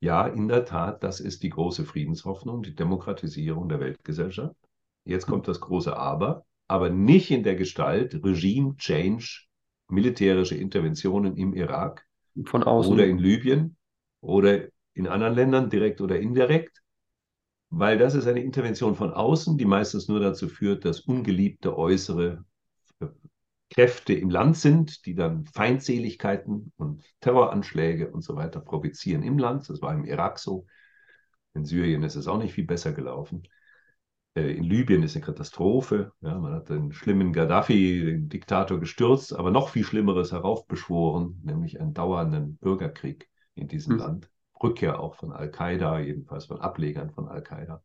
ja, 0.00 0.26
in 0.26 0.48
der 0.48 0.66
Tat, 0.66 1.02
das 1.02 1.20
ist 1.20 1.42
die 1.42 1.48
große 1.48 1.84
Friedenshoffnung, 1.84 2.62
die 2.62 2.74
Demokratisierung 2.74 3.68
der 3.68 3.80
Weltgesellschaft. 3.80 4.56
Jetzt 5.04 5.26
kommt 5.26 5.48
das 5.48 5.60
große 5.60 5.96
Aber, 5.96 6.44
aber 6.68 6.90
nicht 6.90 7.30
in 7.30 7.42
der 7.42 7.54
Gestalt 7.54 8.22
Regime 8.22 8.76
Change, 8.76 9.46
militärische 9.88 10.56
Interventionen 10.56 11.36
im 11.36 11.54
Irak 11.54 12.06
Von 12.44 12.62
außen. 12.62 12.92
oder 12.92 13.06
in 13.06 13.18
Libyen 13.18 13.76
oder 14.20 14.64
in 14.94 15.06
anderen 15.06 15.34
Ländern, 15.34 15.70
direkt 15.70 16.00
oder 16.00 16.18
indirekt, 16.18 16.82
weil 17.70 17.98
das 17.98 18.14
ist 18.14 18.26
eine 18.26 18.40
Intervention 18.40 18.94
von 18.94 19.12
außen, 19.12 19.58
die 19.58 19.64
meistens 19.64 20.08
nur 20.08 20.20
dazu 20.20 20.48
führt, 20.48 20.84
dass 20.84 21.00
ungeliebte 21.00 21.76
äußere 21.76 22.44
Kräfte 23.70 24.12
im 24.12 24.30
Land 24.30 24.56
sind, 24.56 25.04
die 25.06 25.14
dann 25.14 25.46
Feindseligkeiten 25.46 26.72
und 26.76 27.02
Terroranschläge 27.20 28.10
und 28.10 28.22
so 28.22 28.36
weiter 28.36 28.60
provozieren 28.60 29.22
im 29.22 29.38
Land. 29.38 29.68
Das 29.68 29.82
war 29.82 29.92
im 29.94 30.04
Irak 30.04 30.38
so. 30.38 30.66
In 31.54 31.64
Syrien 31.64 32.02
ist 32.02 32.16
es 32.16 32.28
auch 32.28 32.38
nicht 32.38 32.54
viel 32.54 32.66
besser 32.66 32.92
gelaufen. 32.92 33.42
Äh, 34.34 34.52
in 34.52 34.64
Libyen 34.64 35.02
ist 35.02 35.16
eine 35.16 35.24
Katastrophe. 35.24 36.12
Ja, 36.20 36.38
man 36.38 36.54
hat 36.54 36.68
den 36.68 36.92
schlimmen 36.92 37.32
Gaddafi, 37.32 38.04
den 38.04 38.28
Diktator, 38.28 38.80
gestürzt, 38.80 39.34
aber 39.34 39.50
noch 39.50 39.68
viel 39.68 39.84
Schlimmeres 39.84 40.32
heraufbeschworen, 40.32 41.40
nämlich 41.44 41.80
einen 41.80 41.94
dauernden 41.94 42.56
Bürgerkrieg 42.56 43.28
in 43.54 43.68
diesem 43.68 43.94
mhm. 43.94 44.00
Land. 44.00 44.30
Rückkehr 44.62 45.00
auch 45.00 45.16
von 45.16 45.32
Al-Qaida, 45.32 45.98
jedenfalls 46.00 46.46
von 46.46 46.60
Ablegern 46.60 47.10
von 47.10 47.28
Al-Qaida. 47.28 47.82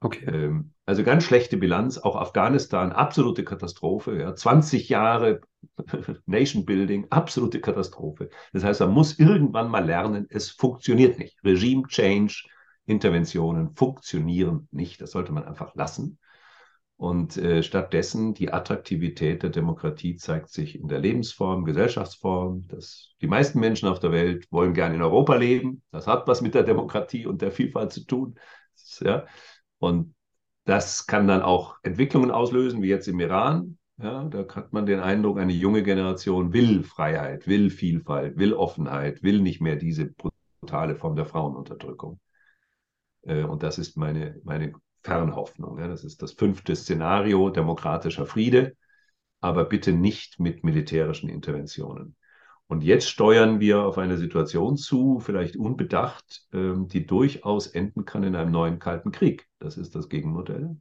Okay. 0.00 0.26
Ähm, 0.26 0.72
also 0.86 1.02
ganz 1.02 1.24
schlechte 1.24 1.56
Bilanz, 1.56 1.96
auch 1.96 2.14
Afghanistan, 2.14 2.92
absolute 2.92 3.42
Katastrophe. 3.42 4.18
Ja. 4.20 4.34
20 4.34 4.90
Jahre 4.90 5.40
Nation 6.26 6.66
Building, 6.66 7.06
absolute 7.10 7.60
Katastrophe. 7.60 8.28
Das 8.52 8.64
heißt, 8.64 8.80
man 8.80 8.92
muss 8.92 9.18
irgendwann 9.18 9.70
mal 9.70 9.84
lernen, 9.84 10.26
es 10.28 10.50
funktioniert 10.50 11.18
nicht. 11.18 11.42
Regime 11.42 11.84
Change, 11.88 12.44
Interventionen 12.86 13.74
funktionieren 13.74 14.68
nicht. 14.70 15.00
Das 15.00 15.12
sollte 15.12 15.32
man 15.32 15.44
einfach 15.44 15.74
lassen. 15.74 16.18
Und 16.96 17.36
äh, 17.36 17.62
stattdessen 17.62 18.34
die 18.34 18.52
Attraktivität 18.52 19.42
der 19.42 19.50
Demokratie 19.50 20.16
zeigt 20.16 20.50
sich 20.50 20.78
in 20.78 20.86
der 20.86 21.00
Lebensform, 21.00 21.64
Gesellschaftsform. 21.64 22.68
Dass 22.68 23.14
die 23.20 23.26
meisten 23.26 23.58
Menschen 23.58 23.88
auf 23.88 23.98
der 23.98 24.12
Welt 24.12 24.46
wollen 24.50 24.74
gerne 24.74 24.94
in 24.94 25.02
Europa 25.02 25.34
leben. 25.34 25.82
Das 25.90 26.06
hat 26.06 26.28
was 26.28 26.40
mit 26.40 26.54
der 26.54 26.62
Demokratie 26.62 27.26
und 27.26 27.42
der 27.42 27.50
Vielfalt 27.50 27.92
zu 27.92 28.06
tun. 28.06 28.36
Ja. 29.00 29.26
Und 29.78 30.14
das 30.64 31.06
kann 31.06 31.26
dann 31.26 31.42
auch 31.42 31.76
Entwicklungen 31.82 32.30
auslösen, 32.30 32.80
wie 32.82 32.88
jetzt 32.88 33.08
im 33.08 33.20
Iran. 33.20 33.78
Ja, 33.96 34.24
da 34.24 34.46
hat 34.54 34.72
man 34.72 34.86
den 34.86 34.98
Eindruck, 34.98 35.38
eine 35.38 35.52
junge 35.52 35.82
Generation 35.82 36.52
will 36.52 36.82
Freiheit, 36.82 37.46
will 37.46 37.70
Vielfalt, 37.70 38.36
will 38.36 38.52
Offenheit, 38.52 39.22
will 39.22 39.40
nicht 39.40 39.60
mehr 39.60 39.76
diese 39.76 40.12
brutale 40.60 40.96
Form 40.96 41.14
der 41.14 41.26
Frauenunterdrückung. 41.26 42.18
Äh, 43.26 43.44
und 43.44 43.62
das 43.62 43.78
ist 43.78 43.96
meine, 43.96 44.40
meine 44.44 44.72
Fernhoffnung. 45.02 45.76
Das 45.76 46.04
ist 46.04 46.22
das 46.22 46.32
fünfte 46.32 46.74
Szenario, 46.74 47.50
demokratischer 47.50 48.26
Friede, 48.26 48.76
aber 49.40 49.64
bitte 49.64 49.92
nicht 49.92 50.40
mit 50.40 50.64
militärischen 50.64 51.28
Interventionen. 51.28 52.16
Und 52.66 52.82
jetzt 52.82 53.10
steuern 53.10 53.60
wir 53.60 53.82
auf 53.82 53.98
eine 53.98 54.16
Situation 54.16 54.76
zu, 54.76 55.20
vielleicht 55.20 55.56
unbedacht, 55.56 56.46
ähm, 56.52 56.88
die 56.88 57.06
durchaus 57.06 57.66
enden 57.66 58.06
kann 58.06 58.24
in 58.24 58.34
einem 58.34 58.50
neuen 58.50 58.78
Kalten 58.78 59.12
Krieg. 59.12 59.46
Das 59.58 59.76
ist 59.76 59.94
das 59.94 60.08
Gegenmodell. 60.08 60.76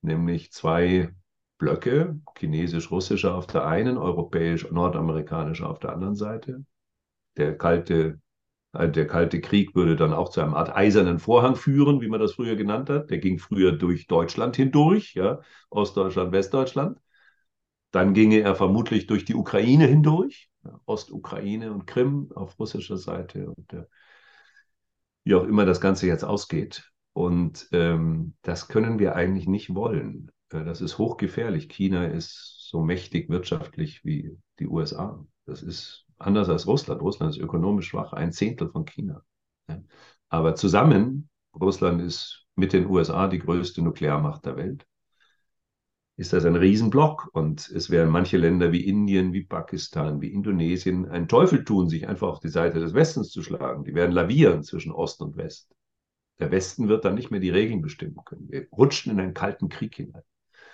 Nämlich 0.00 0.52
zwei 0.52 1.12
Blöcke, 1.58 2.20
chinesisch-russischer 2.38 3.34
auf 3.34 3.46
der 3.46 3.66
einen, 3.66 3.96
europäisch-nordamerikanischer 3.96 5.68
auf 5.68 5.80
der 5.80 5.92
anderen 5.92 6.14
Seite. 6.14 6.64
Der 7.36 7.56
kalte 7.58 8.20
der 8.74 9.06
Kalte 9.06 9.40
Krieg 9.40 9.74
würde 9.74 9.96
dann 9.96 10.12
auch 10.12 10.30
zu 10.30 10.40
einer 10.40 10.56
Art 10.56 10.74
eisernen 10.74 11.18
Vorhang 11.18 11.56
führen, 11.56 12.00
wie 12.00 12.08
man 12.08 12.20
das 12.20 12.32
früher 12.32 12.56
genannt 12.56 12.90
hat. 12.90 13.10
Der 13.10 13.18
ging 13.18 13.38
früher 13.38 13.72
durch 13.72 14.06
Deutschland 14.06 14.56
hindurch, 14.56 15.14
ja, 15.14 15.40
Ostdeutschland, 15.70 16.32
Westdeutschland. 16.32 16.98
Dann 17.92 18.14
ginge 18.14 18.40
er 18.40 18.56
vermutlich 18.56 19.06
durch 19.06 19.24
die 19.24 19.34
Ukraine 19.36 19.86
hindurch, 19.86 20.50
ja, 20.64 20.80
Ostukraine 20.86 21.72
und 21.72 21.86
Krim 21.86 22.30
auf 22.34 22.58
russischer 22.58 22.96
Seite 22.96 23.50
und 23.50 23.70
der, 23.70 23.88
wie 25.24 25.34
auch 25.34 25.44
immer 25.44 25.64
das 25.64 25.80
Ganze 25.80 26.06
jetzt 26.06 26.24
ausgeht. 26.24 26.90
Und 27.12 27.68
ähm, 27.72 28.34
das 28.42 28.66
können 28.68 28.98
wir 28.98 29.14
eigentlich 29.14 29.46
nicht 29.46 29.74
wollen. 29.74 30.32
Äh, 30.50 30.64
das 30.64 30.80
ist 30.80 30.98
hochgefährlich. 30.98 31.68
China 31.68 32.06
ist 32.06 32.68
so 32.68 32.82
mächtig 32.82 33.30
wirtschaftlich 33.30 34.04
wie 34.04 34.36
die 34.58 34.66
USA. 34.66 35.24
Das 35.46 35.62
ist 35.62 36.03
anders 36.26 36.48
als 36.48 36.66
Russland. 36.66 37.00
Russland 37.00 37.34
ist 37.34 37.42
ökonomisch 37.42 37.88
schwach, 37.88 38.12
ein 38.12 38.32
Zehntel 38.32 38.68
von 38.68 38.84
China. 38.84 39.22
Aber 40.28 40.54
zusammen, 40.54 41.28
Russland 41.54 42.02
ist 42.02 42.46
mit 42.56 42.72
den 42.72 42.86
USA 42.86 43.28
die 43.28 43.38
größte 43.38 43.82
Nuklearmacht 43.82 44.44
der 44.44 44.56
Welt, 44.56 44.86
ist 46.16 46.32
das 46.32 46.44
ein 46.44 46.56
Riesenblock. 46.56 47.30
Und 47.32 47.68
es 47.70 47.90
werden 47.90 48.10
manche 48.10 48.36
Länder 48.36 48.72
wie 48.72 48.86
Indien, 48.86 49.32
wie 49.32 49.44
Pakistan, 49.44 50.20
wie 50.20 50.32
Indonesien 50.32 51.08
einen 51.08 51.28
Teufel 51.28 51.64
tun, 51.64 51.88
sich 51.88 52.08
einfach 52.08 52.28
auf 52.28 52.40
die 52.40 52.48
Seite 52.48 52.80
des 52.80 52.94
Westens 52.94 53.30
zu 53.30 53.42
schlagen. 53.42 53.84
Die 53.84 53.94
werden 53.94 54.12
lavieren 54.12 54.62
zwischen 54.62 54.92
Ost 54.92 55.20
und 55.20 55.36
West. 55.36 55.70
Der 56.40 56.50
Westen 56.50 56.88
wird 56.88 57.04
dann 57.04 57.14
nicht 57.14 57.30
mehr 57.30 57.40
die 57.40 57.50
Regeln 57.50 57.80
bestimmen 57.80 58.18
können. 58.24 58.48
Wir 58.50 58.66
rutschen 58.72 59.12
in 59.12 59.20
einen 59.20 59.34
kalten 59.34 59.68
Krieg 59.68 59.94
hinein. 59.94 60.22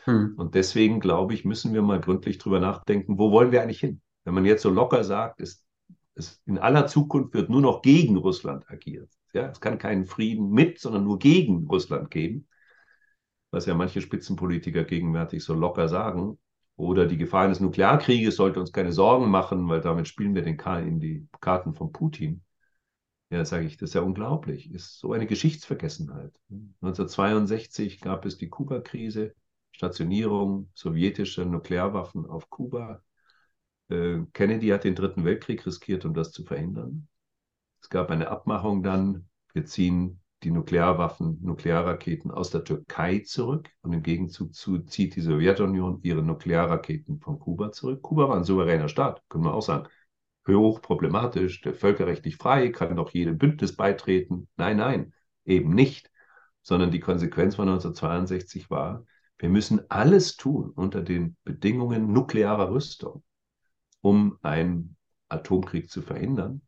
Hm. 0.05 0.35
Und 0.37 0.55
deswegen, 0.55 1.01
glaube 1.01 1.35
ich, 1.35 1.45
müssen 1.45 1.75
wir 1.75 1.83
mal 1.83 2.01
gründlich 2.01 2.39
drüber 2.39 2.61
nachdenken, 2.61 3.19
wo 3.19 3.31
wollen 3.31 3.53
wir 3.53 3.63
eigentlich 3.63 3.81
hin? 3.81 4.01
Wenn 4.31 4.37
man 4.37 4.45
jetzt 4.45 4.63
so 4.63 4.71
locker 4.71 5.03
sagt, 5.03 5.41
es, 5.41 5.67
es 6.15 6.41
in 6.47 6.57
aller 6.57 6.87
Zukunft 6.87 7.35
wird 7.35 7.51
nur 7.51 7.61
noch 7.61 7.83
gegen 7.83 8.17
Russland 8.17 8.71
agiert. 8.71 9.11
Ja, 9.33 9.49
es 9.51 9.61
kann 9.61 9.77
keinen 9.77 10.07
Frieden 10.07 10.53
mit, 10.53 10.79
sondern 10.79 11.03
nur 11.03 11.19
gegen 11.19 11.67
Russland 11.67 12.13
geben, 12.13 12.47
was 13.51 13.67
ja 13.67 13.75
manche 13.75 14.01
Spitzenpolitiker 14.01 14.85
gegenwärtig 14.85 15.43
so 15.43 15.53
locker 15.53 15.89
sagen. 15.89 16.39
Oder 16.77 17.07
die 17.07 17.17
Gefahr 17.17 17.47
eines 17.47 17.59
Nuklearkrieges 17.59 18.37
sollte 18.37 18.61
uns 18.61 18.71
keine 18.71 18.93
Sorgen 18.93 19.29
machen, 19.33 19.69
weil 19.69 19.81
damit 19.81 20.07
spielen 20.07 20.37
wir 20.37 20.43
den 20.43 20.57
Karl 20.57 20.87
in 20.87 21.01
die 21.01 21.27
Karten 21.41 21.75
von 21.75 21.91
Putin. 21.91 22.45
Ja, 23.31 23.45
sage 23.45 23.67
ich, 23.67 23.79
das 23.79 23.91
ist 23.91 23.95
ja 23.95 24.03
unglaublich. 24.03 24.71
Ist 24.71 25.01
so 25.01 25.13
eine 25.13 25.27
Geschichtsvergessenheit. 25.27 26.39
1962 26.51 28.01
gab 28.01 28.25
es 28.27 28.39
die 28.39 28.49
Kuba-Krise, 28.49 29.35
Stationierung 29.73 30.71
sowjetischer 30.75 31.47
Nuklearwaffen 31.47 32.27
auf 32.27 32.49
Kuba. 32.49 33.03
Äh, 33.91 34.21
Kennedy 34.33 34.69
hat 34.69 34.85
den 34.85 34.95
Dritten 34.95 35.25
Weltkrieg 35.25 35.67
riskiert, 35.67 36.05
um 36.05 36.15
das 36.15 36.31
zu 36.33 36.45
verhindern. 36.45 37.09
Es 37.83 37.89
gab 37.91 38.11
eine 38.11 38.29
Abmachung 38.29 38.83
dann, 38.83 39.29
wir 39.53 39.65
ziehen 39.65 40.21
die 40.43 40.51
Nuklearwaffen, 40.51 41.39
Nuklearraketen 41.43 42.31
aus 42.31 42.51
der 42.51 42.65
Türkei 42.65 43.21
zurück 43.21 43.69
und 43.83 43.93
im 43.93 44.03
Gegenzug 44.03 44.55
zu, 44.55 44.79
zieht 44.81 45.17
die 45.17 45.21
Sowjetunion 45.21 46.01
ihre 46.03 46.23
Nuklearraketen 46.23 47.21
von 47.21 47.39
Kuba 47.39 47.73
zurück. 47.73 48.03
Kuba 48.03 48.29
war 48.29 48.37
ein 48.37 48.45
souveräner 48.45 48.89
Staat, 48.89 49.23
können 49.29 49.45
wir 49.45 49.55
auch 49.55 49.63
sagen. 49.63 49.89
Hoch 50.49 50.83
problematisch, 50.83 51.61
der 51.61 51.75
völkerrechtlich 51.75 52.37
frei, 52.37 52.71
kann 52.71 52.97
doch 52.97 53.11
jedem 53.11 53.39
Bündnis 53.39 53.77
beitreten. 53.77 54.49
Nein, 54.57 54.79
nein, 54.79 55.13
eben 55.45 55.75
nicht. 55.75 56.11
Sondern 56.63 56.91
die 56.91 56.99
Konsequenz 56.99 57.55
von 57.55 57.69
1962 57.69 58.69
war, 58.69 59.07
wir 59.39 59.49
müssen 59.49 59.89
alles 59.91 60.37
tun 60.37 60.71
unter 60.71 61.03
den 61.03 61.37
Bedingungen 61.45 62.13
nuklearer 62.13 62.73
Rüstung 62.73 63.23
um 64.01 64.39
einen 64.43 64.97
Atomkrieg 65.29 65.91
zu 65.91 66.03
verhindern. 66.03 66.63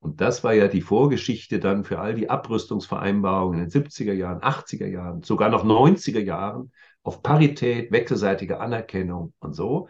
Und 0.00 0.20
das 0.20 0.44
war 0.44 0.52
ja 0.52 0.68
die 0.68 0.82
Vorgeschichte 0.82 1.58
dann 1.58 1.82
für 1.84 1.98
all 1.98 2.14
die 2.14 2.28
Abrüstungsvereinbarungen 2.28 3.58
in 3.58 3.64
den 3.64 3.70
70er 3.70 4.12
Jahren, 4.12 4.42
80er 4.42 4.86
Jahren, 4.86 5.22
sogar 5.22 5.48
noch 5.48 5.64
90er 5.64 6.20
Jahren 6.20 6.72
auf 7.02 7.22
Parität, 7.22 7.90
wechselseitige 7.90 8.60
Anerkennung 8.60 9.32
und 9.38 9.54
so. 9.54 9.88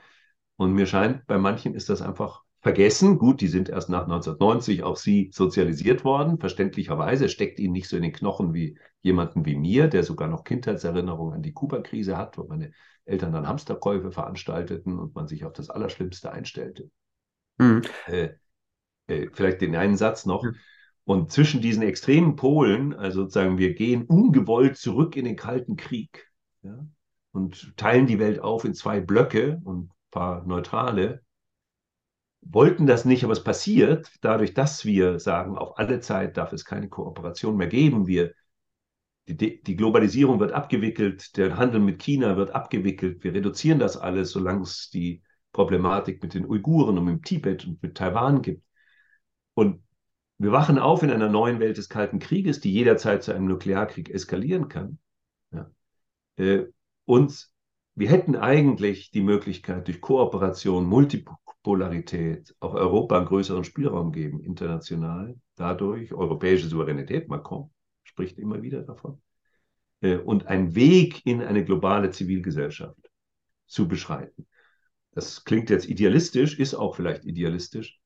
Und 0.57 0.73
mir 0.73 0.87
scheint, 0.87 1.27
bei 1.27 1.37
manchen 1.37 1.75
ist 1.75 1.89
das 1.89 2.01
einfach 2.01 2.44
vergessen. 2.65 3.19
Gut, 3.19 3.43
die 3.43 3.49
sind 3.49 3.69
erst 3.69 3.91
nach 3.91 4.05
1990 4.05 4.83
auch 4.83 4.97
sie 4.97 5.31
sozialisiert 5.33 6.03
worden. 6.03 6.41
Verständlicherweise 6.41 7.29
steckt 7.29 7.61
ihnen 7.61 7.75
nicht 7.75 7.89
so 7.89 7.97
in 7.97 8.03
den 8.03 8.13
Knochen 8.13 8.55
wie 8.55 8.79
jemanden 9.03 9.45
wie 9.45 9.55
mir, 9.55 9.87
der 9.87 10.03
sogar 10.03 10.29
noch 10.29 10.45
Kindheitserinnerungen 10.45 11.35
an 11.35 11.43
die 11.43 11.53
Kuba-Krise 11.53 12.17
hat, 12.17 12.39
wo 12.39 12.45
meine 12.45 12.73
Eltern 13.05 13.33
dann 13.33 13.47
Hamsterkäufe 13.47 14.11
veranstalteten 14.11 14.99
und 14.99 15.15
man 15.15 15.29
sich 15.29 15.45
auf 15.45 15.53
das 15.53 15.69
Allerschlimmste 15.69 16.33
einstellte. 16.33 16.91
Mhm. 17.59 17.83
Äh, 18.07 18.31
äh, 19.09 19.29
vielleicht 19.31 19.61
den 19.61 19.77
einen 19.77 19.99
Satz 19.99 20.25
noch. 20.25 20.43
Mhm. 20.43 20.57
Und 21.05 21.33
zwischen 21.33 21.61
diesen 21.61 21.83
extremen 21.83 22.35
Polen, 22.35 22.95
also 22.95 23.23
sozusagen, 23.23 23.59
wir 23.59 23.75
gehen 23.75 24.05
ungewollt 24.05 24.79
zurück 24.79 25.17
in 25.17 25.27
den 25.27 25.37
Kalten 25.37 25.77
Krieg 25.77 26.31
ja, 26.63 26.87
und 27.33 27.77
teilen 27.77 28.07
die 28.07 28.19
Welt 28.19 28.41
auf 28.41 28.65
in 28.65 28.73
zwei 28.73 29.01
Blöcke 29.01 29.61
und 29.65 29.91
ein 29.91 29.91
paar 30.11 30.47
neutrale, 30.47 31.24
wollten 32.45 32.87
das 32.87 33.05
nicht, 33.05 33.25
aber 33.25 33.33
es 33.33 33.43
passiert 33.43 34.11
dadurch, 34.21 34.55
dass 34.55 34.85
wir 34.85 35.19
sagen, 35.19 35.57
auf 35.57 35.79
alle 35.79 36.01
Zeit 36.01 36.37
darf 36.37 36.53
es 36.53 36.65
keine 36.65 36.89
Kooperation 36.89 37.57
mehr 37.57 37.69
geben. 37.69 38.07
Wir, 38.07 38.35
die, 39.27 39.63
die 39.63 39.77
Globalisierung 39.77 40.41
wird 40.41 40.53
abgewickelt, 40.53 41.37
der 41.37 41.57
Handel 41.57 41.81
mit 41.81 42.03
China 42.03 42.37
wird 42.37 42.55
abgewickelt. 42.55 43.25
Wir 43.25 43.35
reduzieren 43.35 43.79
das 43.79 43.97
alles, 43.97 44.31
solange 44.31 44.63
es 44.63 44.91
die 44.91 45.23
Problematik 45.53 46.23
mit 46.23 46.35
den 46.35 46.47
Uiguren 46.47 46.99
und 46.99 47.05
mit 47.05 47.25
Tibet 47.25 47.67
und 47.67 47.83
mit 47.83 47.97
Taiwan 47.97 48.43
gibt. 48.43 48.63
Und 49.55 49.83
wir 50.39 50.53
wachen 50.53 50.79
auf 50.79 51.03
in 51.03 51.11
einer 51.11 51.29
neuen 51.29 51.61
Welt 51.61 51.79
des 51.79 51.89
Kalten 51.89 52.19
Krieges, 52.19 52.61
die 52.61 52.73
jederzeit 52.73 53.23
zu 53.23 53.33
einem 53.33 53.47
Nuklearkrieg 53.47 54.11
eskalieren 54.11 54.69
kann. 54.69 54.99
Ja. 55.53 55.71
Äh, 56.37 56.67
und 57.05 57.49
wir 57.95 58.11
hätten 58.11 58.37
eigentlich 58.37 59.11
die 59.11 59.23
Möglichkeit, 59.23 59.87
durch 59.87 60.01
Kooperation, 60.01 60.85
Multipolarität 60.85 62.55
auch 62.61 62.75
Europa 62.75 63.17
einen 63.17 63.27
größeren 63.27 63.65
Spielraum 63.65 64.13
geben, 64.13 64.41
international, 64.41 65.39
dadurch 65.55 66.13
europäische 66.13 66.69
Souveränität, 66.69 67.29
Macron 67.29 67.71
spricht 68.03 68.39
immer 68.39 68.63
wieder 68.63 68.83
davon, 68.83 69.21
äh, 70.01 70.17
und 70.17 70.47
einen 70.47 70.75
Weg 70.75 71.25
in 71.25 71.43
eine 71.43 71.65
globale 71.65 72.11
Zivilgesellschaft 72.11 73.11
zu 73.67 73.87
beschreiten. 73.87 74.47
Das 75.13 75.45
klingt 75.45 75.71
jetzt 75.71 75.89
idealistisch, 75.89 76.59
ist 76.59 76.75
auch 76.75 76.97
vielleicht 76.97 77.25
idealistisch, 77.25 78.01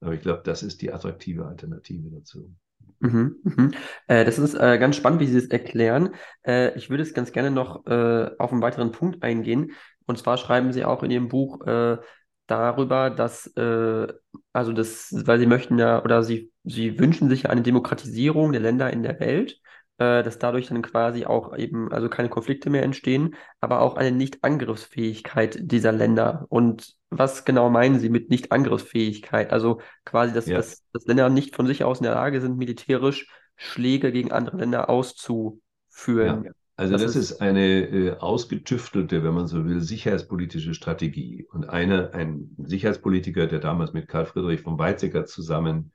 aber 0.00 0.14
ich 0.14 0.22
glaube, 0.22 0.42
das 0.44 0.62
ist 0.62 0.80
die 0.80 0.92
attraktive 0.92 1.46
Alternative 1.46 2.10
dazu. 2.10 2.54
Mhm, 3.00 3.36
mhm. 3.42 3.70
Äh, 4.06 4.24
das 4.24 4.38
ist 4.38 4.54
äh, 4.54 4.78
ganz 4.78 4.96
spannend, 4.96 5.20
wie 5.20 5.26
Sie 5.26 5.38
es 5.38 5.48
erklären. 5.48 6.14
Äh, 6.46 6.76
ich 6.76 6.90
würde 6.90 7.02
es 7.02 7.12
ganz 7.14 7.32
gerne 7.32 7.50
noch 7.50 7.86
äh, 7.86 8.30
auf 8.38 8.52
einen 8.52 8.62
weiteren 8.62 8.92
Punkt 8.92 9.22
eingehen. 9.22 9.72
Und 10.06 10.18
zwar 10.18 10.36
schreiben 10.36 10.72
Sie 10.72 10.84
auch 10.84 11.02
in 11.02 11.10
Ihrem 11.10 11.28
Buch 11.28 11.66
äh, 11.66 11.98
darüber, 12.46 13.10
dass, 13.10 13.46
äh, 13.56 14.06
also 14.52 14.72
das, 14.72 15.08
weil 15.26 15.38
Sie 15.38 15.46
möchten 15.46 15.78
ja, 15.78 16.02
oder 16.02 16.22
Sie, 16.22 16.52
Sie 16.64 16.98
wünschen 16.98 17.28
sich 17.28 17.48
eine 17.50 17.62
Demokratisierung 17.62 18.52
der 18.52 18.60
Länder 18.60 18.90
in 18.92 19.02
der 19.02 19.20
Welt 19.20 19.60
äh, 19.98 20.22
dass 20.22 20.38
dadurch 20.38 20.68
dann 20.68 20.82
quasi 20.82 21.24
auch 21.24 21.56
eben, 21.56 21.92
also 21.92 22.08
keine 22.08 22.28
Konflikte 22.28 22.70
mehr 22.70 22.82
entstehen, 22.82 23.36
aber 23.60 23.80
auch 23.80 23.96
eine 23.96 24.10
Nicht-Angriffsfähigkeit 24.12 25.58
dieser 25.60 25.92
Länder. 25.92 26.46
Und 26.48 26.94
was 27.10 27.44
genau 27.44 27.70
meinen 27.70 28.00
Sie 28.00 28.08
mit 28.08 28.28
Nicht-Angriffsfähigkeit? 28.28 29.52
Also 29.52 29.80
quasi, 30.04 30.34
dass, 30.34 30.46
ja. 30.46 30.56
dass, 30.56 30.82
dass 30.92 31.06
Länder 31.06 31.28
nicht 31.28 31.54
von 31.54 31.66
sich 31.66 31.84
aus 31.84 31.98
in 31.98 32.04
der 32.04 32.14
Lage 32.14 32.40
sind, 32.40 32.58
militärisch 32.58 33.28
Schläge 33.56 34.10
gegen 34.10 34.32
andere 34.32 34.56
Länder 34.56 34.90
auszuführen. 34.90 36.44
Ja. 36.44 36.50
Also 36.76 36.94
das, 36.94 37.02
das 37.02 37.16
ist, 37.16 37.30
ist 37.30 37.40
eine 37.40 37.82
äh, 37.82 38.16
ausgetüftelte, 38.16 39.22
wenn 39.22 39.34
man 39.34 39.46
so 39.46 39.64
will, 39.64 39.80
sicherheitspolitische 39.80 40.74
Strategie. 40.74 41.46
Und 41.52 41.68
eine, 41.68 42.12
ein 42.14 42.56
Sicherheitspolitiker, 42.58 43.46
der 43.46 43.60
damals 43.60 43.92
mit 43.92 44.08
Karl 44.08 44.26
Friedrich 44.26 44.62
von 44.62 44.76
Weizsäcker 44.76 45.24
zusammen 45.24 45.92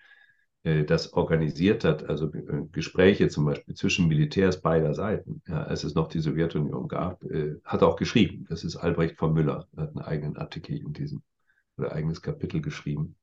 das 0.63 1.13
organisiert 1.13 1.85
hat, 1.85 2.09
also 2.09 2.33
äh, 2.33 2.65
Gespräche 2.71 3.29
zum 3.29 3.45
Beispiel 3.45 3.75
zwischen 3.75 4.07
Militärs 4.09 4.61
beider 4.61 4.93
Seiten, 4.93 5.41
ja, 5.47 5.63
als 5.63 5.85
es 5.85 5.95
noch 5.95 6.09
die 6.09 6.19
Sowjetunion 6.19 6.87
gab, 6.89 7.23
äh, 7.23 7.55
hat 7.63 7.81
auch 7.81 7.95
geschrieben. 7.95 8.45
Das 8.49 8.65
ist 8.65 8.75
Albrecht 8.75 9.17
von 9.17 9.33
Müller, 9.33 9.67
hat 9.77 9.89
einen 9.89 9.99
eigenen 9.99 10.37
Artikel 10.37 10.77
in 10.77 10.91
diesem 10.91 11.21
oder 11.77 11.93
eigenes 11.93 12.21
Kapitel 12.21 12.61
geschrieben. 12.61 13.15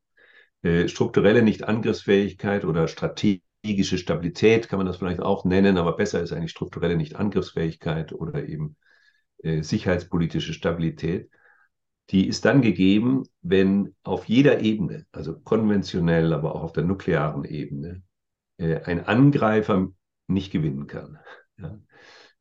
Äh, 0.62 0.88
strukturelle 0.88 1.42
Nichtangriffsfähigkeit 1.42 2.64
oder 2.64 2.88
strategische 2.88 3.99
Stabilität 3.99 4.68
kann 4.68 4.79
man 4.79 4.87
das 4.87 4.96
vielleicht 4.96 5.20
auch 5.20 5.44
nennen, 5.44 5.77
aber 5.77 5.94
besser 5.94 6.22
ist 6.22 6.33
eigentlich 6.33 6.53
strukturelle 6.53 6.96
Nichtangriffsfähigkeit 6.96 8.14
oder 8.14 8.49
eben 8.49 8.77
äh, 9.42 9.62
sicherheitspolitische 9.62 10.55
Stabilität 10.55 11.31
die 12.11 12.29
ist 12.29 12.45
dann 12.45 12.62
gegeben, 12.62 13.25
wenn 13.42 13.95
auf 14.03 14.27
jeder 14.27 14.61
Ebene, 14.61 15.07
also 15.12 15.38
konventionell, 15.40 16.33
aber 16.33 16.55
auch 16.55 16.62
auf 16.62 16.73
der 16.73 16.85
nuklearen 16.85 17.45
Ebene, 17.45 18.03
äh, 18.59 18.81
ein 18.83 19.05
Angreifer 19.07 19.88
nicht 20.29 20.53
gewinnen 20.53 20.87
kann. 20.87 21.19
Ja. 21.59 21.79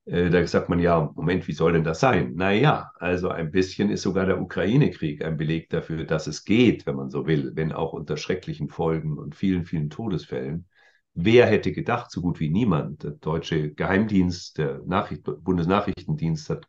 Äh, 0.06 0.30
da 0.30 0.46
sagt 0.46 0.70
man 0.70 0.80
ja, 0.80 1.12
Moment, 1.16 1.48
wie 1.48 1.54
soll 1.54 1.74
denn 1.74 1.84
das 1.84 2.00
sein? 2.00 2.36
Naja, 2.36 2.92
also 3.00 3.30
ein 3.30 3.52
bisschen 3.52 3.90
ist 3.90 4.04
sogar 4.04 4.26
der 4.26 4.40
Ukraine-Krieg 4.40 5.24
ein 5.24 5.38
Beleg 5.38 5.70
dafür, 5.70 6.06
dass 6.06 6.28
es 6.28 6.46
geht, 6.46 6.86
wenn 6.86 6.96
man 6.96 7.10
so 7.10 7.26
will, 7.26 7.52
wenn 7.56 7.72
auch 7.72 7.94
unter 7.94 8.18
schrecklichen 8.18 8.70
Folgen 8.70 9.18
und 9.18 9.36
vielen, 9.36 9.66
vielen 9.66 9.90
Todesfällen. 9.90 10.68
Wer 11.16 11.48
hätte 11.48 11.72
gedacht, 11.72 12.12
so 12.12 12.22
gut 12.22 12.40
wie 12.40 12.50
niemand, 12.50 13.04
der 13.04 13.12
deutsche 13.12 13.74
Geheimdienst, 13.74 14.58
der 14.58 14.82
Nachricht, 14.86 15.24
Bundesnachrichtendienst 15.24 16.50
hat 16.50 16.68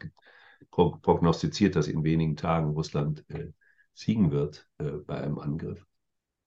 prognostiziert, 0.71 1.77
dass 1.77 1.89
in 1.89 2.05
wenigen 2.05 2.37
Tagen 2.37 2.71
Russland 2.71 3.25
äh, 3.29 3.53
siegen 3.95 4.31
wird 4.31 4.69
äh, 4.79 4.91
bei 4.91 5.21
einem 5.21 5.39
Angriff. 5.39 5.85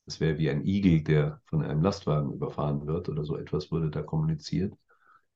Das 0.06 0.20
wäre 0.20 0.38
wie 0.38 0.50
ein 0.50 0.66
Igel, 0.66 1.04
der 1.04 1.42
von 1.46 1.64
einem 1.64 1.82
Lastwagen 1.82 2.34
überfahren 2.34 2.88
wird 2.88 3.10
oder 3.10 3.24
so 3.24 3.38
etwas 3.38 3.72
wurde 3.72 3.90
da 3.90 4.02
kommuniziert. 4.02 4.74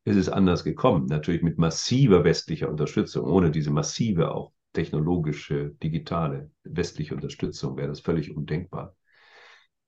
Es 0.03 0.15
ist 0.17 0.29
anders 0.29 0.63
gekommen, 0.63 1.05
natürlich 1.05 1.43
mit 1.43 1.57
massiver 1.57 2.23
westlicher 2.23 2.69
Unterstützung. 2.69 3.25
Ohne 3.25 3.51
diese 3.51 3.71
massive, 3.71 4.33
auch 4.33 4.51
technologische, 4.73 5.69
digitale 5.81 6.51
westliche 6.63 7.15
Unterstützung 7.15 7.77
wäre 7.77 7.87
das 7.87 8.01
völlig 8.01 8.35
undenkbar. 8.35 8.95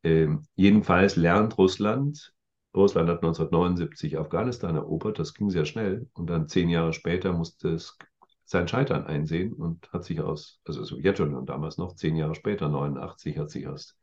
Ähm, 0.03 0.45
jedenfalls 0.55 1.15
lernt 1.15 1.57
Russland, 1.57 2.33
Russland 2.75 3.09
hat 3.09 3.23
1979 3.23 4.17
Afghanistan 4.17 4.75
erobert, 4.75 5.17
das 5.17 5.33
ging 5.33 5.49
sehr 5.49 5.65
schnell 5.65 6.07
und 6.13 6.29
dann 6.29 6.47
zehn 6.47 6.69
Jahre 6.69 6.93
später 6.93 7.33
musste 7.33 7.69
es 7.69 7.97
sein 8.45 8.67
Scheitern 8.67 9.05
einsehen 9.05 9.53
und 9.53 9.91
hat 9.91 10.03
sich 10.03 10.21
aus, 10.21 10.59
also 10.65 10.83
Sowjetunion 10.83 11.45
damals 11.45 11.77
noch, 11.77 11.95
zehn 11.95 12.15
Jahre 12.15 12.35
später, 12.35 12.69
89, 12.69 13.37
hat 13.37 13.49
sich 13.49 13.67
aus 13.67 13.97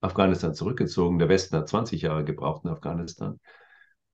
Afghanistan 0.00 0.54
zurückgezogen. 0.54 1.18
Der 1.18 1.28
Westen 1.28 1.56
hat 1.56 1.68
20 1.68 2.02
Jahre 2.02 2.24
gebraucht 2.24 2.64
in 2.64 2.70
Afghanistan. 2.70 3.38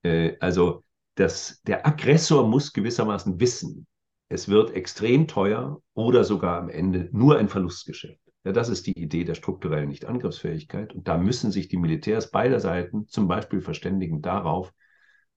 Äh, 0.03 0.37
also 0.41 0.85
das, 1.14 1.62
der 1.62 1.87
Aggressor 1.87 2.47
muss 2.47 2.73
gewissermaßen 2.73 3.41
wissen, 3.41 3.87
es 4.29 4.49
wird 4.49 4.73
extrem 4.73 5.27
teuer 5.27 5.81
oder 5.95 6.23
sogar 6.25 6.59
am 6.59 6.69
Ende 6.69 7.09
nur 7.12 7.38
ein 7.38 7.49
Verlustgeschäft. 7.49 8.21
Ja, 8.45 8.53
das 8.53 8.69
ist 8.69 8.87
die 8.87 8.99
Idee 8.99 9.25
der 9.25 9.35
strukturellen 9.35 9.88
Nichtangriffsfähigkeit. 9.88 10.95
Und 10.95 11.09
da 11.09 11.17
müssen 11.17 11.51
sich 11.51 11.69
die 11.69 11.77
Militärs 11.77 12.31
beider 12.31 12.61
Seiten 12.61 13.07
zum 13.09 13.27
Beispiel 13.27 13.61
verständigen 13.61 14.23
darauf, 14.23 14.73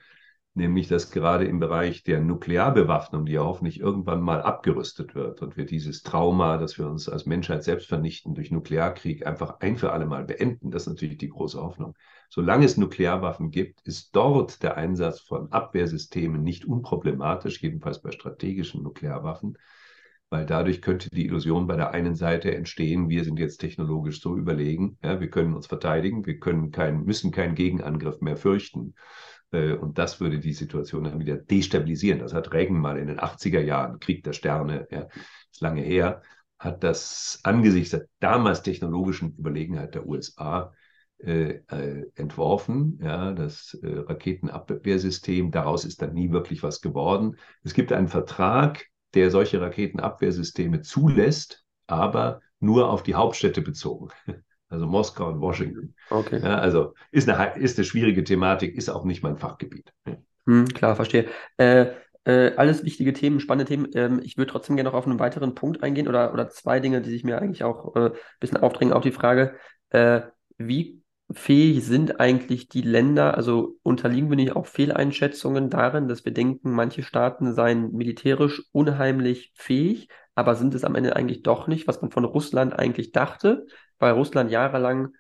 nämlich 0.59 0.89
dass 0.89 1.11
gerade 1.11 1.47
im 1.47 1.59
Bereich 1.59 2.03
der 2.03 2.21
Nuklearbewaffnung, 2.21 3.25
die 3.25 3.33
ja 3.33 3.45
hoffentlich 3.45 3.81
irgendwann 3.81 4.21
mal 4.21 4.43
abgerüstet 4.43 5.15
wird 5.15 5.41
und 5.41 5.57
wir 5.57 5.65
dieses 5.65 6.03
Trauma, 6.03 6.59
dass 6.59 6.77
wir 6.77 6.87
uns 6.87 7.09
als 7.09 7.25
Menschheit 7.25 7.65
selbst 7.65 7.89
vernichten 7.89 8.35
durch 8.35 8.51
Nuklearkrieg, 8.51 9.27
einfach 9.27 9.61
ein 9.61 9.77
für 9.79 9.93
alle 9.93 10.05
Mal 10.05 10.25
beenden. 10.25 10.71
Das 10.71 10.83
ist 10.83 10.89
natürlich 10.89 11.17
die 11.17 11.31
große 11.31 11.59
Hoffnung. 11.59 11.95
Solange 12.29 12.67
es 12.67 12.77
Nuklearwaffen 12.77 13.51
gibt, 13.51 13.81
ist 13.87 14.15
dort 14.15 14.63
der 14.63 14.77
Einsatz 14.77 15.21
von 15.21 15.51
Abwehrsystemen 15.51 16.43
nicht 16.43 16.67
unproblematisch, 16.67 17.63
jedenfalls 17.63 18.03
bei 18.03 18.11
strategischen 18.11 18.83
Nuklearwaffen, 18.83 19.57
weil 20.29 20.45
dadurch 20.45 20.83
könnte 20.83 21.09
die 21.09 21.25
Illusion 21.25 21.67
bei 21.67 21.77
der 21.77 21.93
einen 21.93 22.15
Seite 22.15 22.55
entstehen, 22.55 23.09
wir 23.09 23.25
sind 23.25 23.39
jetzt 23.39 23.59
technologisch 23.59 24.21
so 24.21 24.37
überlegen, 24.37 24.99
ja, 25.03 25.21
wir 25.21 25.31
können 25.31 25.55
uns 25.55 25.67
verteidigen, 25.67 26.27
wir 26.27 26.39
können 26.39 26.71
kein, 26.71 27.05
müssen 27.05 27.31
keinen 27.31 27.55
Gegenangriff 27.55 28.21
mehr 28.21 28.37
fürchten. 28.37 28.95
Äh, 29.53 29.73
und 29.73 29.99
das 29.99 30.21
würde 30.21 30.39
die 30.39 30.53
Situation 30.53 31.05
dann 31.05 31.21
wieder 31.21 31.37
destabilisieren. 31.37 32.21
Das 32.21 32.35
hat 32.35 32.53
Reagan 32.53 32.79
mal 32.79 32.99
in 32.99 33.09
den 33.09 33.21
80er 33.21 33.61
Jahren, 33.61 33.99
Krieg 34.01 34.25
der 34.25 34.33
Sterne, 34.33 34.87
ja, 34.91 35.09
ist 35.51 35.61
lange 35.61 35.83
her, 35.83 36.23
hat 36.59 36.83
das 36.83 37.41
angesichts 37.45 37.91
der 37.91 38.07
damals 38.21 38.63
technologischen 38.63 39.37
Überlegenheit 39.37 39.95
der 39.95 40.07
USA 40.07 40.73
äh, 41.19 41.61
äh, 41.69 42.07
entworfen, 42.15 43.01
ja, 43.03 43.33
das 43.33 43.77
äh, 43.83 43.99
Raketenabwehrsystem. 43.99 45.51
Daraus 45.51 45.85
ist 45.85 46.01
dann 46.03 46.15
nie 46.15 46.31
wirklich 46.31 46.63
was 46.63 46.81
geworden. 46.81 47.37
Es 47.65 47.75
gibt 47.75 47.93
einen 47.93 48.09
Vertrag, 48.09 48.87
der 49.15 49.31
solche 49.31 49.61
Raketenabwehrsysteme 49.61 50.83
zulässt, 50.83 51.65
aber 51.87 52.41
nur 52.61 52.91
auf 52.91 53.03
die 53.03 53.15
Hauptstädte 53.15 53.63
bezogen. 53.63 54.09
Also 54.69 54.87
Moskau 54.87 55.29
und 55.29 55.41
Washington. 55.41 55.95
Okay. 56.11 56.41
Ja, 56.43 56.59
also 56.59 56.95
ist 57.11 57.29
eine, 57.29 57.57
ist 57.57 57.79
eine 57.79 57.85
schwierige 57.85 58.23
Thematik, 58.25 58.77
ist 58.77 58.89
auch 58.89 59.05
nicht 59.05 59.23
mein 59.23 59.39
Fachgebiet. 59.39 59.93
Hm, 60.47 60.69
klar, 60.69 60.95
verstehe. 60.95 61.27
Äh, 61.57 61.87
äh, 62.25 62.55
alles 62.57 62.85
wichtige 62.85 63.15
Themen, 63.15 63.41
spannende 63.41 63.65
Themen. 63.65 63.89
Ähm, 63.95 64.21
ich 64.23 64.37
würde 64.37 64.53
trotzdem 64.53 64.77
gerne 64.77 64.91
noch 64.91 64.97
auf 64.97 65.07
einen 65.07 65.19
weiteren 65.19 65.55
Punkt 65.55 65.83
eingehen 65.83 66.09
oder, 66.09 66.35
oder 66.35 66.51
zwei 66.51 66.81
Dinge, 66.81 67.01
die 67.01 67.11
sich 67.11 67.25
mir 67.25 67.41
eigentlich 67.41 67.65
auch 67.65 67.97
äh, 67.97 68.11
ein 68.11 68.13
bisschen 68.41 68.59
aufdrängen. 68.59 68.93
Auch 68.93 69.03
die 69.03 69.13
Frage, 69.13 69.55
äh, 69.91 70.21
wie 70.59 71.03
fähig 71.31 71.85
sind 71.85 72.21
eigentlich 72.21 72.69
die 72.69 72.83
Länder, 72.83 73.35
also 73.37 73.77
unterliegen 73.83 74.29
wir 74.31 74.37
nicht 74.37 74.57
auch 74.57 74.67
Fehleinschätzungen 74.67 75.71
darin, 75.71 76.09
dass 76.09 76.25
wir 76.25 76.33
denken, 76.33 76.73
manche 76.73 77.03
Staaten 77.03 77.55
seien 77.55 77.93
militärisch 77.93 78.63
unheimlich 78.73 79.53
fähig, 79.55 80.09
aber 80.35 80.55
sind 80.55 80.75
es 80.75 80.85
am 80.85 80.95
Ende 80.95 81.17
eigentlich 81.17 81.43
doch 81.43 81.67
nicht, 81.67 81.87
was 81.87 82.01
man 82.01 82.11
von 82.11 82.25
Russland 82.25 82.79
eigentlich 82.79 83.13
dachte, 83.13 83.67
weil 83.99 84.13
Russland 84.13 84.51
jahrelang 84.51 85.15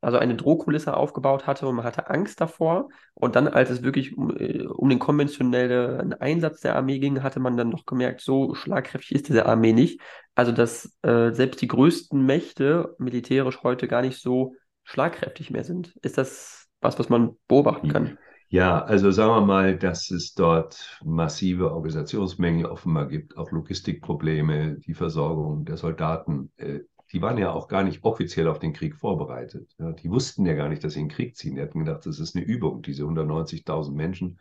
also 0.00 0.18
eine 0.18 0.36
Drohkulisse 0.36 0.96
aufgebaut 0.96 1.46
hatte 1.46 1.66
und 1.66 1.74
man 1.74 1.84
hatte 1.84 2.10
Angst 2.10 2.40
davor. 2.40 2.90
Und 3.14 3.34
dann, 3.34 3.48
als 3.48 3.70
es 3.70 3.82
wirklich 3.82 4.16
um, 4.16 4.36
äh, 4.36 4.64
um 4.66 4.88
den 4.88 4.98
konventionellen 4.98 6.12
Einsatz 6.14 6.60
der 6.60 6.76
Armee 6.76 6.98
ging, 6.98 7.22
hatte 7.22 7.40
man 7.40 7.56
dann 7.56 7.70
noch 7.70 7.86
gemerkt, 7.86 8.20
so 8.20 8.54
schlagkräftig 8.54 9.12
ist 9.12 9.28
diese 9.28 9.46
Armee 9.46 9.72
nicht. 9.72 10.00
Also, 10.34 10.52
dass 10.52 10.92
äh, 11.02 11.32
selbst 11.32 11.60
die 11.62 11.68
größten 11.68 12.24
Mächte 12.24 12.94
militärisch 12.98 13.62
heute 13.62 13.88
gar 13.88 14.02
nicht 14.02 14.20
so 14.20 14.54
schlagkräftig 14.84 15.50
mehr 15.50 15.64
sind. 15.64 15.96
Ist 16.02 16.18
das 16.18 16.68
was, 16.80 16.98
was 16.98 17.08
man 17.08 17.36
beobachten 17.48 17.88
kann? 17.88 18.18
Ja, 18.48 18.84
also 18.84 19.10
sagen 19.10 19.32
wir 19.32 19.40
mal, 19.40 19.76
dass 19.76 20.10
es 20.10 20.34
dort 20.34 21.00
massive 21.04 21.72
Organisationsmängel 21.72 22.66
offenbar 22.66 23.08
gibt, 23.08 23.36
auch 23.36 23.50
Logistikprobleme, 23.50 24.76
die 24.86 24.94
Versorgung 24.94 25.64
der 25.64 25.76
Soldaten. 25.76 26.52
Äh, 26.56 26.80
die 27.12 27.22
waren 27.22 27.38
ja 27.38 27.52
auch 27.52 27.68
gar 27.68 27.82
nicht 27.82 28.04
offiziell 28.04 28.48
auf 28.48 28.58
den 28.58 28.72
Krieg 28.72 28.96
vorbereitet. 28.96 29.74
die 29.78 30.10
wussten 30.10 30.46
ja 30.46 30.54
gar 30.54 30.68
nicht, 30.68 30.82
dass 30.84 30.94
sie 30.94 31.00
in 31.00 31.08
den 31.08 31.14
Krieg 31.14 31.36
ziehen. 31.36 31.54
Die 31.54 31.62
hatten 31.62 31.84
gedacht, 31.84 32.06
das 32.06 32.18
ist 32.18 32.36
eine 32.36 32.44
Übung, 32.44 32.82
diese 32.82 33.04
190.000 33.04 33.94
Menschen, 33.94 34.38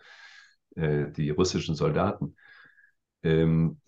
äh, 0.75 1.11
die 1.11 1.29
russischen 1.29 1.75
Soldaten. 1.75 2.35
Ähm, 3.23 3.79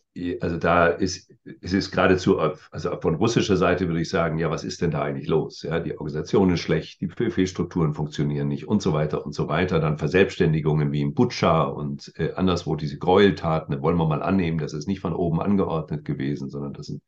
also 0.41 0.57
da 0.57 0.87
ist, 0.87 1.31
es 1.61 1.73
ist 1.73 1.91
geradezu, 1.91 2.39
also 2.39 2.99
von 3.01 3.15
russischer 3.15 3.57
Seite 3.57 3.87
würde 3.87 4.01
ich 4.01 4.09
sagen, 4.09 4.39
ja, 4.39 4.49
was 4.49 4.63
ist 4.63 4.81
denn 4.81 4.91
da 4.91 5.03
eigentlich 5.03 5.27
los? 5.27 5.61
Ja, 5.61 5.79
die 5.79 5.93
Organisation 5.93 6.51
ist 6.51 6.61
schlecht, 6.61 7.01
die 7.01 7.07
Befehlstrukturen 7.07 7.93
funktionieren 7.93 8.47
nicht 8.47 8.67
und 8.67 8.81
so 8.81 8.93
weiter 8.93 9.25
und 9.25 9.33
so 9.33 9.47
weiter. 9.47 9.79
Dann 9.79 9.97
Verselbstständigungen 9.97 10.91
wie 10.91 11.01
in 11.01 11.13
Butscha 11.13 11.63
und 11.63 12.11
äh, 12.17 12.33
anderswo 12.33 12.75
diese 12.75 12.97
Gräueltaten, 12.97 13.75
da 13.75 13.81
wollen 13.81 13.97
wir 13.97 14.07
mal 14.07 14.23
annehmen, 14.23 14.57
das 14.57 14.73
ist 14.73 14.87
nicht 14.87 15.01
von 15.01 15.13
oben 15.13 15.39
angeordnet 15.39 16.03
gewesen, 16.03 16.49
sondern 16.49 16.73
das 16.73 16.87
sind 16.87 17.03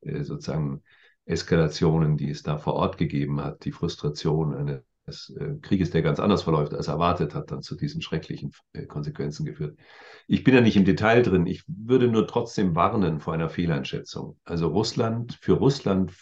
äh, 0.00 0.24
sozusagen 0.24 0.82
Eskalationen, 1.30 2.16
die 2.16 2.30
es 2.30 2.42
da 2.42 2.58
vor 2.58 2.74
Ort 2.74 2.98
gegeben 2.98 3.40
hat, 3.42 3.64
die 3.64 3.72
Frustration 3.72 4.54
eines 4.54 5.30
äh, 5.38 5.54
Krieges, 5.62 5.90
der 5.90 6.02
ganz 6.02 6.18
anders 6.18 6.42
verläuft 6.42 6.74
als 6.74 6.88
erwartet, 6.88 7.34
hat 7.34 7.50
dann 7.50 7.62
zu 7.62 7.76
diesen 7.76 8.02
schrecklichen 8.02 8.52
äh, 8.72 8.86
Konsequenzen 8.86 9.46
geführt. 9.46 9.78
Ich 10.26 10.44
bin 10.44 10.54
da 10.54 10.60
nicht 10.60 10.76
im 10.76 10.84
Detail 10.84 11.22
drin. 11.22 11.46
Ich 11.46 11.62
würde 11.66 12.08
nur 12.08 12.26
trotzdem 12.26 12.74
warnen 12.74 13.20
vor 13.20 13.32
einer 13.32 13.48
Fehleinschätzung. 13.48 14.38
Also 14.44 14.68
Russland, 14.68 15.38
für 15.40 15.52
Russland 15.52 16.12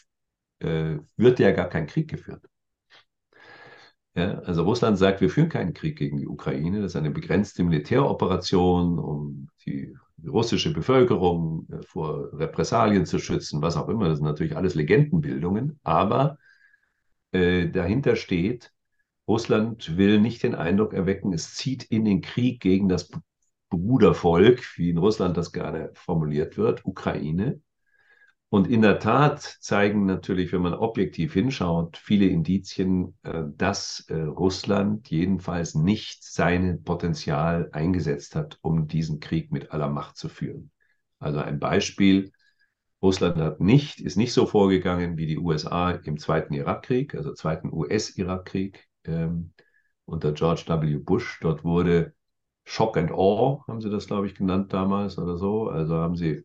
äh, 0.60 0.98
wird 1.16 1.38
ja 1.38 1.52
gar 1.52 1.68
kein 1.68 1.86
Krieg 1.86 2.08
geführt. 2.08 2.44
Ja, 4.14 4.40
also 4.40 4.64
Russland 4.64 4.98
sagt, 4.98 5.20
wir 5.20 5.30
führen 5.30 5.48
keinen 5.48 5.74
Krieg 5.74 5.96
gegen 5.96 6.18
die 6.18 6.26
Ukraine. 6.26 6.82
Das 6.82 6.92
ist 6.92 6.96
eine 6.96 7.10
begrenzte 7.10 7.62
Militäroperation, 7.62 8.98
um 8.98 9.48
die 9.64 9.94
russische 10.28 10.72
Bevölkerung 10.72 11.66
äh, 11.70 11.82
vor 11.82 12.30
Repressalien 12.32 13.06
zu 13.06 13.18
schützen, 13.18 13.62
was 13.62 13.76
auch 13.76 13.88
immer. 13.88 14.08
Das 14.08 14.18
sind 14.18 14.26
natürlich 14.26 14.56
alles 14.56 14.74
Legendenbildungen. 14.74 15.78
Aber 15.82 16.38
äh, 17.32 17.68
dahinter 17.68 18.16
steht, 18.16 18.72
Russland 19.26 19.96
will 19.96 20.20
nicht 20.20 20.42
den 20.42 20.54
Eindruck 20.54 20.94
erwecken, 20.94 21.32
es 21.32 21.54
zieht 21.54 21.84
in 21.84 22.04
den 22.04 22.22
Krieg 22.22 22.60
gegen 22.60 22.88
das 22.88 23.10
Brudervolk, 23.68 24.64
wie 24.76 24.90
in 24.90 24.98
Russland 24.98 25.36
das 25.36 25.52
gerne 25.52 25.90
formuliert 25.94 26.56
wird, 26.56 26.86
Ukraine. 26.86 27.60
Und 28.50 28.66
in 28.66 28.80
der 28.80 28.98
Tat 28.98 29.40
zeigen 29.60 30.06
natürlich, 30.06 30.52
wenn 30.52 30.62
man 30.62 30.72
objektiv 30.72 31.34
hinschaut, 31.34 31.98
viele 31.98 32.26
Indizien, 32.26 33.14
äh, 33.22 33.42
dass 33.56 34.06
äh, 34.08 34.14
Russland 34.14 35.10
jedenfalls 35.10 35.74
nicht 35.74 36.24
sein 36.24 36.82
Potenzial 36.82 37.68
eingesetzt 37.72 38.34
hat, 38.34 38.58
um 38.62 38.88
diesen 38.88 39.20
Krieg 39.20 39.52
mit 39.52 39.70
aller 39.70 39.90
Macht 39.90 40.16
zu 40.16 40.30
führen. 40.30 40.70
Also 41.18 41.40
ein 41.40 41.58
Beispiel, 41.58 42.32
Russland 43.02 43.36
hat 43.36 43.60
nicht, 43.60 44.00
ist 44.00 44.16
nicht 44.16 44.32
so 44.32 44.46
vorgegangen 44.46 45.18
wie 45.18 45.26
die 45.26 45.38
USA 45.38 45.90
im 45.90 46.18
zweiten 46.18 46.54
Irakkrieg, 46.54 47.14
also 47.14 47.34
zweiten 47.34 47.70
US-Irakkrieg 47.72 48.88
ähm, 49.04 49.52
unter 50.06 50.32
George 50.32 50.64
W. 50.66 50.96
Bush. 50.96 51.38
Dort 51.42 51.64
wurde 51.64 52.14
Shock 52.70 52.98
and 52.98 53.10
Awe, 53.10 53.64
haben 53.66 53.80
sie 53.80 53.88
das, 53.88 54.08
glaube 54.08 54.26
ich, 54.26 54.34
genannt 54.34 54.74
damals 54.74 55.16
oder 55.16 55.38
so. 55.38 55.70
Also 55.70 55.94
haben 55.94 56.16
sie 56.16 56.42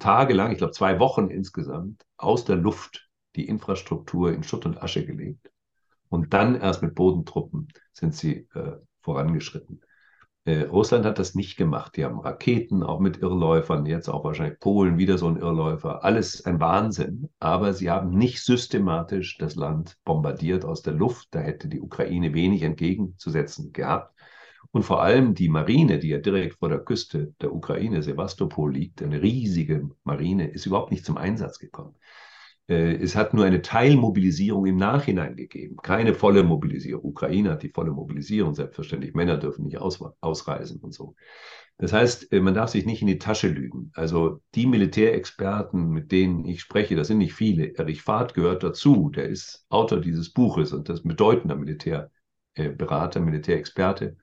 tagelang, 0.00 0.50
ich 0.50 0.58
glaube 0.58 0.72
zwei 0.72 0.98
Wochen 0.98 1.28
insgesamt, 1.28 2.04
aus 2.16 2.44
der 2.44 2.56
Luft 2.56 3.08
die 3.36 3.46
Infrastruktur 3.46 4.32
in 4.32 4.42
Schutt 4.42 4.66
und 4.66 4.82
Asche 4.82 5.06
gelegt. 5.06 5.52
Und 6.08 6.34
dann 6.34 6.60
erst 6.60 6.82
mit 6.82 6.96
Bodentruppen 6.96 7.68
sind 7.92 8.16
sie 8.16 8.48
äh, 8.52 8.78
vorangeschritten. 9.02 9.80
Äh, 10.44 10.62
Russland 10.62 11.04
hat 11.04 11.20
das 11.20 11.36
nicht 11.36 11.56
gemacht. 11.56 11.96
Die 11.96 12.04
haben 12.04 12.18
Raketen, 12.18 12.82
auch 12.82 12.98
mit 12.98 13.18
Irrläufern, 13.18 13.86
jetzt 13.86 14.08
auch 14.08 14.24
wahrscheinlich 14.24 14.58
Polen, 14.58 14.98
wieder 14.98 15.18
so 15.18 15.28
ein 15.28 15.36
Irrläufer. 15.36 16.02
Alles 16.02 16.44
ein 16.44 16.58
Wahnsinn. 16.58 17.28
Aber 17.38 17.74
sie 17.74 17.90
haben 17.90 18.10
nicht 18.10 18.42
systematisch 18.42 19.38
das 19.38 19.54
Land 19.54 19.98
bombardiert 20.04 20.64
aus 20.64 20.82
der 20.82 20.94
Luft. 20.94 21.28
Da 21.30 21.38
hätte 21.38 21.68
die 21.68 21.80
Ukraine 21.80 22.34
wenig 22.34 22.62
entgegenzusetzen 22.62 23.72
gehabt. 23.72 24.19
Und 24.72 24.84
vor 24.84 25.02
allem 25.02 25.34
die 25.34 25.48
Marine, 25.48 25.98
die 25.98 26.08
ja 26.08 26.18
direkt 26.18 26.58
vor 26.58 26.68
der 26.68 26.78
Küste 26.78 27.34
der 27.40 27.52
Ukraine, 27.52 28.02
Sevastopol 28.02 28.72
liegt, 28.72 29.02
eine 29.02 29.20
riesige 29.20 29.90
Marine, 30.04 30.48
ist 30.48 30.66
überhaupt 30.66 30.92
nicht 30.92 31.04
zum 31.04 31.16
Einsatz 31.16 31.58
gekommen. 31.58 31.96
Äh, 32.68 32.94
es 33.02 33.16
hat 33.16 33.34
nur 33.34 33.44
eine 33.44 33.62
Teilmobilisierung 33.62 34.64
im 34.66 34.76
Nachhinein 34.76 35.34
gegeben, 35.34 35.76
keine 35.82 36.14
volle 36.14 36.44
Mobilisierung. 36.44 37.04
Ukraine 37.04 37.50
hat 37.50 37.64
die 37.64 37.70
volle 37.70 37.90
Mobilisierung, 37.90 38.54
selbstverständlich. 38.54 39.12
Männer 39.14 39.38
dürfen 39.38 39.64
nicht 39.64 39.78
aus, 39.78 40.00
ausreisen 40.20 40.78
und 40.80 40.94
so. 40.94 41.16
Das 41.78 41.92
heißt, 41.92 42.32
äh, 42.32 42.40
man 42.40 42.54
darf 42.54 42.70
sich 42.70 42.86
nicht 42.86 43.00
in 43.00 43.08
die 43.08 43.18
Tasche 43.18 43.48
lügen. 43.48 43.90
Also 43.94 44.40
die 44.54 44.66
Militärexperten, 44.66 45.88
mit 45.90 46.12
denen 46.12 46.44
ich 46.44 46.60
spreche, 46.60 46.94
das 46.94 47.08
sind 47.08 47.18
nicht 47.18 47.34
viele. 47.34 47.74
Erich 47.74 48.02
Fahrt 48.02 48.34
gehört 48.34 48.62
dazu. 48.62 49.10
Der 49.10 49.28
ist 49.28 49.66
Autor 49.68 50.00
dieses 50.00 50.32
Buches 50.32 50.72
und 50.72 50.88
das 50.88 51.02
bedeutender 51.02 51.56
Militärberater, 51.56 53.18
Militärexperte 53.18 54.16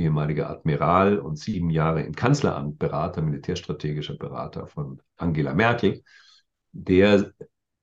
ehemaliger 0.00 0.50
Admiral 0.50 1.18
und 1.18 1.38
sieben 1.38 1.70
Jahre 1.70 2.02
im 2.02 2.14
Kanzleramt 2.14 2.78
Berater, 2.78 3.22
militärstrategischer 3.22 4.16
Berater 4.16 4.66
von 4.66 5.00
Angela 5.16 5.54
Merkel, 5.54 6.02
der 6.72 7.32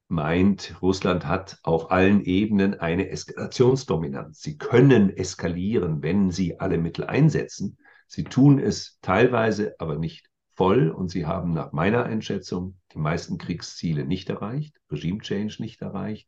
meint, 0.07 0.81
Russland 0.81 1.25
hat 1.27 1.59
auf 1.63 1.91
allen 1.91 2.21
Ebenen 2.21 2.79
eine 2.79 3.09
Eskalationsdominanz. 3.09 4.41
Sie 4.41 4.57
können 4.57 5.15
eskalieren, 5.15 6.01
wenn 6.01 6.31
sie 6.31 6.59
alle 6.59 6.77
Mittel 6.77 7.05
einsetzen. 7.05 7.77
Sie 8.07 8.23
tun 8.23 8.59
es 8.59 8.99
teilweise, 9.01 9.75
aber 9.79 9.97
nicht 9.97 10.29
voll 10.55 10.89
und 10.89 11.09
sie 11.09 11.25
haben 11.25 11.53
nach 11.53 11.71
meiner 11.71 12.05
Einschätzung 12.05 12.77
die 12.93 12.99
meisten 12.99 13.37
Kriegsziele 13.37 14.05
nicht 14.05 14.29
erreicht, 14.29 14.75
Regime 14.89 15.19
Change 15.19 15.57
nicht 15.59 15.81
erreicht, 15.81 16.27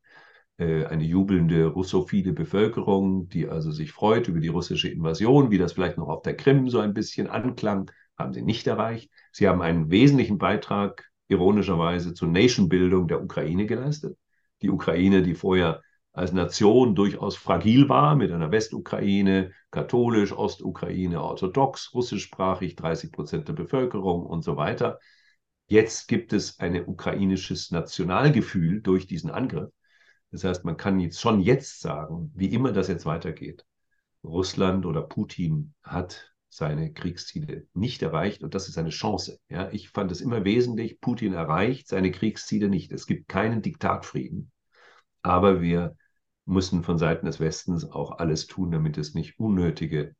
eine 0.59 1.03
jubelnde 1.03 1.67
russophile 1.67 2.33
Bevölkerung, 2.33 3.29
die 3.29 3.47
also 3.47 3.71
sich 3.71 3.91
freut 3.93 4.27
über 4.27 4.41
die 4.41 4.49
russische 4.49 4.89
Invasion, 4.89 5.51
wie 5.51 5.57
das 5.57 5.73
vielleicht 5.73 5.97
noch 5.97 6.09
auf 6.09 6.21
der 6.21 6.35
Krim 6.35 6.69
so 6.69 6.79
ein 6.79 6.93
bisschen 6.93 7.27
anklang, 7.27 7.89
haben 8.17 8.33
sie 8.33 8.41
nicht 8.41 8.67
erreicht. 8.67 9.09
Sie 9.31 9.47
haben 9.47 9.61
einen 9.61 9.89
wesentlichen 9.89 10.37
Beitrag, 10.37 11.09
ironischerweise, 11.29 12.13
zur 12.13 12.27
Nation-Bildung 12.27 13.07
der 13.07 13.23
Ukraine 13.23 13.65
geleistet. 13.65 14.17
Die 14.61 14.69
Ukraine, 14.69 15.23
die 15.23 15.35
vorher 15.35 15.81
als 16.11 16.33
Nation 16.33 16.95
durchaus 16.95 17.37
fragil 17.37 17.87
war, 17.87 18.15
mit 18.15 18.31
einer 18.31 18.51
Westukraine, 18.51 19.53
katholisch, 19.71 20.33
Ostukraine, 20.33 21.21
orthodox, 21.21 21.93
russischsprachig, 21.93 22.75
30 22.75 23.11
Prozent 23.13 23.47
der 23.47 23.53
Bevölkerung 23.53 24.25
und 24.25 24.43
so 24.43 24.57
weiter. 24.57 24.99
Jetzt 25.67 26.07
gibt 26.07 26.33
es 26.33 26.59
ein 26.59 26.85
ukrainisches 26.85 27.71
Nationalgefühl 27.71 28.81
durch 28.81 29.07
diesen 29.07 29.29
Angriff. 29.29 29.69
Das 30.31 30.43
heißt, 30.43 30.65
man 30.65 30.77
kann 30.77 30.99
jetzt 30.99 31.19
schon 31.19 31.41
jetzt 31.41 31.81
sagen, 31.81 32.31
wie 32.35 32.53
immer 32.53 32.71
das 32.71 32.87
jetzt 32.87 33.05
weitergeht. 33.05 33.65
Russland 34.23 34.85
oder 34.85 35.01
Putin 35.01 35.73
hat 35.81 36.33
seine 36.49 36.91
Kriegsziele 36.91 37.67
nicht 37.73 38.01
erreicht 38.01 38.43
und 38.43 38.53
das 38.53 38.67
ist 38.67 38.77
eine 38.77 38.89
Chance. 38.89 39.39
Ja, 39.49 39.69
ich 39.71 39.89
fand 39.89 40.11
es 40.11 40.21
immer 40.21 40.43
wesentlich, 40.45 40.99
Putin 40.99 41.33
erreicht 41.33 41.87
seine 41.87 42.11
Kriegsziele 42.11 42.69
nicht. 42.69 42.91
Es 42.91 43.05
gibt 43.05 43.27
keinen 43.27 43.61
Diktatfrieden, 43.61 44.51
aber 45.21 45.61
wir 45.61 45.95
müssen 46.45 46.83
von 46.83 46.97
Seiten 46.97 47.27
des 47.27 47.39
Westens 47.39 47.85
auch 47.85 48.17
alles 48.17 48.47
tun, 48.47 48.71
damit 48.71 48.97
es 48.97 49.13
nicht 49.13 49.39
unnötige 49.39 50.15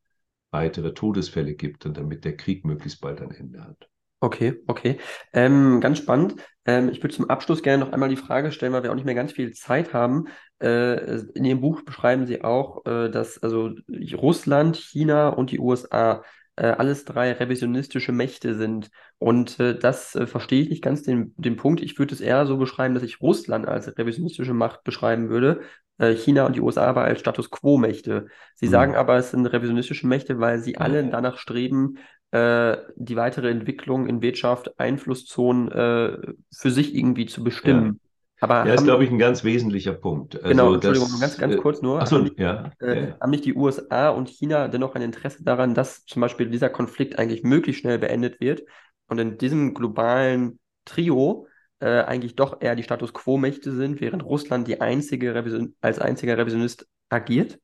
weitere 0.52 0.93
Todesfälle 0.93 1.56
gibt 1.56 1.86
und 1.86 1.98
damit 1.98 2.26
der 2.26 2.38
Krieg 2.38 2.65
möglichst 2.65 3.02
bald 3.02 3.22
ein 3.22 3.32
Ende 3.32 3.63
hat. 3.63 3.89
Okay, 4.21 4.62
okay. 4.67 4.99
Ähm, 5.32 5.79
ganz 5.79 5.97
spannend. 5.97 6.36
Ähm, 6.65 6.89
ich 6.89 7.01
würde 7.01 7.15
zum 7.15 7.29
Abschluss 7.29 7.63
gerne 7.63 7.86
noch 7.86 7.93
einmal 7.93 8.10
die 8.10 8.17
Frage 8.17 8.51
stellen, 8.51 8.73
weil 8.73 8.84
wir 8.84 8.91
auch 8.91 8.95
nicht 8.95 9.05
mehr 9.05 9.15
ganz 9.15 9.32
viel 9.32 9.53
Zeit 9.53 9.93
haben. 9.93 10.25
Äh, 10.62 11.19
in 11.36 11.45
Ihrem 11.45 11.62
Buch 11.62 11.84
beschreiben 11.84 12.27
Sie 12.27 12.43
auch, 12.43 12.86
äh, 12.86 13.10
dass 13.10 13.41
also 13.41 13.71
Russland, 14.13 14.75
China 14.75 15.29
und 15.29 15.51
die 15.51 15.60
USA 15.60 16.23
äh, 16.58 16.65
alles 16.65 17.05
drei 17.05 17.32
revisionistische 17.32 18.12
Mächte 18.12 18.55
sind. 18.55 18.89
Und 19.19 19.58
äh, 19.62 19.79
das 19.79 20.15
äh, 20.15 20.27
verstehe 20.27 20.62
ich 20.62 20.69
nicht 20.69 20.84
ganz 20.84 21.03
den, 21.03 21.34
den 21.38 21.55
Punkt. 21.55 21.82
Ich 21.82 21.97
würde 21.97 22.13
es 22.13 22.19
eher 22.19 22.45
so 22.45 22.58
beschreiben, 22.58 22.93
dass 22.93 23.03
ich 23.03 23.21
Russland 23.21 23.67
als 23.69 23.97
revisionistische 23.97 24.53
Macht 24.53 24.84
beschreiben 24.84 25.29
würde, 25.29 25.62
äh, 25.97 26.13
China 26.13 26.45
und 26.45 26.58
die 26.58 26.62
USA 26.62 26.86
aber 26.86 27.05
als 27.05 27.21
Status 27.21 27.49
quo-Mächte. 27.49 28.27
Sie 28.55 28.67
mhm. 28.67 28.71
sagen 28.71 28.95
aber, 28.95 29.15
es 29.15 29.32
sind 29.32 29.45
revisionistische 29.45 30.08
Mächte, 30.08 30.39
weil 30.41 30.60
sie 30.60 30.77
alle 30.77 31.05
danach 31.05 31.38
streben, 31.38 31.97
äh, 32.32 32.78
die 32.96 33.15
weitere 33.15 33.50
Entwicklung 33.50 34.08
in 34.08 34.22
Wirtschaft, 34.22 34.80
Einflusszonen 34.80 35.72
äh, 35.72 36.18
für 36.54 36.72
sich 36.72 36.96
irgendwie 36.96 37.26
zu 37.26 37.44
bestimmen. 37.44 37.86
Ja. 37.86 38.10
Aber 38.42 38.65
ja, 38.65 38.74
ist, 38.74 38.86
glaube 38.86 39.04
ich, 39.04 39.12
ein 39.12 39.20
ganz 39.20 39.44
wesentlicher 39.44 39.94
Punkt. 39.94 40.36
Also 40.36 40.48
genau, 40.48 40.74
Entschuldigung, 40.74 41.10
das, 41.12 41.20
ganz, 41.20 41.38
ganz 41.38 41.56
äh, 41.56 41.58
kurz 41.58 41.82
nur. 41.82 42.02
Achso, 42.02 42.18
haben, 42.18 42.32
ja, 42.38 42.72
äh, 42.80 43.08
ja. 43.08 43.18
haben 43.20 43.32
nicht 43.32 43.44
die 43.44 43.54
USA 43.54 44.10
und 44.10 44.30
China 44.30 44.70
dennoch 44.70 44.96
ein 44.96 45.02
Interesse 45.02 45.44
daran, 45.44 45.74
dass 45.74 46.06
zum 46.06 46.22
Beispiel 46.22 46.50
dieser 46.50 46.70
Konflikt 46.70 47.20
eigentlich 47.20 47.44
möglichst 47.44 47.82
schnell 47.82 48.00
beendet 48.00 48.39
wird 48.39 48.63
und 49.08 49.20
in 49.20 49.38
diesem 49.38 49.74
globalen 49.74 50.60
Trio 50.86 51.48
äh, 51.80 52.02
eigentlich 52.04 52.36
doch 52.36 52.62
eher 52.62 52.76
die 52.76 52.84
Status 52.84 53.13
Quo-Mächte 53.13 53.74
sind, 53.74 54.00
während 54.00 54.24
Russland 54.24 54.68
die 54.68 54.80
einzige 54.80 55.36
Revision 55.36 55.76
als 55.82 56.00
einziger 56.00 56.38
Revisionist 56.38 56.88
agiert? 57.10 57.60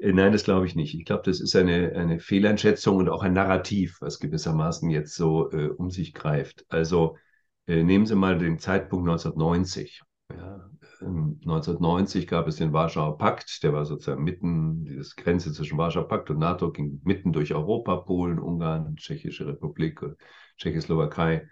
Äh, 0.00 0.12
nein, 0.12 0.32
das 0.32 0.44
glaube 0.44 0.66
ich 0.66 0.74
nicht. 0.74 0.94
Ich 0.94 1.04
glaube, 1.04 1.22
das 1.24 1.40
ist 1.40 1.54
eine, 1.54 1.92
eine 1.94 2.18
Fehleinschätzung 2.18 2.96
und 2.96 3.08
auch 3.08 3.22
ein 3.22 3.32
Narrativ, 3.32 3.98
was 4.00 4.18
gewissermaßen 4.18 4.90
jetzt 4.90 5.14
so 5.14 5.50
äh, 5.52 5.68
um 5.68 5.90
sich 5.90 6.14
greift. 6.14 6.64
Also 6.68 7.16
äh, 7.66 7.82
nehmen 7.82 8.06
Sie 8.06 8.16
mal 8.16 8.38
den 8.38 8.58
Zeitpunkt 8.58 9.08
1990. 9.08 10.02
Ja, 10.32 10.70
1990 11.00 12.22
ähm, 12.22 12.28
gab 12.28 12.46
es 12.46 12.56
den 12.56 12.72
Warschauer 12.72 13.18
Pakt, 13.18 13.62
der 13.62 13.72
war 13.72 13.84
sozusagen 13.84 14.22
mitten, 14.22 14.84
die 14.84 15.02
Grenze 15.16 15.52
zwischen 15.52 15.78
Warschauer 15.78 16.08
Pakt 16.08 16.30
und 16.30 16.38
NATO 16.38 16.70
ging 16.70 17.00
mitten 17.04 17.32
durch 17.32 17.54
Europa, 17.54 17.96
Polen, 17.96 18.38
Ungarn, 18.38 18.96
Tschechische 18.96 19.46
Republik, 19.46 20.00
Tschechoslowakei 20.56 21.48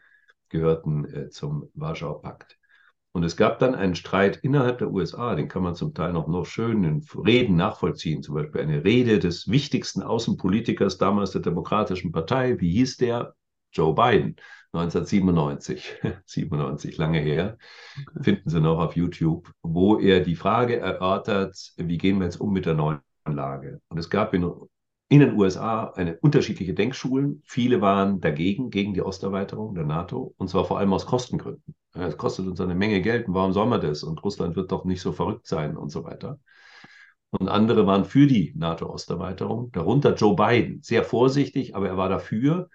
gehörten 0.49 1.05
äh, 1.07 1.29
zum 1.31 1.71
Warschauer 1.75 2.23
Pakt. 2.23 2.58
Und 3.19 3.25
es 3.25 3.37
gab 3.37 3.59
dann 3.59 3.75
einen 3.75 3.97
Streit 3.97 4.37
innerhalb 4.45 4.79
der 4.79 4.93
USA, 4.93 5.35
den 5.35 5.49
kann 5.49 5.65
man 5.65 5.75
zum 5.75 5.93
Teil 5.93 6.13
noch, 6.13 6.29
noch 6.29 6.47
schön 6.47 6.85
in 6.85 7.05
Reden 7.27 7.57
nachvollziehen. 7.57 8.23
Zum 8.23 8.37
Beispiel 8.37 8.61
eine 8.61 8.85
Rede 8.85 9.19
des 9.19 9.49
wichtigsten 9.49 10.05
Außenpolitikers 10.05 10.99
damals 10.99 11.33
der 11.33 11.41
Demokratischen 11.41 12.13
Partei. 12.13 12.61
Wie 12.61 12.71
hieß 12.71 12.97
der? 12.99 13.35
Joe 13.73 13.93
Biden, 13.93 14.37
1997. 14.71 15.97
97, 16.27 16.97
lange 16.99 17.19
her. 17.19 17.59
Finden 18.21 18.49
Sie 18.51 18.61
noch 18.61 18.79
auf 18.79 18.95
YouTube, 18.95 19.51
wo 19.63 19.99
er 19.99 20.21
die 20.21 20.37
Frage 20.37 20.79
erörtert, 20.79 21.73
wie 21.77 21.99
gehen 21.99 22.19
wir 22.21 22.27
jetzt 22.27 22.41
um 22.41 22.53
mit 22.53 22.67
der 22.67 22.75
neuen 22.75 23.01
Lage? 23.27 23.81
Und 23.89 23.99
es 23.99 24.11
gab 24.11 24.33
in 24.33 24.49
in 25.09 25.21
den 25.21 25.39
USA 25.39 25.93
eine 25.95 26.19
unterschiedliche 26.19 26.75
Denkschulen. 26.75 27.43
Viele 27.45 27.81
waren 27.81 28.21
dagegen, 28.21 28.71
gegen 28.71 28.95
die 28.95 29.03
Osterweiterung 29.03 29.75
der 29.75 29.85
NATO, 29.85 30.35
und 30.37 30.49
zwar 30.49 30.65
vor 30.67 30.79
allem 30.79 30.93
aus 30.93 31.07
Kostengründen. 31.07 31.75
Es 31.95 32.17
kostet 32.17 32.47
uns 32.47 32.61
eine 32.61 32.75
Menge 32.75 33.01
Geld 33.01 33.27
und 33.27 33.35
warum 33.35 33.53
soll 33.53 33.67
man 33.67 33.81
das? 33.81 34.03
Und 34.03 34.23
Russland 34.23 34.55
wird 34.57 34.71
doch 34.71 34.85
nicht 34.85 35.01
so 35.01 35.13
verrückt 35.13 35.47
sein 35.47 35.77
und 35.77 35.91
so 35.91 36.05
weiter. 36.05 36.39
Und 37.31 37.49
andere 37.49 37.87
waren 37.87 38.05
für 38.05 38.27
die 38.27 38.53
NATO-Osterweiterung, 38.57 39.73
darunter 39.73 40.15
Joe 40.15 40.35
Biden, 40.35 40.83
sehr 40.83 41.05
vorsichtig, 41.05 41.75
aber 41.75 41.89
er 41.89 41.97
war 41.97 42.09
dafür, 42.09 42.69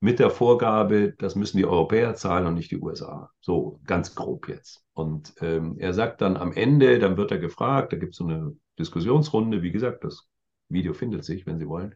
mit 0.00 0.18
der 0.18 0.30
Vorgabe, 0.30 1.14
das 1.16 1.36
müssen 1.36 1.58
die 1.58 1.64
Europäer 1.64 2.16
zahlen 2.16 2.46
und 2.46 2.54
nicht 2.54 2.72
die 2.72 2.80
USA. 2.80 3.30
So 3.40 3.80
ganz 3.86 4.16
grob 4.16 4.48
jetzt. 4.48 4.84
Und 4.94 5.32
ähm, 5.40 5.76
er 5.78 5.92
sagt 5.92 6.20
dann 6.20 6.36
am 6.36 6.52
Ende, 6.52 6.98
dann 6.98 7.16
wird 7.16 7.30
er 7.30 7.38
gefragt, 7.38 7.92
da 7.92 7.96
gibt 7.96 8.14
es 8.14 8.18
so 8.18 8.26
eine 8.26 8.56
Diskussionsrunde, 8.80 9.62
wie 9.62 9.70
gesagt, 9.70 10.02
das 10.02 10.26
Video 10.72 10.94
findet 10.94 11.24
sich, 11.24 11.46
wenn 11.46 11.58
Sie 11.58 11.68
wollen. 11.68 11.94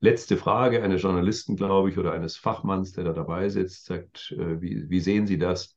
Letzte 0.00 0.36
Frage 0.36 0.82
eines 0.82 1.02
Journalisten, 1.02 1.56
glaube 1.56 1.90
ich, 1.90 1.98
oder 1.98 2.12
eines 2.12 2.36
Fachmanns, 2.36 2.92
der 2.92 3.04
da 3.04 3.12
dabei 3.12 3.48
sitzt, 3.48 3.86
sagt, 3.86 4.32
äh, 4.32 4.60
wie, 4.60 4.88
wie 4.90 5.00
sehen 5.00 5.26
Sie 5.26 5.38
das? 5.38 5.76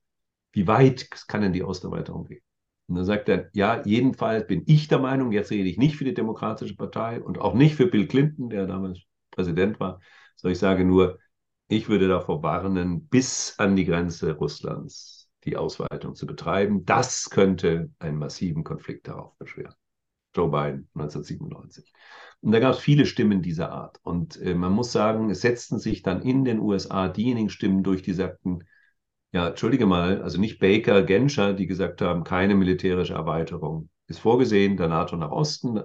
Wie 0.51 0.67
weit 0.67 1.09
kann 1.27 1.41
denn 1.41 1.53
die 1.53 1.63
Osterweiterung 1.63 2.25
gehen? 2.25 2.41
Und 2.87 2.95
dann 2.95 3.05
sagt 3.05 3.29
er, 3.29 3.49
ja, 3.53 3.81
jedenfalls 3.85 4.47
bin 4.47 4.63
ich 4.65 4.87
der 4.87 4.99
Meinung, 4.99 5.31
jetzt 5.31 5.51
rede 5.51 5.69
ich 5.69 5.77
nicht 5.77 5.97
für 5.97 6.05
die 6.05 6.13
Demokratische 6.13 6.75
Partei 6.75 7.21
und 7.21 7.37
auch 7.37 7.53
nicht 7.53 7.75
für 7.75 7.87
Bill 7.87 8.07
Clinton, 8.07 8.49
der 8.49 8.65
damals 8.65 8.99
Präsident 9.31 9.79
war, 9.79 9.99
sondern 10.35 10.53
ich 10.53 10.59
sage 10.59 10.85
nur, 10.85 11.19
ich 11.67 11.89
würde 11.89 12.07
davor 12.07 12.41
warnen, 12.43 13.07
bis 13.07 13.55
an 13.57 13.75
die 13.75 13.85
Grenze 13.85 14.33
Russlands 14.33 15.29
die 15.43 15.57
Ausweitung 15.57 16.15
zu 16.15 16.25
betreiben. 16.25 16.85
Das 16.85 17.29
könnte 17.29 17.91
einen 17.99 18.17
massiven 18.17 18.63
Konflikt 18.63 19.07
darauf 19.07 19.35
beschweren. 19.37 19.75
Joe 20.37 20.49
Biden 20.49 20.87
1997. 20.93 21.91
Und 22.41 22.51
da 22.51 22.59
gab 22.59 22.75
es 22.75 22.79
viele 22.79 23.05
Stimmen 23.05 23.41
dieser 23.41 23.71
Art. 23.71 23.99
Und 24.03 24.39
äh, 24.41 24.53
man 24.53 24.71
muss 24.71 24.91
sagen, 24.91 25.29
es 25.31 25.41
setzten 25.41 25.79
sich 25.79 26.03
dann 26.03 26.21
in 26.21 26.45
den 26.45 26.59
USA 26.59 27.07
diejenigen 27.09 27.49
Stimmen 27.49 27.83
durch, 27.83 28.03
die 28.03 28.13
sagten, 28.13 28.63
ja, 29.31 29.49
entschuldige 29.49 29.85
mal, 29.85 30.21
also 30.21 30.39
nicht 30.39 30.59
Baker, 30.59 31.03
Genscher, 31.03 31.53
die 31.53 31.67
gesagt 31.67 32.01
haben, 32.01 32.23
keine 32.23 32.55
militärische 32.55 33.13
Erweiterung 33.13 33.89
ist 34.07 34.19
vorgesehen, 34.19 34.77
der 34.77 34.87
NATO 34.87 35.17
nach 35.17 35.31
Osten. 35.31 35.81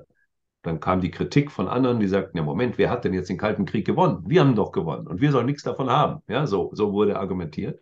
Dann 0.62 0.78
kam 0.78 1.00
die 1.00 1.10
Kritik 1.10 1.50
von 1.50 1.66
anderen, 1.66 1.98
die 1.98 2.06
sagten, 2.06 2.36
ja, 2.36 2.44
Moment, 2.44 2.78
wer 2.78 2.90
hat 2.90 3.04
denn 3.04 3.14
jetzt 3.14 3.28
den 3.28 3.38
Kalten 3.38 3.64
Krieg 3.64 3.84
gewonnen? 3.84 4.22
Wir 4.26 4.42
haben 4.42 4.54
doch 4.54 4.70
gewonnen 4.70 5.08
und 5.08 5.20
wir 5.20 5.32
sollen 5.32 5.46
nichts 5.46 5.64
davon 5.64 5.90
haben. 5.90 6.22
Ja, 6.28 6.46
so, 6.46 6.70
so 6.72 6.92
wurde 6.92 7.18
argumentiert. 7.18 7.80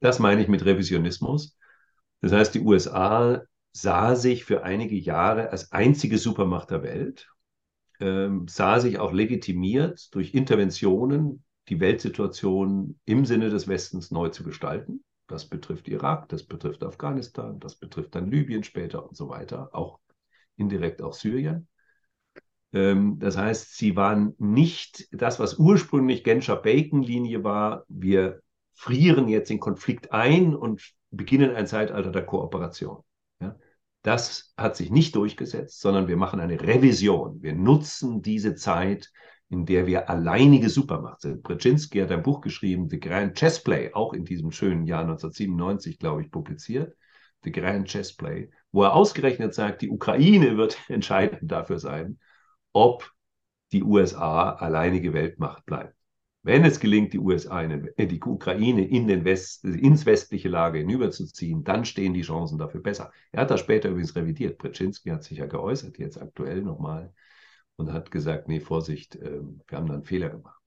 Das 0.00 0.18
meine 0.18 0.42
ich 0.42 0.48
mit 0.48 0.64
Revisionismus. 0.64 1.56
Das 2.20 2.32
heißt, 2.32 2.54
die 2.54 2.60
USA 2.60 3.42
sah 3.72 4.14
sich 4.14 4.44
für 4.44 4.62
einige 4.62 4.96
Jahre 4.96 5.50
als 5.50 5.72
einzige 5.72 6.18
Supermacht 6.18 6.70
der 6.70 6.82
Welt 6.82 7.32
ähm, 8.02 8.48
sah 8.48 8.80
sich 8.80 8.98
auch 8.98 9.12
legitimiert 9.12 10.12
durch 10.14 10.34
Interventionen, 10.34 11.44
die 11.68 11.78
Weltsituation 11.78 12.98
im 13.04 13.24
Sinne 13.24 13.48
des 13.48 13.68
Westens 13.68 14.10
neu 14.10 14.28
zu 14.30 14.42
gestalten. 14.42 15.04
Das 15.28 15.48
betrifft 15.48 15.86
Irak, 15.86 16.28
das 16.28 16.42
betrifft 16.42 16.82
Afghanistan, 16.82 17.60
das 17.60 17.76
betrifft 17.76 18.16
dann 18.16 18.30
Libyen 18.30 18.64
später 18.64 19.08
und 19.08 19.16
so 19.16 19.28
weiter, 19.28 19.70
auch 19.72 20.00
indirekt 20.56 21.00
auch 21.00 21.12
Syrien. 21.12 21.68
Ähm, 22.72 23.20
das 23.20 23.36
heißt, 23.36 23.76
sie 23.76 23.94
waren 23.94 24.34
nicht 24.38 25.06
das, 25.12 25.38
was 25.38 25.58
ursprünglich 25.58 26.24
Genscher-Bacon-Linie 26.24 27.44
war. 27.44 27.84
Wir 27.88 28.40
frieren 28.74 29.28
jetzt 29.28 29.50
den 29.50 29.60
Konflikt 29.60 30.10
ein 30.10 30.56
und 30.56 30.92
beginnen 31.12 31.54
ein 31.54 31.68
Zeitalter 31.68 32.10
der 32.10 32.26
Kooperation. 32.26 33.04
Das 34.02 34.52
hat 34.56 34.76
sich 34.76 34.90
nicht 34.90 35.14
durchgesetzt, 35.14 35.80
sondern 35.80 36.08
wir 36.08 36.16
machen 36.16 36.40
eine 36.40 36.60
Revision. 36.60 37.40
Wir 37.42 37.54
nutzen 37.54 38.20
diese 38.20 38.54
Zeit, 38.54 39.12
in 39.48 39.66
der 39.66 39.86
wir 39.86 40.10
alleinige 40.10 40.68
Supermacht 40.70 41.20
sind. 41.20 41.42
Brzezinski 41.42 42.00
hat 42.00 42.10
ein 42.10 42.22
Buch 42.22 42.40
geschrieben, 42.40 42.88
The 42.88 42.98
Grand 42.98 43.36
Chess 43.36 43.62
Play, 43.62 43.92
auch 43.92 44.12
in 44.12 44.24
diesem 44.24 44.50
schönen 44.50 44.86
Jahr 44.86 45.02
1997, 45.02 45.98
glaube 45.98 46.22
ich, 46.22 46.30
publiziert. 46.30 46.96
The 47.44 47.52
Grand 47.52 47.88
Chess 47.88 48.16
Play, 48.16 48.50
wo 48.72 48.82
er 48.82 48.94
ausgerechnet 48.94 49.54
sagt, 49.54 49.82
die 49.82 49.90
Ukraine 49.90 50.56
wird 50.56 50.78
entscheidend 50.88 51.52
dafür 51.52 51.78
sein, 51.78 52.18
ob 52.72 53.12
die 53.72 53.82
USA 53.82 54.52
alleinige 54.52 55.12
Weltmacht 55.12 55.64
bleibt. 55.66 55.94
Wenn 56.44 56.64
es 56.64 56.80
gelingt, 56.80 57.12
die 57.12 57.20
USA, 57.20 57.62
in, 57.62 57.88
äh, 57.96 58.06
die 58.06 58.20
Ukraine 58.20 58.86
in 58.86 59.06
den 59.06 59.24
West, 59.24 59.64
ins 59.64 60.06
westliche 60.06 60.48
Lager 60.48 60.78
hinüberzuziehen, 60.78 61.62
dann 61.62 61.84
stehen 61.84 62.14
die 62.14 62.22
Chancen 62.22 62.58
dafür 62.58 62.80
besser. 62.82 63.12
Er 63.30 63.42
hat 63.42 63.50
das 63.50 63.60
später 63.60 63.90
übrigens 63.90 64.16
revidiert. 64.16 64.58
Brzezinski 64.58 65.10
hat 65.10 65.22
sich 65.22 65.38
ja 65.38 65.46
geäußert, 65.46 65.98
jetzt 65.98 66.20
aktuell 66.20 66.62
nochmal, 66.62 67.12
und 67.76 67.92
hat 67.92 68.10
gesagt, 68.10 68.48
nee, 68.48 68.60
Vorsicht, 68.60 69.16
äh, 69.16 69.40
wir 69.68 69.78
haben 69.78 69.86
da 69.86 69.94
einen 69.94 70.04
Fehler 70.04 70.30
gemacht. 70.30 70.60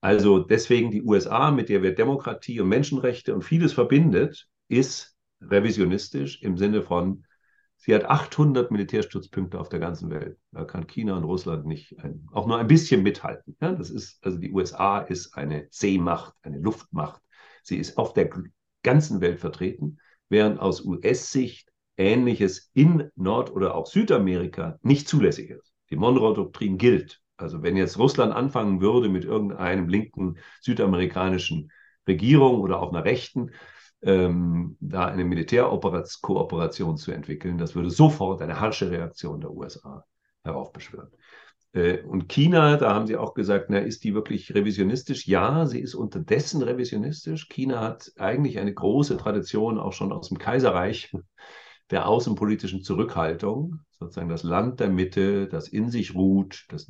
Also 0.00 0.38
deswegen 0.40 0.90
die 0.90 1.02
USA, 1.02 1.50
mit 1.50 1.70
der 1.70 1.82
wir 1.82 1.94
Demokratie 1.94 2.60
und 2.60 2.68
Menschenrechte 2.68 3.34
und 3.34 3.42
vieles 3.42 3.72
verbindet, 3.72 4.48
ist 4.68 5.16
revisionistisch 5.40 6.42
im 6.42 6.58
Sinne 6.58 6.82
von, 6.82 7.24
Sie 7.84 7.94
hat 7.94 8.06
800 8.06 8.70
Militärstützpunkte 8.70 9.60
auf 9.60 9.68
der 9.68 9.78
ganzen 9.78 10.08
Welt. 10.08 10.38
Da 10.52 10.64
kann 10.64 10.86
China 10.86 11.18
und 11.18 11.24
Russland 11.24 11.66
nicht 11.66 11.98
ein, 11.98 12.26
auch 12.32 12.46
nur 12.46 12.56
ein 12.56 12.66
bisschen 12.66 13.02
mithalten. 13.02 13.58
Ja, 13.60 13.72
das 13.72 13.90
ist, 13.90 14.24
also 14.24 14.38
die 14.38 14.52
USA 14.52 15.00
ist 15.00 15.36
eine 15.36 15.68
Seemacht, 15.70 16.32
eine 16.40 16.58
Luftmacht. 16.60 17.20
Sie 17.62 17.76
ist 17.76 17.98
auf 17.98 18.14
der 18.14 18.30
ganzen 18.82 19.20
Welt 19.20 19.38
vertreten, 19.38 19.98
während 20.30 20.60
aus 20.60 20.82
US-Sicht 20.82 21.70
Ähnliches 21.98 22.70
in 22.72 23.10
Nord- 23.16 23.52
oder 23.52 23.74
auch 23.74 23.86
Südamerika 23.86 24.78
nicht 24.80 25.06
zulässig 25.06 25.50
ist. 25.50 25.74
Die 25.90 25.96
Monroe-Doktrin 25.96 26.78
gilt. 26.78 27.20
Also 27.36 27.62
wenn 27.62 27.76
jetzt 27.76 27.98
Russland 27.98 28.32
anfangen 28.32 28.80
würde 28.80 29.10
mit 29.10 29.26
irgendeinem 29.26 29.90
linken 29.90 30.38
südamerikanischen 30.62 31.70
Regierung 32.08 32.62
oder 32.62 32.80
auch 32.80 32.94
einer 32.94 33.04
rechten, 33.04 33.50
ähm, 34.04 34.76
da 34.80 35.06
eine 35.06 35.24
Militärkooperation 35.24 36.96
zu 36.96 37.12
entwickeln. 37.12 37.58
Das 37.58 37.74
würde 37.74 37.90
sofort 37.90 38.42
eine 38.42 38.60
harsche 38.60 38.90
Reaktion 38.90 39.40
der 39.40 39.50
USA 39.50 40.04
heraufbeschwören. 40.44 41.10
Äh, 41.72 42.02
und 42.02 42.28
China, 42.28 42.76
da 42.76 42.94
haben 42.94 43.06
Sie 43.06 43.16
auch 43.16 43.34
gesagt, 43.34 43.70
na, 43.70 43.78
ist 43.78 44.04
die 44.04 44.14
wirklich 44.14 44.54
revisionistisch? 44.54 45.26
Ja, 45.26 45.66
sie 45.66 45.80
ist 45.80 45.94
unterdessen 45.94 46.62
revisionistisch. 46.62 47.48
China 47.48 47.80
hat 47.80 48.12
eigentlich 48.18 48.58
eine 48.58 48.74
große 48.74 49.16
Tradition 49.16 49.78
auch 49.78 49.92
schon 49.92 50.12
aus 50.12 50.28
dem 50.28 50.38
Kaiserreich 50.38 51.12
der 51.90 52.06
außenpolitischen 52.06 52.82
Zurückhaltung, 52.82 53.80
sozusagen 53.90 54.28
das 54.28 54.42
Land 54.42 54.80
der 54.80 54.88
Mitte, 54.88 55.48
das 55.48 55.68
in 55.68 55.90
sich 55.90 56.14
ruht, 56.14 56.64
das 56.68 56.88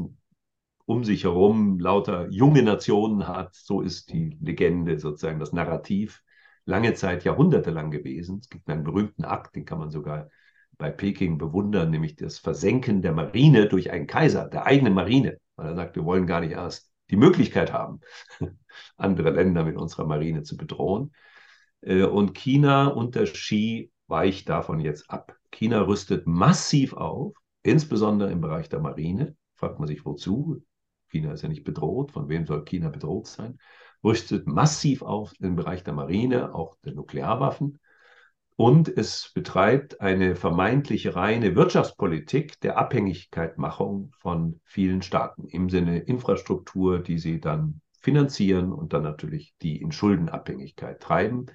um 0.86 1.04
sich 1.04 1.24
herum 1.24 1.78
lauter 1.78 2.28
junge 2.28 2.62
Nationen 2.62 3.26
hat. 3.26 3.54
So 3.54 3.80
ist 3.80 4.12
die 4.12 4.36
Legende, 4.40 4.98
sozusagen 4.98 5.40
das 5.40 5.52
Narrativ 5.52 6.22
lange 6.64 6.94
Zeit, 6.94 7.24
jahrhundertelang 7.24 7.90
gewesen. 7.90 8.38
Es 8.40 8.48
gibt 8.48 8.68
einen 8.68 8.84
berühmten 8.84 9.24
Akt, 9.24 9.54
den 9.56 9.64
kann 9.64 9.78
man 9.78 9.90
sogar 9.90 10.28
bei 10.76 10.90
Peking 10.90 11.38
bewundern, 11.38 11.90
nämlich 11.90 12.16
das 12.16 12.38
Versenken 12.38 13.02
der 13.02 13.12
Marine 13.12 13.68
durch 13.68 13.90
einen 13.90 14.06
Kaiser, 14.06 14.48
der 14.48 14.66
eigenen 14.66 14.94
Marine, 14.94 15.38
weil 15.56 15.68
er 15.68 15.76
sagt, 15.76 15.96
wir 15.96 16.04
wollen 16.04 16.26
gar 16.26 16.40
nicht 16.40 16.52
erst 16.52 16.90
die 17.10 17.16
Möglichkeit 17.16 17.72
haben, 17.72 18.00
andere 18.96 19.30
Länder 19.30 19.64
mit 19.64 19.76
unserer 19.76 20.06
Marine 20.06 20.42
zu 20.42 20.56
bedrohen. 20.56 21.12
Äh, 21.80 22.04
und 22.04 22.34
China 22.34 22.88
unter 22.88 23.24
Xi 23.24 23.92
weicht 24.06 24.48
davon 24.48 24.80
jetzt 24.80 25.10
ab. 25.10 25.36
China 25.50 25.82
rüstet 25.82 26.26
massiv 26.26 26.94
auf, 26.94 27.34
insbesondere 27.62 28.30
im 28.30 28.40
Bereich 28.40 28.68
der 28.68 28.80
Marine. 28.80 29.36
Fragt 29.54 29.78
man 29.78 29.86
sich, 29.86 30.04
wozu? 30.04 30.62
China 31.08 31.32
ist 31.32 31.42
ja 31.42 31.48
nicht 31.48 31.64
bedroht. 31.64 32.10
Von 32.10 32.28
wem 32.28 32.46
soll 32.46 32.64
China 32.64 32.88
bedroht 32.88 33.26
sein? 33.26 33.58
Rüstet 34.04 34.46
massiv 34.46 35.02
auf 35.02 35.32
im 35.40 35.56
Bereich 35.56 35.82
der 35.82 35.94
Marine, 35.94 36.54
auch 36.54 36.76
der 36.84 36.94
Nuklearwaffen. 36.94 37.78
Und 38.56 38.88
es 38.88 39.32
betreibt 39.34 40.00
eine 40.00 40.36
vermeintlich 40.36 41.16
reine 41.16 41.56
Wirtschaftspolitik 41.56 42.60
der 42.60 42.78
Abhängigkeitmachung 42.78 44.12
von 44.20 44.60
vielen 44.64 45.02
Staaten 45.02 45.48
im 45.48 45.68
Sinne 45.70 45.98
Infrastruktur, 45.98 47.00
die 47.00 47.18
sie 47.18 47.40
dann 47.40 47.80
finanzieren 48.00 48.72
und 48.72 48.92
dann 48.92 49.02
natürlich 49.02 49.54
die 49.62 49.80
in 49.80 49.90
Schuldenabhängigkeit 49.90 51.00
treiben, 51.00 51.46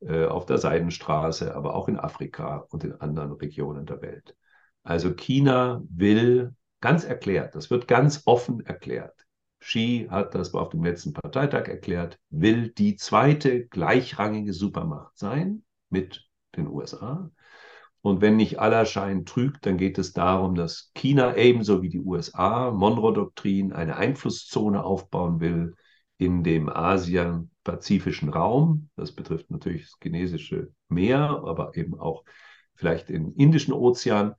äh, 0.00 0.26
auf 0.26 0.46
der 0.46 0.58
Seidenstraße, 0.58 1.56
aber 1.56 1.74
auch 1.74 1.88
in 1.88 1.98
Afrika 1.98 2.66
und 2.70 2.84
in 2.84 2.92
anderen 2.92 3.32
Regionen 3.32 3.84
der 3.86 4.00
Welt. 4.00 4.36
Also 4.84 5.14
China 5.14 5.82
will 5.88 6.54
ganz 6.80 7.04
erklärt, 7.04 7.56
das 7.56 7.70
wird 7.70 7.88
ganz 7.88 8.22
offen 8.26 8.64
erklärt, 8.64 9.26
Xi 9.68 10.08
hat 10.10 10.34
das 10.34 10.54
auf 10.54 10.70
dem 10.70 10.82
letzten 10.82 11.12
Parteitag 11.12 11.68
erklärt, 11.68 12.18
will 12.30 12.70
die 12.70 12.96
zweite 12.96 13.66
gleichrangige 13.66 14.54
Supermacht 14.54 15.18
sein 15.18 15.62
mit 15.90 16.26
den 16.56 16.68
USA. 16.68 17.30
Und 18.00 18.22
wenn 18.22 18.36
nicht 18.36 18.58
aller 18.60 18.86
Schein 18.86 19.26
trügt, 19.26 19.66
dann 19.66 19.76
geht 19.76 19.98
es 19.98 20.14
darum, 20.14 20.54
dass 20.54 20.90
China 20.94 21.36
ebenso 21.36 21.82
wie 21.82 21.90
die 21.90 22.00
USA, 22.00 22.70
Monroe-Doktrin, 22.70 23.74
eine 23.74 23.96
Einflusszone 23.96 24.82
aufbauen 24.82 25.40
will 25.40 25.74
in 26.16 26.42
dem 26.42 26.70
Asien-pazifischen 26.70 28.30
Raum. 28.30 28.88
Das 28.96 29.12
betrifft 29.12 29.50
natürlich 29.50 29.82
das 29.82 29.98
chinesische 30.02 30.72
Meer, 30.88 31.42
aber 31.44 31.76
eben 31.76 32.00
auch 32.00 32.24
vielleicht 32.74 33.10
den 33.10 33.34
Indischen 33.34 33.74
Ozean. 33.74 34.34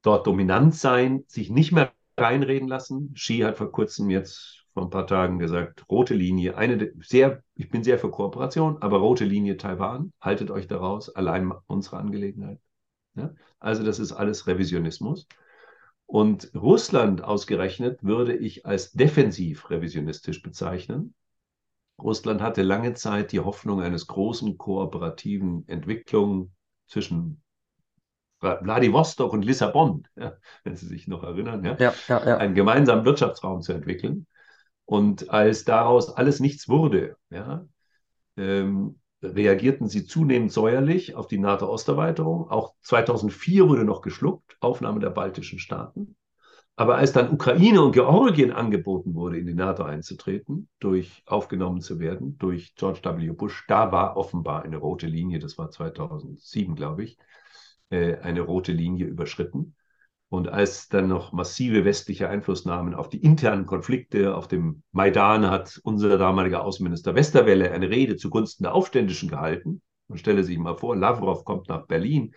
Dort 0.00 0.26
dominant 0.26 0.74
sein, 0.74 1.24
sich 1.26 1.50
nicht 1.50 1.72
mehr 1.72 1.92
reinreden 2.20 2.68
lassen. 2.68 3.14
Xi 3.14 3.38
hat 3.38 3.56
vor 3.56 3.72
kurzem 3.72 4.10
jetzt 4.10 4.60
vor 4.72 4.84
ein 4.84 4.90
paar 4.90 5.06
Tagen 5.06 5.38
gesagt, 5.38 5.84
rote 5.90 6.14
Linie, 6.14 6.56
eine 6.56 6.92
sehr, 7.02 7.42
ich 7.54 7.70
bin 7.70 7.82
sehr 7.82 7.98
für 7.98 8.10
Kooperation, 8.10 8.78
aber 8.80 8.98
rote 8.98 9.24
Linie 9.24 9.56
Taiwan, 9.56 10.12
haltet 10.20 10.50
euch 10.50 10.68
daraus, 10.68 11.08
allein 11.14 11.52
unsere 11.66 11.96
Angelegenheit. 11.96 12.60
Ja? 13.14 13.34
Also 13.58 13.82
das 13.82 13.98
ist 13.98 14.12
alles 14.12 14.46
Revisionismus. 14.46 15.26
Und 16.06 16.50
Russland 16.54 17.22
ausgerechnet 17.22 18.02
würde 18.02 18.36
ich 18.36 18.66
als 18.66 18.92
defensiv 18.92 19.70
revisionistisch 19.70 20.42
bezeichnen. 20.42 21.14
Russland 22.00 22.40
hatte 22.40 22.62
lange 22.62 22.94
Zeit 22.94 23.32
die 23.32 23.40
Hoffnung 23.40 23.80
eines 23.80 24.06
großen 24.06 24.56
kooperativen 24.58 25.68
Entwicklung 25.68 26.52
zwischen 26.86 27.42
Vladivostok 28.40 29.32
und 29.32 29.44
Lissabon, 29.44 30.06
ja, 30.16 30.34
wenn 30.64 30.76
Sie 30.76 30.86
sich 30.86 31.06
noch 31.06 31.22
erinnern, 31.22 31.64
ja, 31.64 31.76
ja, 31.78 31.94
ja, 32.08 32.36
einen 32.38 32.54
gemeinsamen 32.54 33.04
Wirtschaftsraum 33.04 33.60
zu 33.60 33.72
entwickeln. 33.72 34.26
Und 34.86 35.30
als 35.30 35.64
daraus 35.64 36.16
alles 36.16 36.40
nichts 36.40 36.68
wurde, 36.68 37.16
ja, 37.30 37.64
ähm, 38.36 38.98
reagierten 39.22 39.88
sie 39.88 40.06
zunehmend 40.06 40.50
säuerlich 40.50 41.14
auf 41.14 41.26
die 41.26 41.38
NATO-Osterweiterung. 41.38 42.50
Auch 42.50 42.74
2004 42.82 43.68
wurde 43.68 43.84
noch 43.84 44.00
geschluckt, 44.00 44.56
Aufnahme 44.60 45.00
der 45.00 45.10
baltischen 45.10 45.58
Staaten. 45.58 46.16
Aber 46.76 46.96
als 46.96 47.12
dann 47.12 47.30
Ukraine 47.30 47.82
und 47.82 47.92
Georgien 47.92 48.52
angeboten 48.52 49.14
wurde, 49.14 49.38
in 49.38 49.46
die 49.46 49.54
NATO 49.54 49.82
einzutreten, 49.82 50.68
durch 50.78 51.22
aufgenommen 51.26 51.82
zu 51.82 52.00
werden, 52.00 52.38
durch 52.38 52.74
George 52.74 53.00
W. 53.04 53.32
Bush, 53.32 53.66
da 53.68 53.92
war 53.92 54.16
offenbar 54.16 54.62
eine 54.62 54.78
rote 54.78 55.06
Linie, 55.06 55.40
das 55.40 55.58
war 55.58 55.70
2007, 55.70 56.74
glaube 56.74 57.04
ich, 57.04 57.18
äh, 57.90 58.16
eine 58.18 58.40
rote 58.40 58.72
Linie 58.72 59.06
überschritten. 59.06 59.74
Und 60.28 60.48
als 60.48 60.88
dann 60.88 61.08
noch 61.08 61.32
massive 61.32 61.84
westliche 61.84 62.28
Einflussnahmen 62.28 62.94
auf 62.94 63.08
die 63.08 63.20
internen 63.20 63.66
Konflikte 63.66 64.36
auf 64.36 64.46
dem 64.46 64.84
Maidan 64.92 65.50
hat 65.50 65.80
unser 65.82 66.18
damaliger 66.18 66.64
Außenminister 66.64 67.16
Westerwelle 67.16 67.72
eine 67.72 67.90
Rede 67.90 68.16
zugunsten 68.16 68.62
der 68.62 68.74
Aufständischen 68.74 69.28
gehalten. 69.28 69.82
Man 70.06 70.18
stelle 70.18 70.44
sich 70.44 70.56
mal 70.56 70.76
vor, 70.76 70.94
Lavrov 70.94 71.44
kommt 71.44 71.68
nach 71.68 71.86
Berlin, 71.86 72.34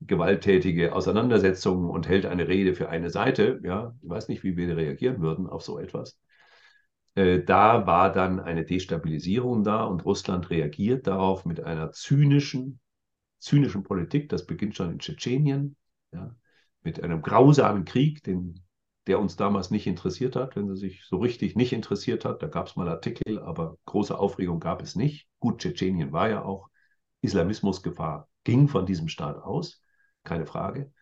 gewalttätige 0.00 0.94
Auseinandersetzungen 0.94 1.90
und 1.90 2.08
hält 2.08 2.24
eine 2.24 2.48
Rede 2.48 2.74
für 2.74 2.88
eine 2.88 3.10
Seite. 3.10 3.60
Ja, 3.62 3.94
ich 4.02 4.08
weiß 4.08 4.28
nicht, 4.28 4.42
wie 4.42 4.56
wir 4.56 4.74
reagieren 4.76 5.20
würden 5.20 5.46
auf 5.46 5.62
so 5.62 5.78
etwas. 5.78 6.18
Äh, 7.14 7.42
da 7.44 7.86
war 7.86 8.10
dann 8.10 8.40
eine 8.40 8.64
Destabilisierung 8.64 9.64
da 9.64 9.84
und 9.84 10.04
Russland 10.04 10.50
reagiert 10.50 11.06
darauf 11.06 11.44
mit 11.44 11.60
einer 11.60 11.92
zynischen, 11.92 12.80
zynischen 13.44 13.82
Politik. 13.82 14.28
Das 14.28 14.46
beginnt 14.46 14.74
schon 14.74 14.90
in 14.90 14.98
Tschetschenien, 14.98 15.76
ja, 16.12 16.34
mit 16.82 17.02
einem 17.02 17.22
grausamen 17.22 17.84
Krieg, 17.84 18.22
den, 18.22 18.64
der 19.06 19.20
uns 19.20 19.36
damals 19.36 19.70
nicht 19.70 19.86
interessiert 19.86 20.34
hat, 20.34 20.56
wenn 20.56 20.68
sie 20.68 20.76
sich 20.76 21.04
so 21.04 21.18
richtig 21.18 21.54
nicht 21.54 21.72
interessiert 21.72 22.24
hat. 22.24 22.42
Da 22.42 22.48
gab 22.48 22.66
es 22.66 22.76
mal 22.76 22.88
Artikel, 22.88 23.38
aber 23.38 23.76
große 23.84 24.18
Aufregung 24.18 24.60
gab 24.60 24.82
es 24.82 24.96
nicht. 24.96 25.28
Gut, 25.40 25.60
Tschetschenien 25.60 26.12
war 26.12 26.28
ja 26.28 26.42
auch 26.42 26.68
Islamismusgefahr, 27.20 28.28
ging 28.44 28.68
von 28.68 28.86
diesem 28.86 29.08
Staat 29.08 29.36
aus, 29.36 29.82
keine 30.24 30.46
Frage. 30.46 30.92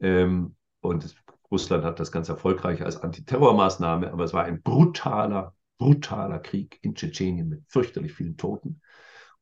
Ähm, 0.00 0.56
und 0.80 1.14
Russland 1.50 1.84
hat 1.84 1.98
das 1.98 2.12
ganz 2.12 2.28
erfolgreich 2.28 2.82
als 2.82 2.96
Antiterrormaßnahme, 2.96 4.12
aber 4.12 4.24
es 4.24 4.32
war 4.32 4.44
ein 4.44 4.62
brutaler, 4.62 5.54
brutaler 5.78 6.38
Krieg 6.38 6.78
in 6.82 6.94
Tschetschenien 6.94 7.48
mit 7.48 7.64
fürchterlich 7.68 8.12
vielen 8.12 8.36
Toten. 8.36 8.80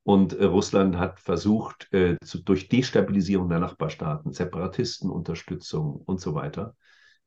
Und 0.09 0.32
äh, 0.32 0.46
Russland 0.46 0.96
hat 0.96 1.20
versucht, 1.20 1.92
äh, 1.92 2.16
zu, 2.24 2.42
durch 2.42 2.70
Destabilisierung 2.70 3.50
der 3.50 3.59
Nachbarstaaten, 3.59 4.32
Separatistenunterstützung 4.32 5.96
und 5.96 6.18
so 6.18 6.34
weiter, 6.34 6.76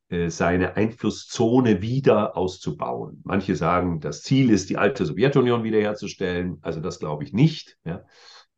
äh, 0.08 0.30
seine 0.30 0.74
Einflusszone 0.74 1.80
wieder 1.80 2.36
auszubauen. 2.36 3.20
Manche 3.22 3.54
sagen, 3.54 4.00
das 4.00 4.22
Ziel 4.22 4.50
ist, 4.50 4.68
die 4.68 4.78
alte 4.78 5.06
Sowjetunion 5.06 5.62
wiederherzustellen. 5.62 6.58
Also 6.62 6.80
das 6.80 6.98
glaube 6.98 7.22
ich 7.22 7.32
nicht. 7.32 7.78
Ja. 7.84 8.02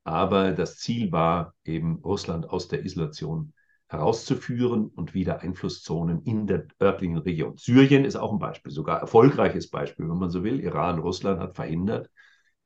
Aber 0.04 0.52
das 0.52 0.78
Ziel 0.78 1.12
war 1.12 1.52
eben, 1.62 1.96
Russland 1.96 2.48
aus 2.48 2.66
der 2.68 2.82
Isolation 2.82 3.52
herauszuführen 3.88 4.86
und 4.86 5.12
wieder 5.12 5.40
Einflusszonen 5.40 6.22
in 6.22 6.46
der 6.46 6.66
örtlichen 6.80 7.18
Region. 7.18 7.58
Syrien 7.58 8.06
ist 8.06 8.16
auch 8.16 8.32
ein 8.32 8.38
Beispiel, 8.38 8.72
sogar 8.72 9.00
erfolgreiches 9.02 9.68
Beispiel, 9.68 10.08
wenn 10.08 10.16
man 10.16 10.30
so 10.30 10.42
will. 10.42 10.60
Iran, 10.60 10.98
Russland 10.98 11.40
hat 11.40 11.56
verhindert, 11.56 12.08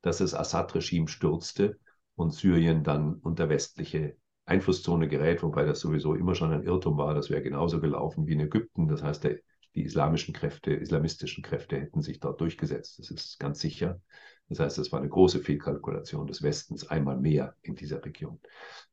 dass 0.01 0.19
das 0.19 0.33
Assad-Regime 0.33 1.07
stürzte 1.07 1.79
und 2.15 2.33
Syrien 2.33 2.83
dann 2.83 3.15
unter 3.15 3.49
westliche 3.49 4.15
Einflusszone 4.45 5.07
gerät, 5.07 5.43
wobei 5.43 5.63
das 5.63 5.79
sowieso 5.79 6.15
immer 6.15 6.35
schon 6.35 6.51
ein 6.51 6.63
Irrtum 6.63 6.97
war. 6.97 7.13
Das 7.13 7.29
wäre 7.29 7.41
genauso 7.41 7.79
gelaufen 7.79 8.25
wie 8.27 8.33
in 8.33 8.39
Ägypten. 8.39 8.87
Das 8.87 9.03
heißt, 9.03 9.23
der, 9.23 9.37
die 9.75 9.83
islamischen 9.83 10.33
Kräfte, 10.33 10.73
islamistischen 10.73 11.43
Kräfte 11.43 11.79
hätten 11.79 12.01
sich 12.01 12.19
dort 12.19 12.41
durchgesetzt. 12.41 12.99
Das 12.99 13.11
ist 13.11 13.39
ganz 13.39 13.59
sicher. 13.59 14.01
Das 14.49 14.59
heißt, 14.59 14.79
es 14.79 14.91
war 14.91 14.99
eine 14.99 15.09
große 15.09 15.39
Fehlkalkulation 15.39 16.25
des 16.25 16.41
Westens, 16.41 16.87
einmal 16.87 17.17
mehr 17.17 17.55
in 17.61 17.75
dieser 17.75 18.03
Region. 18.03 18.39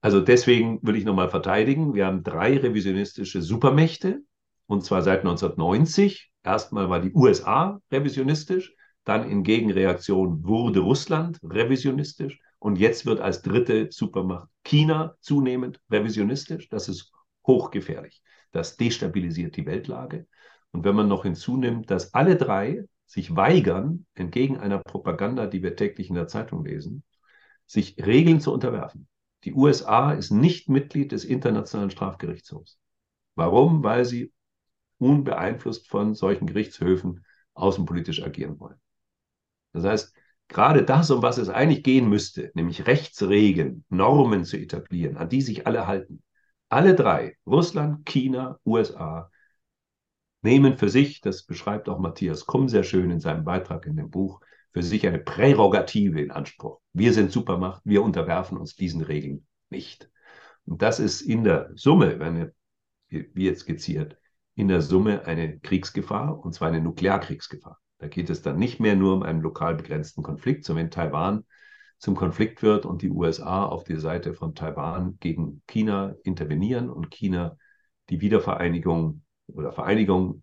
Also 0.03 0.21
deswegen 0.21 0.79
will 0.83 0.97
ich 0.97 1.07
nochmal 1.07 1.31
verteidigen. 1.31 1.95
Wir 1.95 2.07
haben 2.07 2.23
drei 2.23 2.59
revisionistische 2.59 3.41
Supermächte, 3.41 4.21
und 4.67 4.85
zwar 4.85 5.01
seit 5.01 5.21
1990. 5.21 6.31
Erstmal 6.43 6.91
war 6.91 7.01
die 7.01 7.13
USA 7.15 7.81
revisionistisch, 7.91 8.75
dann 9.07 9.31
in 9.31 9.45
Gegenreaktion 9.45 10.45
wurde 10.45 10.81
Russland 10.81 11.39
revisionistisch 11.43 12.41
und 12.59 12.77
jetzt 12.77 13.07
wird 13.07 13.21
als 13.21 13.41
dritte 13.41 13.87
Supermacht 13.93 14.49
China 14.65 15.15
zunehmend 15.21 15.81
revisionistisch. 15.89 16.69
Das 16.69 16.89
ist 16.89 17.13
hochgefährlich. 17.47 18.21
Das 18.51 18.77
destabilisiert 18.77 19.57
die 19.57 19.65
Weltlage. 19.65 20.27
Und 20.73 20.85
wenn 20.85 20.97
man 20.97 21.07
noch 21.07 21.23
hinzunimmt, 21.23 21.89
dass 21.89 22.15
alle 22.15 22.35
drei 22.37 22.85
sich 23.07 23.37
weigern, 23.37 24.07
entgegen 24.15 24.59
einer 24.59 24.79
Propaganda, 24.81 25.47
die 25.47 25.63
wir 25.63 25.77
täglich 25.77 26.09
in 26.09 26.17
der 26.17 26.27
Zeitung 26.27 26.65
lesen, 26.65 27.05
sich 27.65 27.97
Regeln 28.05 28.41
zu 28.41 28.53
unterwerfen. 28.53 29.07
Die 29.45 29.55
USA 29.55 30.13
ist 30.13 30.33
nicht 30.33 30.69
Mitglied 30.69 31.13
des 31.13 31.25
Internationalen 31.25 31.91
Strafgerichtshofs. 31.91 32.81
Warum? 33.37 33.85
Weil 33.85 34.05
sie 34.05 34.33
unbeeinflusst 34.99 35.87
von 35.87 36.17
solchen 36.17 36.49
Gerichtshöfen 36.49 37.25
außenpolitisch 37.55 38.25
agieren 38.25 38.59
wollen. 38.59 38.81
Das 39.77 39.85
heißt, 39.85 40.15
gerade 40.49 40.85
das, 40.85 41.11
um 41.11 41.23
was 41.23 41.39
es 41.39 41.49
eigentlich 41.49 41.83
gehen 41.83 42.09
müsste, 42.09 42.51
nämlich 42.55 42.87
Rechtsregeln, 42.87 43.85
Normen 43.89 44.45
zu 44.45 44.57
etablieren, 44.57 45.17
an 45.17 45.29
die 45.29 45.43
sich 45.43 45.67
alle 45.67 45.87
halten, 45.87 46.23
alle 46.69 46.95
drei, 46.95 47.37
Russland, 47.47 48.07
China, 48.07 48.59
USA, 48.65 49.31
nehmen 50.43 50.77
für 50.77 50.89
sich, 50.89 51.21
das 51.21 51.43
beschreibt 51.43 51.89
auch 51.89 51.99
Matthias 51.99 52.47
Krumm 52.47 52.69
sehr 52.69 52.85
schön 52.85 53.11
in 53.11 53.21
seinem 53.21 53.45
Beitrag 53.45 53.87
in 53.87 53.97
dem 53.97 54.11
Buch, 54.11 54.41
für 54.73 54.83
sich 54.83 55.07
eine 55.07 55.19
Prärogative 55.19 56.21
in 56.21 56.31
Anspruch. 56.31 56.81
Wir 56.93 57.13
sind 57.13 57.33
Supermacht, 57.33 57.83
wir 57.85 58.03
unterwerfen 58.03 58.59
uns 58.59 58.77
diesen 58.77 59.03
Regeln 59.03 59.47
nicht. 59.71 60.11
Und 60.65 60.83
das 60.83 61.01
ist 61.01 61.23
in 61.23 61.45
der 61.45 61.71
Summe, 61.75 62.19
wenn 62.19 62.53
wie 63.09 63.45
jetzt 63.45 63.61
skizziert, 63.61 64.19
in 64.55 64.69
der 64.69 64.83
Summe 64.83 65.25
eine 65.25 65.59
Kriegsgefahr, 65.61 66.39
und 66.39 66.55
zwar 66.55 66.69
eine 66.69 66.81
Nuklearkriegsgefahr. 66.81 67.79
Da 67.99 68.09
geht 68.09 68.31
es 68.31 68.43
dann 68.43 68.59
nicht 68.59 68.81
mehr 68.81 68.97
nur 68.97 69.15
um 69.15 69.23
einen 69.23 69.41
lokal 69.41 69.75
begrenzten 69.75 70.23
Konflikt, 70.23 70.65
sondern 70.65 70.85
wenn 70.85 70.91
Taiwan 70.91 71.45
zum 71.99 72.15
Konflikt 72.15 72.63
wird 72.63 72.85
und 72.85 73.03
die 73.03 73.11
USA 73.11 73.65
auf 73.65 73.85
die 73.85 73.97
Seite 73.97 74.35
von 74.35 74.55
Taiwan 74.55 75.17
gegen 75.19 75.63
China 75.67 76.15
intervenieren 76.25 76.91
und 76.91 77.11
China 77.11 77.57
die 78.11 78.21
Wiedervereinigung 78.21 79.23
oder 79.49 79.73
Vereinigung, 79.73 80.43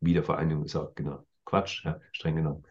Wiedervereinigung 0.00 0.64
ist 0.64 0.76
auch 0.76 0.94
genau 0.94 1.24
Quatsch, 1.44 1.84
ja, 1.84 2.00
streng 2.12 2.36
genommen, 2.36 2.64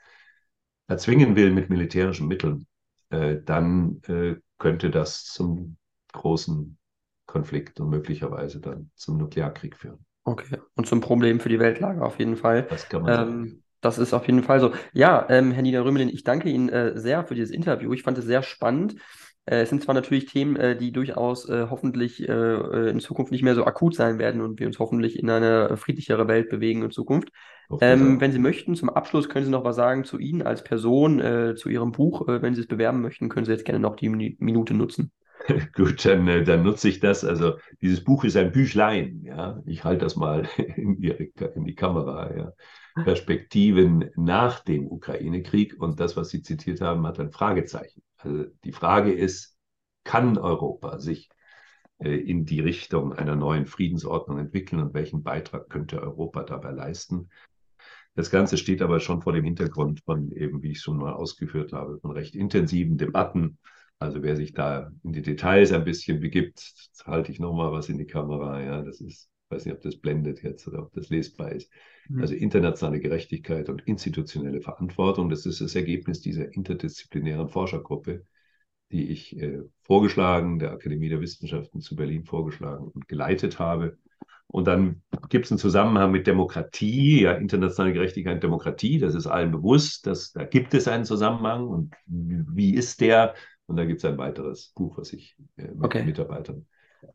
erzwingen 0.87 1.35
will 1.35 1.51
mit 1.51 1.69
militärischen 1.69 2.27
Mitteln, 2.27 2.67
äh, 3.09 3.37
dann 3.43 4.01
äh, 4.07 4.35
könnte 4.57 4.89
das 4.89 5.25
zum 5.25 5.77
großen 6.13 6.77
Konflikt 7.25 7.79
und 7.79 7.89
möglicherweise 7.89 8.59
dann 8.59 8.91
zum 8.95 9.17
Nuklearkrieg 9.17 9.75
führen. 9.75 10.05
Okay, 10.23 10.59
und 10.75 10.85
zum 10.85 11.01
Problem 11.01 11.39
für 11.39 11.49
die 11.49 11.59
Weltlage 11.59 12.03
auf 12.03 12.19
jeden 12.19 12.35
Fall. 12.35 12.63
Das 12.63 12.87
kann 12.89 13.03
man 13.03 13.13
ähm, 13.13 13.27
sagen. 13.27 13.63
Das 13.81 13.97
ist 13.97 14.13
auf 14.13 14.25
jeden 14.27 14.43
Fall 14.43 14.59
so. 14.59 14.71
Ja, 14.93 15.25
ähm, 15.29 15.51
Herr 15.51 15.63
Niederrömelin, 15.63 16.09
ich 16.09 16.23
danke 16.23 16.49
Ihnen 16.49 16.69
äh, 16.69 16.97
sehr 16.99 17.25
für 17.25 17.35
dieses 17.35 17.51
Interview. 17.51 17.93
Ich 17.93 18.03
fand 18.03 18.17
es 18.17 18.25
sehr 18.25 18.43
spannend. 18.43 18.95
Äh, 19.45 19.61
es 19.61 19.69
sind 19.69 19.83
zwar 19.83 19.95
natürlich 19.95 20.25
Themen, 20.25 20.55
äh, 20.55 20.77
die 20.77 20.91
durchaus 20.91 21.49
äh, 21.49 21.67
hoffentlich 21.69 22.21
in 22.27 22.99
Zukunft 22.99 23.31
nicht 23.31 23.43
mehr 23.43 23.55
so 23.55 23.65
akut 23.65 23.95
sein 23.95 24.19
werden 24.19 24.41
und 24.41 24.59
wir 24.59 24.67
uns 24.67 24.79
hoffentlich 24.79 25.17
in 25.17 25.29
eine 25.29 25.75
friedlichere 25.77 26.27
Welt 26.27 26.49
bewegen 26.49 26.83
in 26.83 26.91
Zukunft. 26.91 27.29
Ähm, 27.79 28.19
wenn 28.19 28.31
Sie 28.31 28.39
möchten, 28.39 28.75
zum 28.75 28.89
Abschluss 28.89 29.29
können 29.29 29.45
Sie 29.45 29.51
noch 29.51 29.63
was 29.63 29.75
sagen 29.75 30.03
zu 30.03 30.19
Ihnen 30.19 30.41
als 30.41 30.63
Person, 30.63 31.19
äh, 31.19 31.55
zu 31.55 31.69
Ihrem 31.69 31.91
Buch. 31.91 32.27
Äh, 32.27 32.41
wenn 32.41 32.53
Sie 32.53 32.61
es 32.61 32.67
bewerben 32.67 33.01
möchten, 33.01 33.29
können 33.29 33.45
Sie 33.45 33.51
jetzt 33.51 33.65
gerne 33.65 33.79
noch 33.79 33.95
die 33.95 34.09
Minute 34.09 34.73
nutzen. 34.73 35.11
Gut, 35.73 36.05
dann, 36.05 36.25
dann 36.45 36.63
nutze 36.63 36.89
ich 36.89 36.99
das. 36.99 37.23
Also 37.23 37.53
dieses 37.81 38.03
Buch 38.03 38.23
ist 38.25 38.35
ein 38.37 38.51
Büchlein. 38.51 39.21
Ja, 39.23 39.61
ich 39.65 39.83
halte 39.83 40.03
das 40.03 40.15
mal 40.15 40.47
in 40.75 40.99
die, 40.99 41.31
in 41.55 41.65
die 41.65 41.75
Kamera. 41.75 42.35
Ja. 42.35 42.51
Perspektiven 42.95 44.09
nach 44.15 44.59
dem 44.59 44.87
Ukraine-Krieg 44.87 45.79
und 45.79 45.99
das, 45.99 46.17
was 46.17 46.29
Sie 46.29 46.41
zitiert 46.41 46.81
haben, 46.81 47.07
hat 47.07 47.19
ein 47.19 47.31
Fragezeichen. 47.31 48.03
Also 48.17 48.45
die 48.63 48.73
Frage 48.73 49.13
ist, 49.13 49.55
kann 50.03 50.37
Europa 50.37 50.99
sich 50.99 51.29
äh, 51.99 52.15
in 52.15 52.45
die 52.45 52.59
Richtung 52.59 53.13
einer 53.13 53.35
neuen 53.35 53.65
Friedensordnung 53.65 54.39
entwickeln 54.39 54.81
und 54.81 54.93
welchen 54.93 55.23
Beitrag 55.23 55.69
könnte 55.69 56.01
Europa 56.01 56.43
dabei 56.43 56.71
leisten? 56.71 57.29
Das 58.13 58.29
Ganze 58.29 58.57
steht 58.57 58.81
aber 58.81 58.99
schon 58.99 59.21
vor 59.21 59.33
dem 59.33 59.45
Hintergrund 59.45 60.01
von 60.01 60.31
eben, 60.31 60.61
wie 60.63 60.71
ich 60.71 60.81
schon 60.81 60.97
mal 60.97 61.13
ausgeführt 61.13 61.71
habe, 61.71 61.99
von 61.99 62.11
recht 62.11 62.35
intensiven 62.35 62.97
Debatten. 62.97 63.57
Also 63.99 64.21
wer 64.21 64.35
sich 64.35 64.53
da 64.53 64.91
in 65.03 65.13
die 65.13 65.21
Details 65.21 65.71
ein 65.71 65.85
bisschen 65.85 66.19
begibt, 66.19 66.73
halte 67.05 67.31
ich 67.31 67.39
nochmal 67.39 67.71
was 67.71 67.87
in 67.87 67.97
die 67.97 68.07
Kamera. 68.07 68.61
Ja, 68.61 68.81
das 68.81 68.99
ist, 68.99 69.29
ich 69.51 69.55
weiß 69.57 69.65
nicht, 69.65 69.75
ob 69.75 69.81
das 69.81 69.97
blendet 69.97 70.43
jetzt 70.43 70.65
oder 70.67 70.83
ob 70.83 70.93
das 70.93 71.09
lesbar 71.09 71.51
ist. 71.51 71.69
Mhm. 72.07 72.21
Also 72.21 72.35
internationale 72.35 73.01
Gerechtigkeit 73.01 73.67
und 73.67 73.81
institutionelle 73.81 74.61
Verantwortung. 74.61 75.29
Das 75.29 75.45
ist 75.45 75.59
das 75.59 75.75
Ergebnis 75.75 76.21
dieser 76.21 76.53
interdisziplinären 76.53 77.49
Forschergruppe, 77.49 78.25
die 78.91 79.09
ich 79.09 79.37
äh, 79.37 79.59
vorgeschlagen, 79.83 80.59
der 80.59 80.71
Akademie 80.71 81.09
der 81.09 81.19
Wissenschaften 81.19 81.81
zu 81.81 81.97
Berlin 81.97 82.23
vorgeschlagen 82.23 82.87
und 82.87 83.09
geleitet 83.09 83.59
habe. 83.59 83.97
Und 84.47 84.67
dann 84.67 85.01
gibt 85.29 85.45
es 85.45 85.51
einen 85.51 85.59
Zusammenhang 85.59 86.11
mit 86.11 86.27
Demokratie, 86.27 87.23
ja, 87.23 87.33
internationale 87.33 87.93
Gerechtigkeit 87.93 88.35
und 88.35 88.43
Demokratie. 88.43 88.99
Das 88.99 89.15
ist 89.15 89.27
allen 89.27 89.51
bewusst, 89.51 90.07
dass 90.07 90.31
da 90.31 90.45
gibt 90.45 90.73
es 90.73 90.87
einen 90.87 91.05
Zusammenhang. 91.05 91.67
Und 91.67 91.93
wie 92.05 92.73
ist 92.73 93.01
der? 93.01 93.33
Und 93.65 93.77
da 93.77 93.85
gibt 93.85 93.99
es 93.99 94.05
ein 94.05 94.17
weiteres 94.17 94.73
Buch, 94.75 94.97
was 94.97 95.11
ich 95.11 95.35
äh, 95.57 95.67
mit 95.67 95.83
okay. 95.83 96.03
Mitarbeitern 96.03 96.65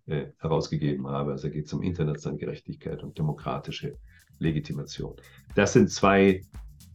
äh, 0.06 0.26
herausgegeben 0.38 1.08
habe. 1.08 1.32
Also 1.32 1.50
geht 1.50 1.66
es 1.66 1.72
um 1.72 1.82
internationale 1.82 2.38
Gerechtigkeit 2.38 3.02
und 3.02 3.18
demokratische 3.18 3.96
Legitimation. 4.38 5.14
Das 5.54 5.72
sind 5.72 5.90
zwei 5.90 6.42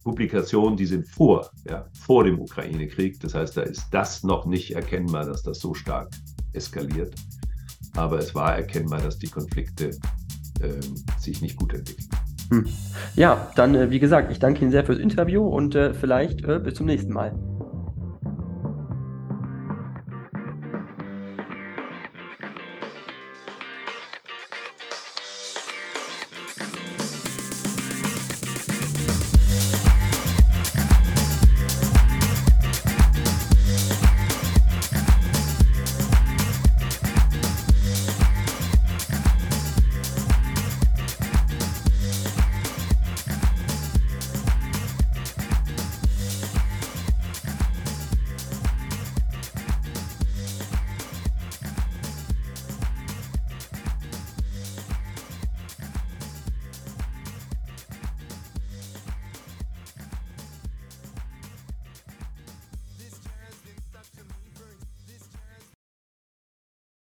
Publikationen, 0.04 0.76
die 0.76 0.86
sind 0.86 1.06
vor, 1.06 1.50
ja, 1.68 1.86
vor 1.92 2.24
dem 2.24 2.40
Ukraine-Krieg. 2.40 3.20
Das 3.20 3.34
heißt, 3.34 3.56
da 3.56 3.62
ist 3.62 3.88
das 3.90 4.24
noch 4.24 4.46
nicht 4.46 4.74
erkennbar, 4.74 5.26
dass 5.26 5.42
das 5.42 5.60
so 5.60 5.74
stark 5.74 6.10
eskaliert. 6.52 7.14
Aber 7.96 8.18
es 8.18 8.34
war 8.34 8.56
erkennbar, 8.56 9.00
dass 9.00 9.18
die 9.18 9.28
Konflikte 9.28 9.90
äh, 10.60 10.80
sich 11.18 11.40
nicht 11.42 11.56
gut 11.56 11.74
entwickeln. 11.74 12.08
Hm. 12.50 12.66
Ja, 13.14 13.50
dann, 13.56 13.74
äh, 13.74 13.90
wie 13.90 13.98
gesagt, 13.98 14.32
ich 14.32 14.38
danke 14.38 14.62
Ihnen 14.62 14.70
sehr 14.70 14.84
fürs 14.84 14.98
Interview 14.98 15.46
und 15.46 15.74
äh, 15.74 15.94
vielleicht 15.94 16.44
äh, 16.44 16.58
bis 16.58 16.74
zum 16.74 16.86
nächsten 16.86 17.12
Mal. 17.12 17.34